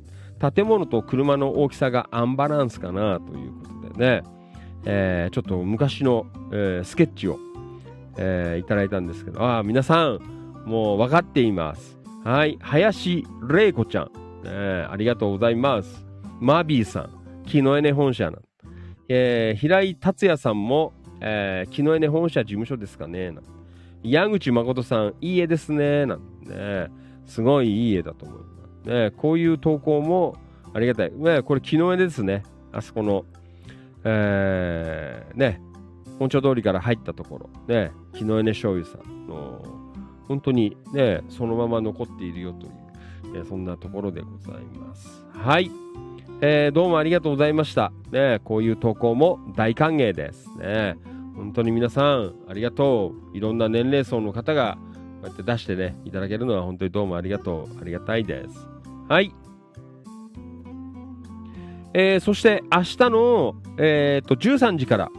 [0.52, 4.24] 建物と車の大きさがアンバランスかなということでね、
[4.86, 7.40] えー、ちょっと昔の、えー、スケッチを、
[8.18, 10.20] えー、いただいたんですけど、ああ、皆さん、
[10.66, 11.98] もう分かっています。
[12.24, 14.12] はい、林玲子ちゃん、
[14.46, 16.06] えー、ありがとうございます。
[16.40, 18.40] マビーさん、木のエネ本社な
[19.08, 23.42] えー、平井達也さんも、えー、木のエネ本社事務所ですかねな
[24.04, 26.90] 矢口誠さん、いい絵ですねなんね。
[27.26, 28.46] すごいいい絵だと思いま
[28.84, 28.90] す。
[28.90, 30.36] ね、こういう投稿も
[30.74, 31.12] ありがたい。
[31.12, 32.44] ね、これ木の絵ですね。
[32.72, 33.26] あそこの、
[34.04, 35.60] えー、ね、
[36.20, 39.62] 本町通りから入ったところ、ね、木のエネ醤油さんの、
[40.28, 42.70] 本当にね、そのまま残っているよとい
[43.32, 45.26] う、ね、そんなところでございます。
[45.34, 45.70] はい。
[46.42, 47.92] えー、どうもありがとうございました。
[48.12, 50.50] ね、こういう投稿も大歓迎です。
[50.58, 50.96] ね、
[51.36, 53.38] 本当に皆さんありがとう。
[53.38, 54.78] いろんな年齢層の方が
[55.22, 57.82] こうやって出してね、いただけるのは本当にどうもありがとう。
[57.82, 58.68] ありがたいです。
[59.08, 59.34] はい。
[61.94, 65.12] えー、そして明日の、えー、と13時から、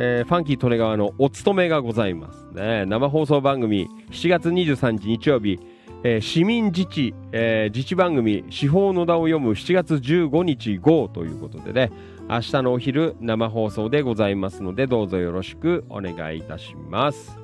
[0.00, 2.46] えーファンキー利根川のお勤めがございます。
[2.54, 5.58] ね、生放送番組、7月23日日曜日、
[6.04, 11.90] えー市民自治、えー自治番組、司法野田を読む7月15日号ということでね、
[12.28, 17.36] 明日のお昼生放送でございますので、どうぞよろしくお願いいたします。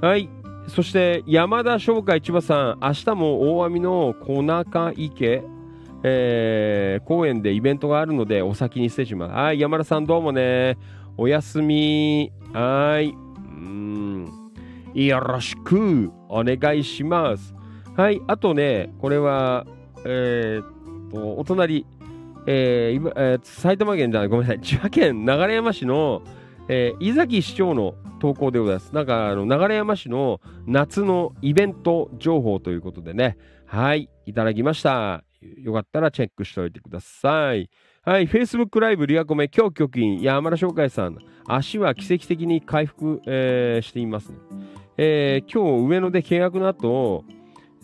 [0.00, 0.28] はい。
[0.68, 5.42] そして、山田商会千葉さん、明日も大網の小中池、
[6.04, 9.32] えー公園でイベントがあるので、お先に失礼します。
[9.32, 10.78] はい、山田さんどうもね。
[11.18, 12.32] おやすみ。
[12.52, 13.08] はい。
[13.08, 14.30] うん。
[14.94, 17.54] よろしくお願いします。
[17.96, 18.20] はい。
[18.26, 19.66] あとね、これは、
[20.04, 21.86] えーっと、お隣、
[22.46, 26.22] えーえー埼玉県じゃない、ごめんなさい、千葉県流山市の、
[26.68, 28.94] えー井崎市長の投稿でございます。
[28.94, 35.24] なんか、あの流山市の夏のイベント情報ということでね、はい、いただきました。
[35.62, 37.70] よかったらチェックしておいてください。
[38.08, 41.18] はい、Facebook ライブリアコメ、今日局員、山田翔海さん、
[41.48, 44.30] 足は奇跡的に回復、えーしています、
[44.96, 47.24] えー今日上野で契約の後、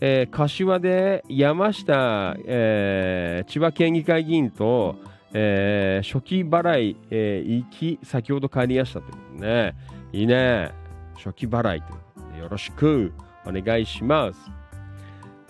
[0.00, 4.94] えー柏で山下、えー千葉県議会議員と、
[5.32, 9.74] えー初期払い、えー行き、先ほど帰りましたということね。
[10.12, 10.70] いいね。
[11.16, 13.12] 初期払いということでよろしく
[13.44, 14.38] お願いします。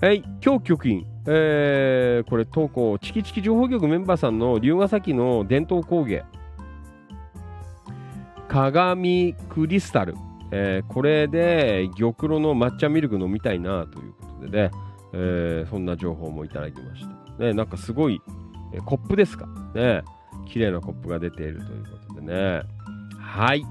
[0.00, 6.24] はい、今日局員、えーこれ投稿、チキチキ情報局メンバーさんの龍ヶ崎の伝統工芸、
[8.48, 10.14] 鏡クリスタル、
[10.50, 14.70] えーこれで玉露の抹茶ミルク飲みたいなということでね、
[15.12, 17.06] えーそんな情報もいただきまし
[17.38, 17.44] た。
[17.44, 18.20] ね、なんかすごい、
[18.72, 20.02] えコップですかね、
[20.46, 22.62] 綺麗なコップが出ているということでね。
[23.18, 23.64] はい。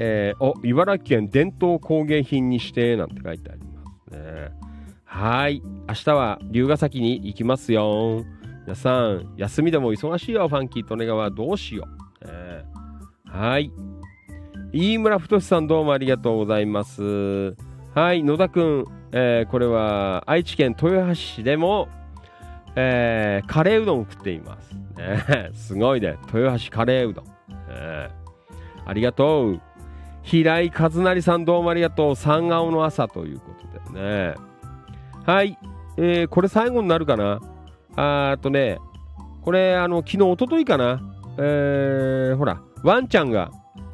[0.00, 4.67] えーお、茨城県伝統工芸品にしてなんて書いてありますね。
[5.10, 5.62] はい。
[5.88, 8.24] 明日は龍ヶ崎に行きますよ。
[8.66, 11.30] 皆さん、休みでも忙しいよ、ファンキー利根川。
[11.30, 11.88] どうしよ
[12.22, 12.26] う。
[12.28, 13.72] えーはい。
[14.72, 17.56] 飯村太さんどうもありがとうございます。
[17.94, 21.88] はい、野田くん、えーこれは愛知県豊橋市でも、
[22.76, 24.74] えーカレーうどんを食っています。
[24.98, 27.24] ね、 すごいね、豊橋カレーうどん。
[27.70, 28.18] えー
[28.84, 29.60] ありがとう。
[30.22, 32.14] 平井和成さんどうもありがとう。
[32.16, 33.52] 三顔の朝というこ
[33.86, 34.34] とでね。
[35.28, 35.58] はい、
[35.98, 37.38] えーこれ最後になるかな？
[37.96, 38.78] あーとね、
[39.42, 41.02] これ、あの、昨日、一昨日かな？
[41.36, 43.50] えーほら、ワンちゃんが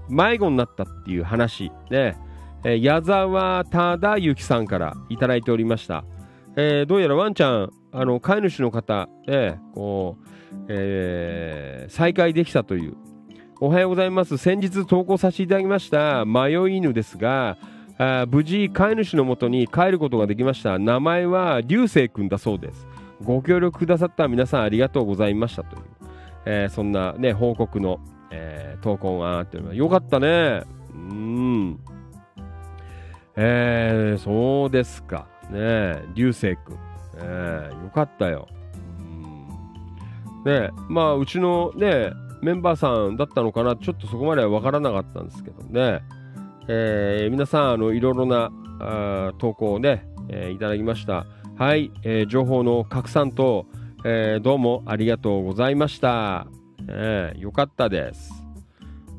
[0.08, 1.72] 迷子になったっていう話。
[1.90, 2.16] ね。
[2.62, 6.04] えー矢沢忠之さんからいただいておりました。
[6.54, 12.94] えーどうやらワンちゃん、あの、飼い主の方、えーこう、えー再会できたという。
[13.60, 14.38] おはようございます。
[14.38, 17.58] 先日投稿させていただきました迷い犬ですが、
[17.98, 20.78] あ無事飼い主のもとに帰ることができました。
[20.78, 22.86] 名前は流星くんだそうです。
[23.22, 25.82] ご協力くださった皆さんありがとうございましたという、
[26.46, 28.00] えーそんなね、報告の、
[28.30, 30.62] えー投稿があってよかったね。
[30.94, 31.80] うん。
[33.36, 35.26] えー、そうですか。
[35.50, 36.78] ね流星くん。
[37.16, 38.48] えーよかったよ。
[38.98, 42.12] うんねまあ、うちのね、
[42.42, 46.02] メンバーさんだったのかな、ちょっとそこまでは分からなかったんですけどね。
[46.68, 48.50] えー皆さん、あの、いろいろな
[48.80, 51.26] あ投稿をね、えーいただきました。
[51.56, 53.66] はい、えー情報の拡散と、
[54.04, 56.46] えーどうもありがとうございました。
[56.88, 58.32] えーよかったです。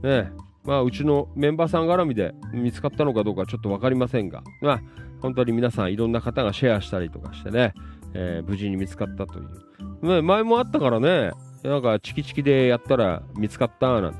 [0.03, 0.31] ね
[0.63, 4.81] まあ、うちのメンバーさん絡みで見つかったのかどうかちょっと分かりませんが、まあ、
[5.21, 7.73] 本当に皆さんいろんな方がシェアしたりとかしてね、
[8.15, 10.07] えー無事に見つかったという。
[10.07, 11.31] ね、前もあったからね、
[11.63, 14.19] なんかチキチキでやったら見つかったなんて。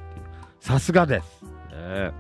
[0.60, 1.44] さすがです。
[1.44, 2.12] ね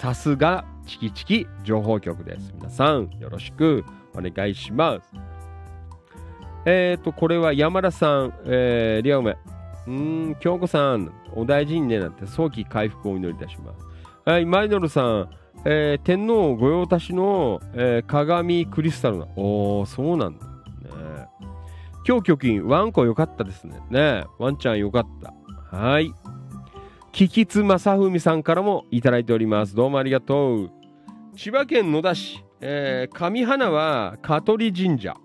[0.00, 2.54] さすがチキチキ情報局です。
[2.54, 5.12] 皆さんよろしくお願いします。
[6.64, 9.36] えっ、ー、と、これは山田さん、えー、リアウメ。
[9.86, 13.84] うん、京子さん、お大事にね、なんて早期回復をお祈りいたします。
[14.24, 15.28] はい、マイノルさん、
[15.66, 19.26] えー天皇御用達の、えー鏡クリスタルな。
[19.36, 20.46] おー、そうなんだ。
[20.46, 21.28] ね、
[22.08, 23.78] 今日局員、ワンコよかったですね。
[23.90, 25.06] ねワンちゃんよかっ
[25.70, 25.76] た。
[25.76, 26.10] はい。
[27.12, 29.74] キキツ正文さんからもいただいております。
[29.74, 30.70] どうもありがとう。
[31.36, 35.14] 千葉県野田市、えー上花は香取神社。
[35.14, 35.20] 化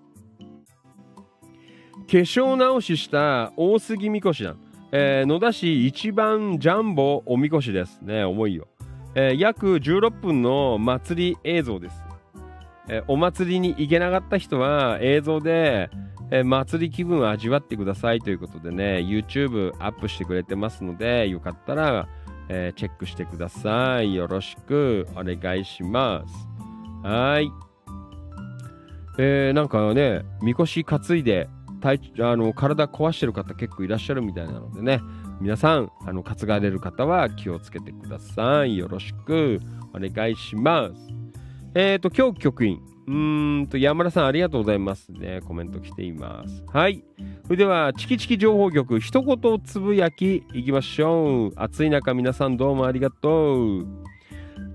[2.08, 4.56] 粧直しした大杉みこしだ、
[4.92, 8.68] えー野田市一番ジャンボおみこしですね重いよ、
[9.16, 12.04] えー約16分の祭り映像です、
[12.90, 15.90] えーお祭りに行けなかった人は映像で、
[16.36, 22.08] えー祭り気分を味わってくださいということでね YouTube アップしてくれてますのでよかったら、
[22.50, 27.50] えーチェックしてくださいよろしくお願いしますはい
[29.18, 31.48] えーなんかねみこし担いで
[31.82, 35.02] 体あの体壊してる方結構いらっしゃるみたいなのでね
[35.42, 38.78] 皆さん、あの、担がれる方は気をつけてください。
[38.78, 39.60] よろしく
[39.94, 40.96] お願いします。
[41.76, 42.95] えっ、ー、と、今日局員。
[43.08, 45.42] うーんと、山田さんありがとうございますね。
[45.46, 46.64] コメント来ています。
[46.72, 47.04] はい。
[47.44, 51.52] それでは、チキチキ情報局、一言つぶやきいきましょう。
[51.56, 53.88] 暑い中、皆さんどうもありがとう。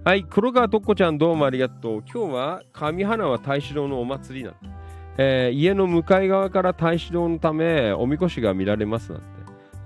[0.04, 0.24] はい。
[0.24, 2.04] 黒川とっこちゃんどうもありがとう。
[2.12, 4.80] 今日は、上花は太子堂のお祭りなんて。
[5.22, 9.26] えー、家の向かい側から太子堂のためおみこしが見られますなんて、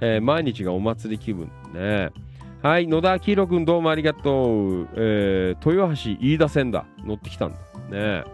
[0.00, 2.10] えー、毎日がお祭り気分ね
[2.62, 7.58] はい野田明宏君どうもありがとう、えー、豊橋飯田線だ乗ってきたんだ
[7.90, 8.24] ね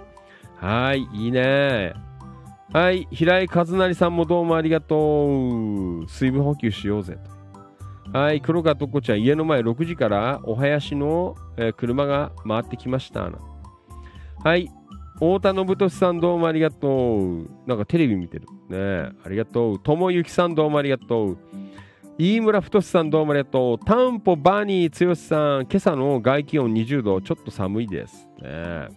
[0.56, 1.94] はいいいね
[2.72, 7.18] はい平井和成さんもどうもありがとう水分補給しようぜ
[8.12, 13.31] とはい黒川とこちゃん家の前6時からお囃子の、えー、車が回ってきました
[14.43, 14.70] はい
[15.20, 17.51] 太田信俊さんどうもありがとう。
[17.66, 18.47] なんかテレビ見てる。
[18.70, 19.78] ねありがとう。
[19.78, 21.39] ともゆきさんどうもありがとう。
[22.16, 23.78] 飯村太さんどうもありがとう。
[23.85, 28.31] タンポバニー剛さん、今朝の外気温20度、ちょっと寒いです。
[28.40, 28.89] ね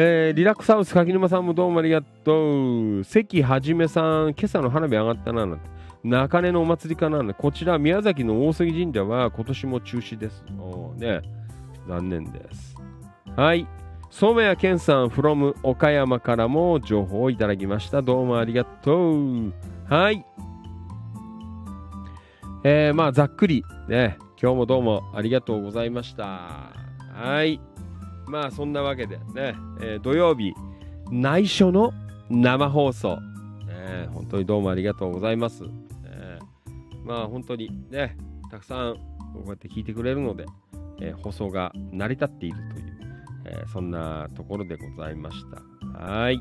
[0.00, 3.02] えー、リラックスハウス柿沼さんもどうもありがとう。
[3.02, 5.58] 関はじめさん、今朝の花火上がったな、な。
[6.04, 10.44] 中根のお祭りかな、こちら宮崎の大杉神社は今年も中止です。
[10.56, 11.22] おね、
[11.88, 12.76] 残念です。
[13.34, 13.66] はい。
[14.10, 18.00] 染谷健さん from 岡山からも情報をいただきました。
[18.00, 19.52] どうもありがとう。
[19.88, 20.24] はい。
[22.62, 26.72] えー、まあ、ざっくりね、今日もどうもありがとうございました。
[27.14, 27.60] はい。
[28.28, 30.54] まあ、そんなわけでね、えー、土曜日、
[31.10, 31.92] 内緒の
[32.30, 33.16] 生放送、
[33.66, 35.62] ね、本当にどうもありがとうございます。
[35.62, 35.70] ね、
[37.04, 38.16] まあ、本当にね、
[38.50, 38.94] たくさん
[39.32, 40.46] こうやって聞いてくれるので、
[41.00, 42.88] え、放送が成り立っているという
[43.50, 45.98] え、そんなところでございました。
[45.98, 46.40] はい。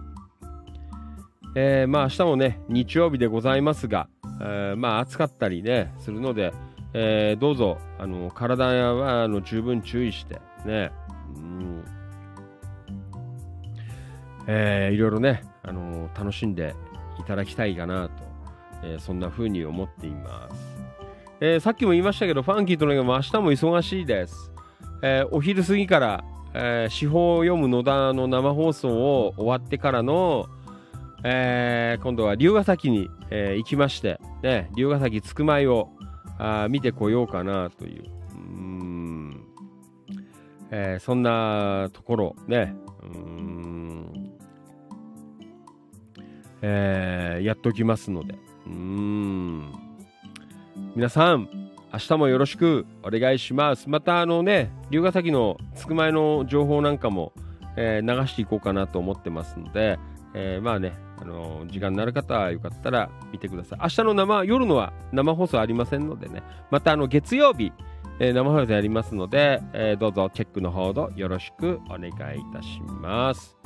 [1.56, 4.10] え、まあ明日もね、日曜日でございますが、
[4.42, 6.54] え、まあ暑かったりね、するので、
[6.94, 10.92] え、どうぞ、あの、体はあの十分注意して、ね、
[11.36, 11.84] うん、
[14.48, 16.76] えー、いろいろね、あの楽しんで
[17.20, 18.24] いただきたいかなと、
[18.84, 20.78] えー、そんな風に思っています。
[21.40, 24.52] えー、さっきも言いましたけど、ファンキーとのも明日も忙しいです。
[25.04, 26.24] えー、お昼過ぎから
[26.60, 30.48] えー、司法を読む野田の生放送を終わってからの、
[31.24, 35.90] えー、今度は龍ヶ崎に、えー、行きまして、ね、龍ヶ崎つくまいを
[36.40, 38.06] あ見てこようかなという、
[38.36, 39.27] うん、
[40.72, 44.32] えー、そんなところね、うん
[46.62, 48.36] えー、やっておきますので、
[48.66, 49.72] うん
[50.96, 51.48] 皆さん、
[51.94, 53.90] 明日もよろしくお願いします。
[53.90, 57.34] またあのね、龍ヶ崎のつくまえの情報なんかも、
[57.78, 60.00] えー、流していこうかなと思ってますので、
[60.34, 63.80] えー、まあね、あの、時間になる方はよかったら見てください。
[63.82, 67.72] 明日の生、夜のは生放送ありませんのでね、またあの月曜日、
[68.20, 72.14] えー、生放送やりますので、えどうぞチェックのほどよろしくお願いい
[72.54, 73.58] たします。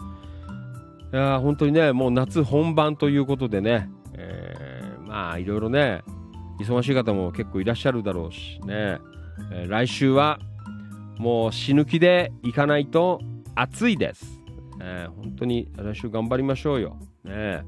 [1.13, 6.03] いや本当にね、もう夏本番ということでね、えまあいろいろね、
[6.61, 8.99] 忙しい方も結構いらっしゃるだろうしね、
[9.51, 10.39] え、来週は
[11.17, 13.19] もう死ぬ気で行かないと
[13.55, 14.41] 暑いです、
[14.81, 17.63] えー、本当に来週頑張りましょうよ、ねえ。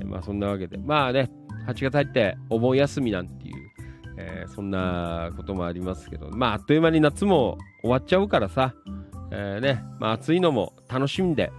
[0.00, 0.76] ー、まあそんなわけで。
[0.76, 1.30] まあね
[1.66, 3.63] 8月入ってお盆休みなんていう、
[4.16, 8.74] えそんなこともありますけどまああっという間に夏も終わっちゃうからさ、
[9.30, 11.52] えねまあ、暑いのも楽しんで、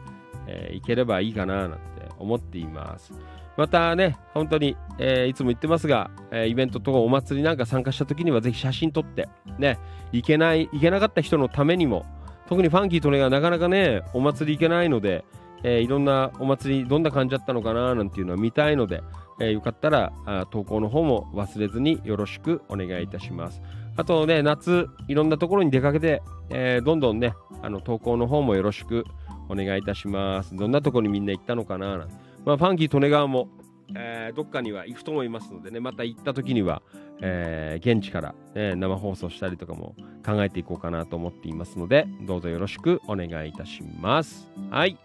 [0.48, 1.77] えいければいいかななんて
[2.18, 3.14] 思っています。
[3.57, 9.80] またね、本当に、えー、いつも言ってますが、えー、イベントとかお祭りなんか参加した時にはぜひ写真撮って、ね、
[10.11, 12.06] 行けない、行けなかった人のためにも、
[12.48, 15.23] 特にファンキーとねがなかなかね、お祭り行けないので、
[15.64, 19.02] えー、いろんなお祭りどんな感じだったのかななんていうのは見たいので、
[19.40, 23.62] えー、よかったらあ投稿の方も忘れずによろしくお願いいたします。
[23.98, 29.06] あとね、夏、いろんなところに出かけて、えー、どんどんね、あの投稿の方もよろしく
[29.48, 30.56] お願いいたします。
[30.56, 32.07] どんなところにみんな行ったのかな？
[32.45, 33.48] まあ、ファンキー利根川も、
[33.95, 36.82] えー、どっかには行くと思いますのでね、また行った時には、
[37.22, 39.95] えー、現地から、ね、生放送したりとかも
[40.26, 44.48] 考えていこうかなと思っていますので、どうぞよろしくお願いいたします。
[44.70, 44.98] はい。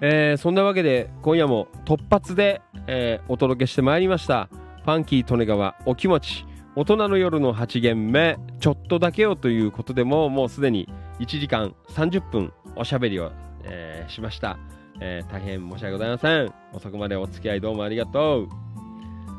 [0.00, 4.48] えー、そんなわけで、今夜も突発で、えー、お届けしてまいりました。
[4.84, 6.46] ファンキー利根川お気持ち。
[6.76, 10.88] 大人の夜の8限目、ちょっとだけよということでも、もうすでに
[11.20, 13.30] 1時間30分おしゃべりを、
[13.62, 14.58] えー、しました。
[15.00, 16.52] えー、大変申し訳ございません。
[16.72, 18.48] 遅くまでお付き合いどうもありがとう。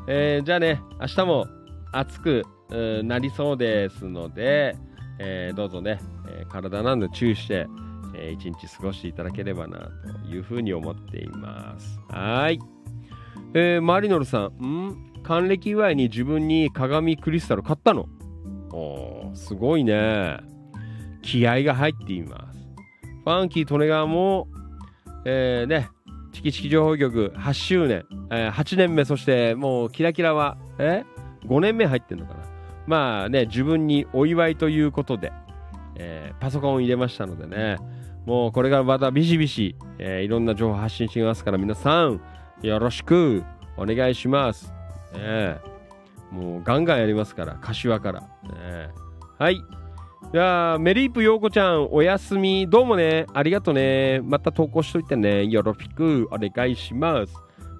[0.08, 1.46] えー、じゃあね、明日も
[1.92, 2.44] 暑く
[3.04, 4.76] なりそうですので、
[5.18, 7.66] えー、どうぞね、え体など注意して、
[8.18, 9.90] え一日過ごしていただければな
[10.24, 12.00] というふうに思っています。
[12.08, 12.58] はい。
[13.54, 15.12] えー、マリノルさん、ん？
[15.22, 18.08] 還暦祝いに自分に鏡クリスタル買ったの？
[18.72, 20.38] おーすごいね。
[21.22, 22.58] 気合が入っています。
[23.24, 24.48] ファンキー・利根川も、
[25.24, 25.88] えー、ね、
[26.32, 31.04] チキチキ情報局8周年、えー、8年目、そしてもうキラキラは、え
[31.44, 32.44] ?5 年目入ってんのかな。
[32.86, 35.32] まあね、自分にお祝いということで、
[35.96, 37.78] えー、パソコンを入れましたのでね、
[38.26, 42.20] もうこれからまたビシビシ、えー、いろんな情報発信してますから皆さん、
[42.60, 43.44] よろしく
[43.76, 44.72] お願いします。
[45.14, 45.58] ね、
[46.32, 48.20] もうガンガンやりますから、柏から。
[48.20, 48.26] ね、
[49.38, 49.62] はい。
[50.32, 52.68] じゃあ、メリープ陽子ちゃん、おやすみ。
[52.68, 54.20] どうもね、ありがとね。
[54.24, 55.46] また投稿しといてね。
[55.46, 57.32] よろしくお願いします。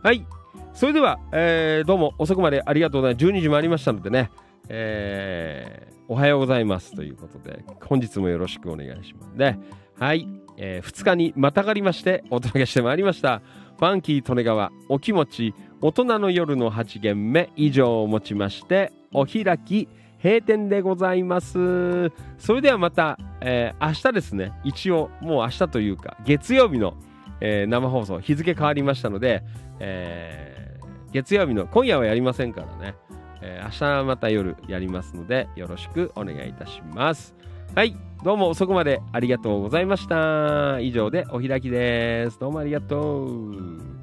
[0.02, 0.24] はい。
[0.73, 3.27] それでは、えー、どうも遅くまでありがとうございます。
[3.27, 4.31] 12時もありましたのでね、
[4.68, 9.59] えー、おはようございますということで、本日もよろしくお願いしますね。
[9.98, 10.28] はい。
[10.59, 13.40] えー、2日にまたがりましてお届けしてまいりました。
[13.78, 19.89] ファンキー利根川お気持ち大人の夜の8限目以上をもちましてお開き
[20.23, 22.10] 閉店でございます。
[22.39, 26.94] それではまた、えー、明日ですね、一応もう明日というか月曜日の、
[27.40, 29.43] えー、生放送日付変わりましたので、
[29.78, 32.94] えー、月曜日の今夜はやりませんからね、
[33.40, 37.35] え明日また夜やりますのでよろしくお願いいたします。
[37.75, 37.95] はい、
[38.25, 40.81] どうも遅くまでありがとうございました。
[40.81, 42.39] 以上でお開きです。
[42.39, 43.97] どうもありがとう。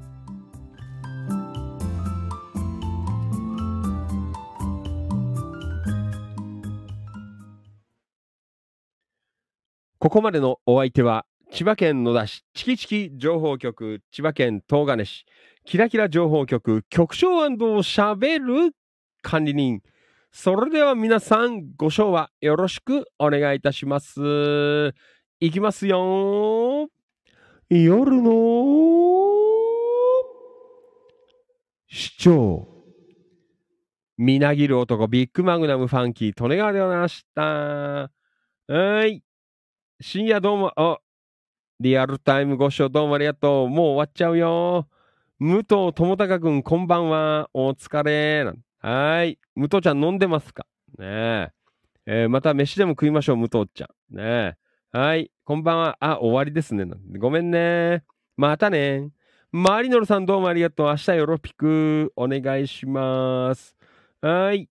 [9.98, 15.24] ここまでのお相手は、千葉県野田市チキチキ情報局、千葉県東金市、
[15.64, 18.72] キラキラ情報局、局長しゃべる
[19.22, 19.80] 管理人、
[20.36, 24.92] それでは皆さん、ご賞はよろしくお願いいたします。
[25.38, 26.88] いきますよ。
[27.70, 28.32] 夜の
[31.86, 32.66] 市長。
[34.18, 37.42] みなぎる男、ビッグマグナムファンキー、利根川でございました。
[38.72, 39.22] はい。
[40.00, 40.98] 深夜どうも、あ、
[41.78, 43.68] リアルタイムご視聴どうもありがとう。
[43.68, 44.88] もう終わっちゃうよ。
[45.38, 47.48] 武藤智隆くん、こんばんは。
[47.54, 48.52] お疲れ。
[48.86, 49.38] はい。
[49.56, 50.66] 武藤ちゃん飲んでますか？
[50.98, 51.50] ねえ。
[52.04, 54.14] えー、また飯でも食いましょう、武藤ちゃん。
[54.14, 54.22] ね
[54.92, 54.98] え。
[54.98, 55.30] はい。
[55.42, 55.96] こんばんは。
[56.00, 56.84] あ、終わりですね。
[57.16, 58.04] ごめんね。
[58.36, 59.08] またね。
[59.52, 60.88] マリノルさんどうもありがとう。
[60.88, 63.74] 明日よろぴくお願いします。
[64.20, 64.68] はい。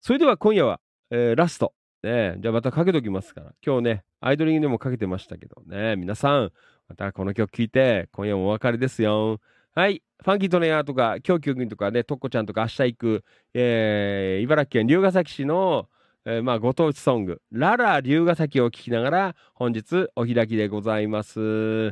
[0.00, 0.80] それでは今夜は、
[1.12, 1.72] えー、ラスト。
[2.02, 3.52] ねじゃあまたかけときますから。
[3.64, 5.94] 今日ね、アイドリングでもかけてましたけどね。
[5.94, 6.50] 皆さん、
[6.88, 9.40] またこの曲聴いて、今夜もお別れですよ。
[9.76, 10.02] はい。
[10.24, 15.90] ファンキートネアとか、京急君とかね、トッコちゃんとか明日行く、えー、茨城県龍ケ崎市の、
[16.24, 21.88] えー、まあ、ご当地ソング、ララ龍ケ崎を聴きながら、本日お開きでございます。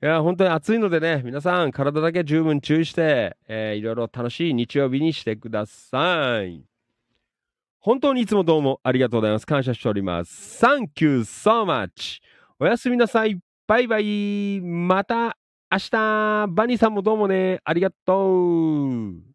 [0.00, 6.62] いや、本当に暑いのでね、皆さん、体だけ十分注意して、えー、いろいろ楽しい日曜日にしてください。
[7.80, 9.46] 本当にいつもどうもありがとうございます。
[9.48, 10.64] 感謝しております。
[10.64, 12.20] Thank you so much!
[12.60, 13.40] おやすみなさい。
[13.66, 14.60] バイバイ。
[14.60, 15.36] また
[15.74, 19.33] 明日バニーさんもどうもね、ありがとう。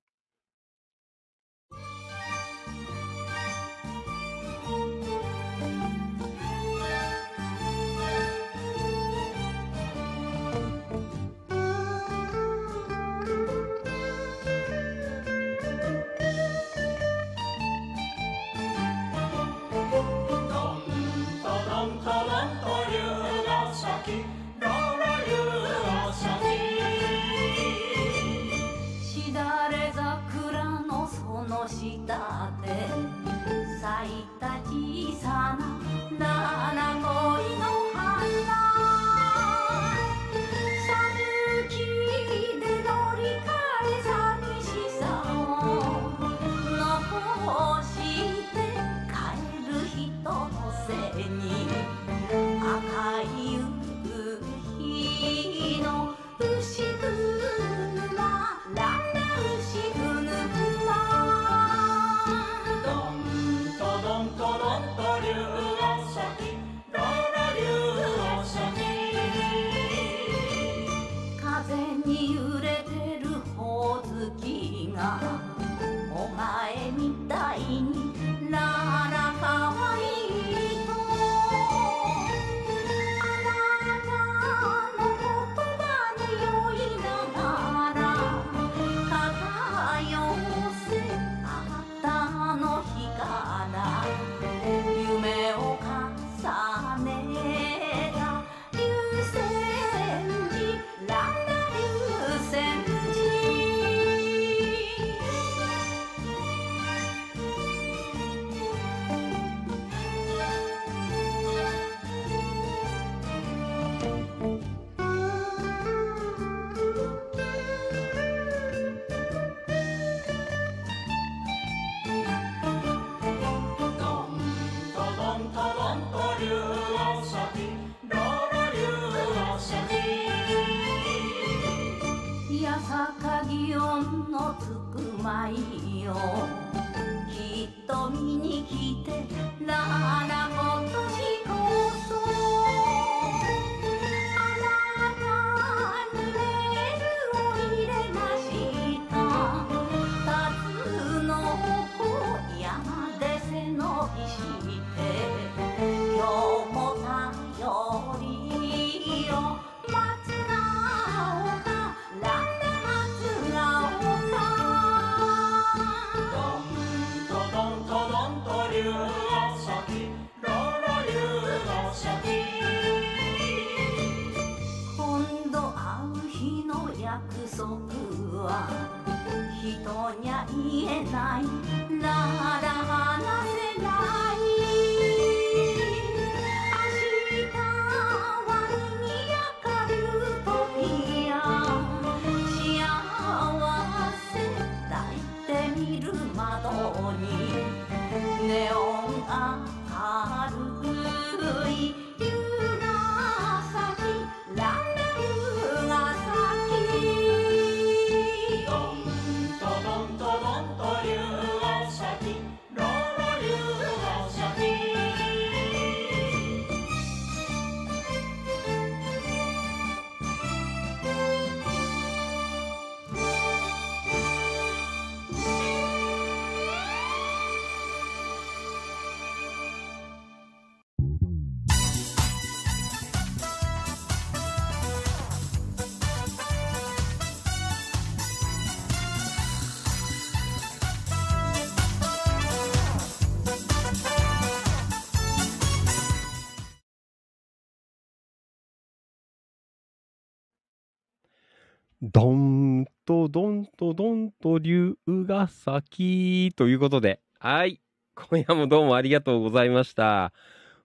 [255.66, 257.82] が咲きということで、はい。
[258.16, 260.32] 今夜もどうもありがとうございました。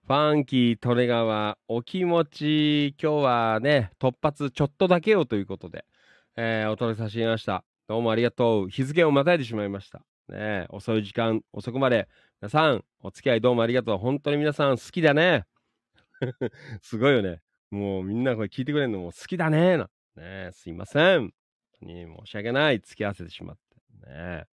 [0.05, 5.85] ファンキー、利根川、お気持ち、今日はね、突発ちょっとだけよということで、
[6.35, 7.63] えーお届けさせていました。
[7.87, 8.69] どうもありがとう。
[8.69, 10.01] 日付をまたいでしまいました。
[10.27, 12.07] ね、遅い時間、遅くまで、
[12.41, 13.97] 皆さん、お付き合いどうもありがとう。
[13.97, 15.45] 本当に皆さん好きだね。
[16.81, 17.41] すごいよね。
[17.71, 19.77] もうみんなこれ聞いてくれるのも好きだね。
[20.15, 21.19] ねすいません。
[21.19, 21.33] 本
[21.79, 22.79] 当に申し訳ない。
[22.79, 24.09] 付き合わせてしまって。
[24.09, 24.45] ね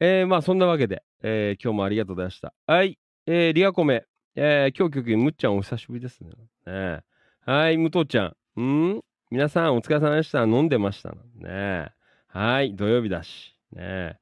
[0.00, 2.52] えー、まあそんなわけで、えー今日もありがとうございました。
[2.66, 2.98] はい。
[3.26, 4.04] えー、リアコメ。
[4.36, 6.30] えー、今日局むっちゃんお久しぶりですね。
[6.66, 7.00] ね
[7.46, 8.60] はい、武藤ちゃん。
[8.60, 9.00] ん？
[9.30, 10.42] 皆さんお疲れ様でした。
[10.42, 11.92] 飲んでましたね
[12.28, 13.56] はい、土曜日だし。
[13.72, 14.18] ね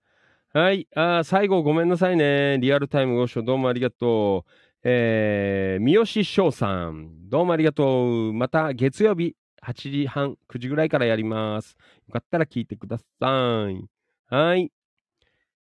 [0.55, 2.59] はい、あ最後ごめんなさいね。
[2.59, 4.51] リアルタイムご視聴どうもありがとう。
[4.85, 8.32] えー、三好翔さん、どうもありがとう。
[8.35, 11.77] また月曜日8時半、9時ぐらいからやります。
[12.07, 13.05] よかったら聞いてくださ
[13.70, 13.89] い。
[14.28, 14.70] はい。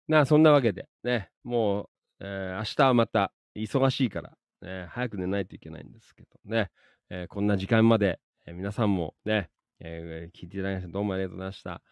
[0.09, 1.89] なあ、そんなわけで、ね、もう、
[2.21, 4.33] えー明日はまた忙しいから、
[4.63, 6.71] ね、早く寝ないといけないんですけどね、
[7.11, 11.83] えーこんな時間まで、えー皆さんもね、え聞いていただきましてどうもありがとうございました。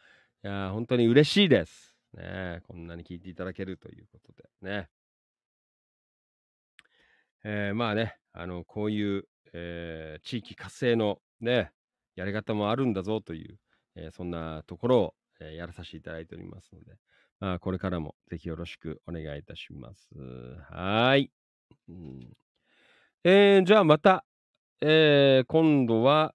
[0.44, 1.94] いや本当に嬉しいです。
[2.14, 4.88] ね、こんなに聞いていただけるということでね。
[7.44, 11.70] えまあね、あの、こういう、え地域活性のね、
[12.16, 13.59] やり方もあるんだぞという、
[13.94, 16.97] えそんなところを、えやらさせていただいておりますので、
[17.40, 20.08] あ、これからもぜひよろしくお願いいたします。
[20.70, 21.30] はい。
[21.88, 22.28] うん
[23.24, 24.24] えーじゃあまた、
[24.80, 26.34] えー今度は、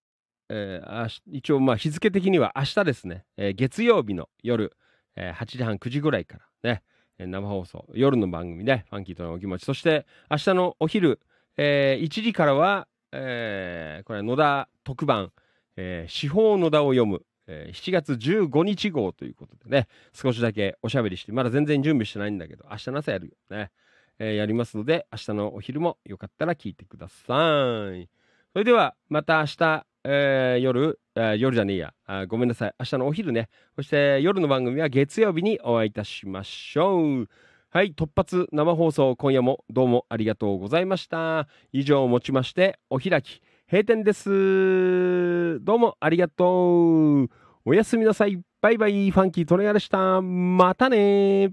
[0.49, 4.73] えー一応まあ日付的には明日ですね、えー月曜日の夜、
[5.15, 6.83] えー8時半9時ぐらいからね、
[7.17, 11.19] えー生放送、夜の番組ね、ファンキーとのお気持ち、そして明日のお昼、
[11.57, 15.31] えー1時からは、えーこれ野田特番、
[15.77, 17.21] えー司法野田を読む、
[17.51, 23.71] えー7月15日号ということでね、少しだけおしゃべりして、まだ全然準備してないんだけど、明日の朝やるよね。
[24.19, 28.09] えーやりますので、明日のお昼もよかったら聞いてください。
[28.53, 32.75] それでは、また明日、えー夜、え夜じゃねえやあ、ごめんなさい。
[32.79, 33.49] 明日のお昼ね。
[33.75, 37.29] そして夜の番組は月曜日にお会いいたしましょう。
[37.69, 41.47] はい、突発生放送、今夜もどうもありがとうございました。
[41.71, 43.41] 以上をもちまして、お開き、
[43.71, 45.63] 閉店です。
[45.63, 47.40] どうもありがとう。
[47.63, 48.41] おやすみなさい。
[48.59, 49.11] バイバイ。
[49.11, 50.19] ファンキートレガでした。
[50.21, 51.51] またね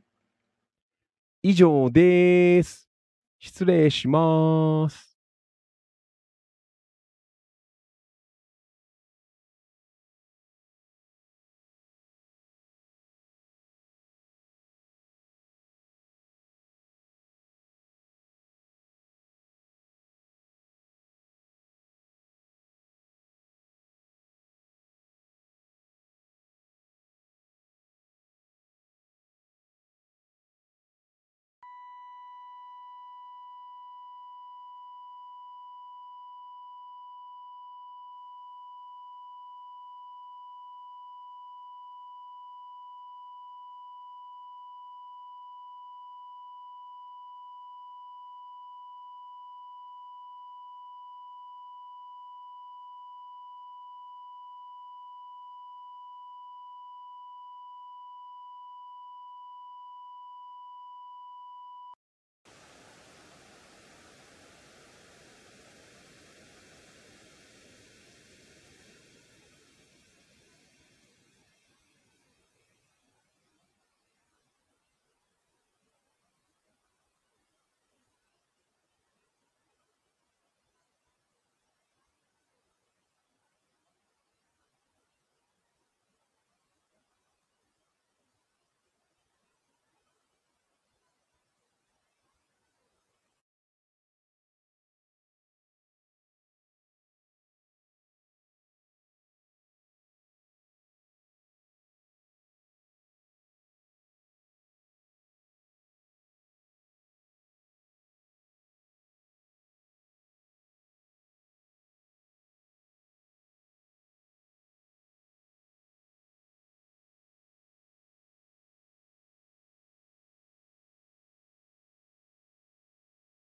[1.43, 2.89] 以上です。
[3.39, 5.08] 失礼します。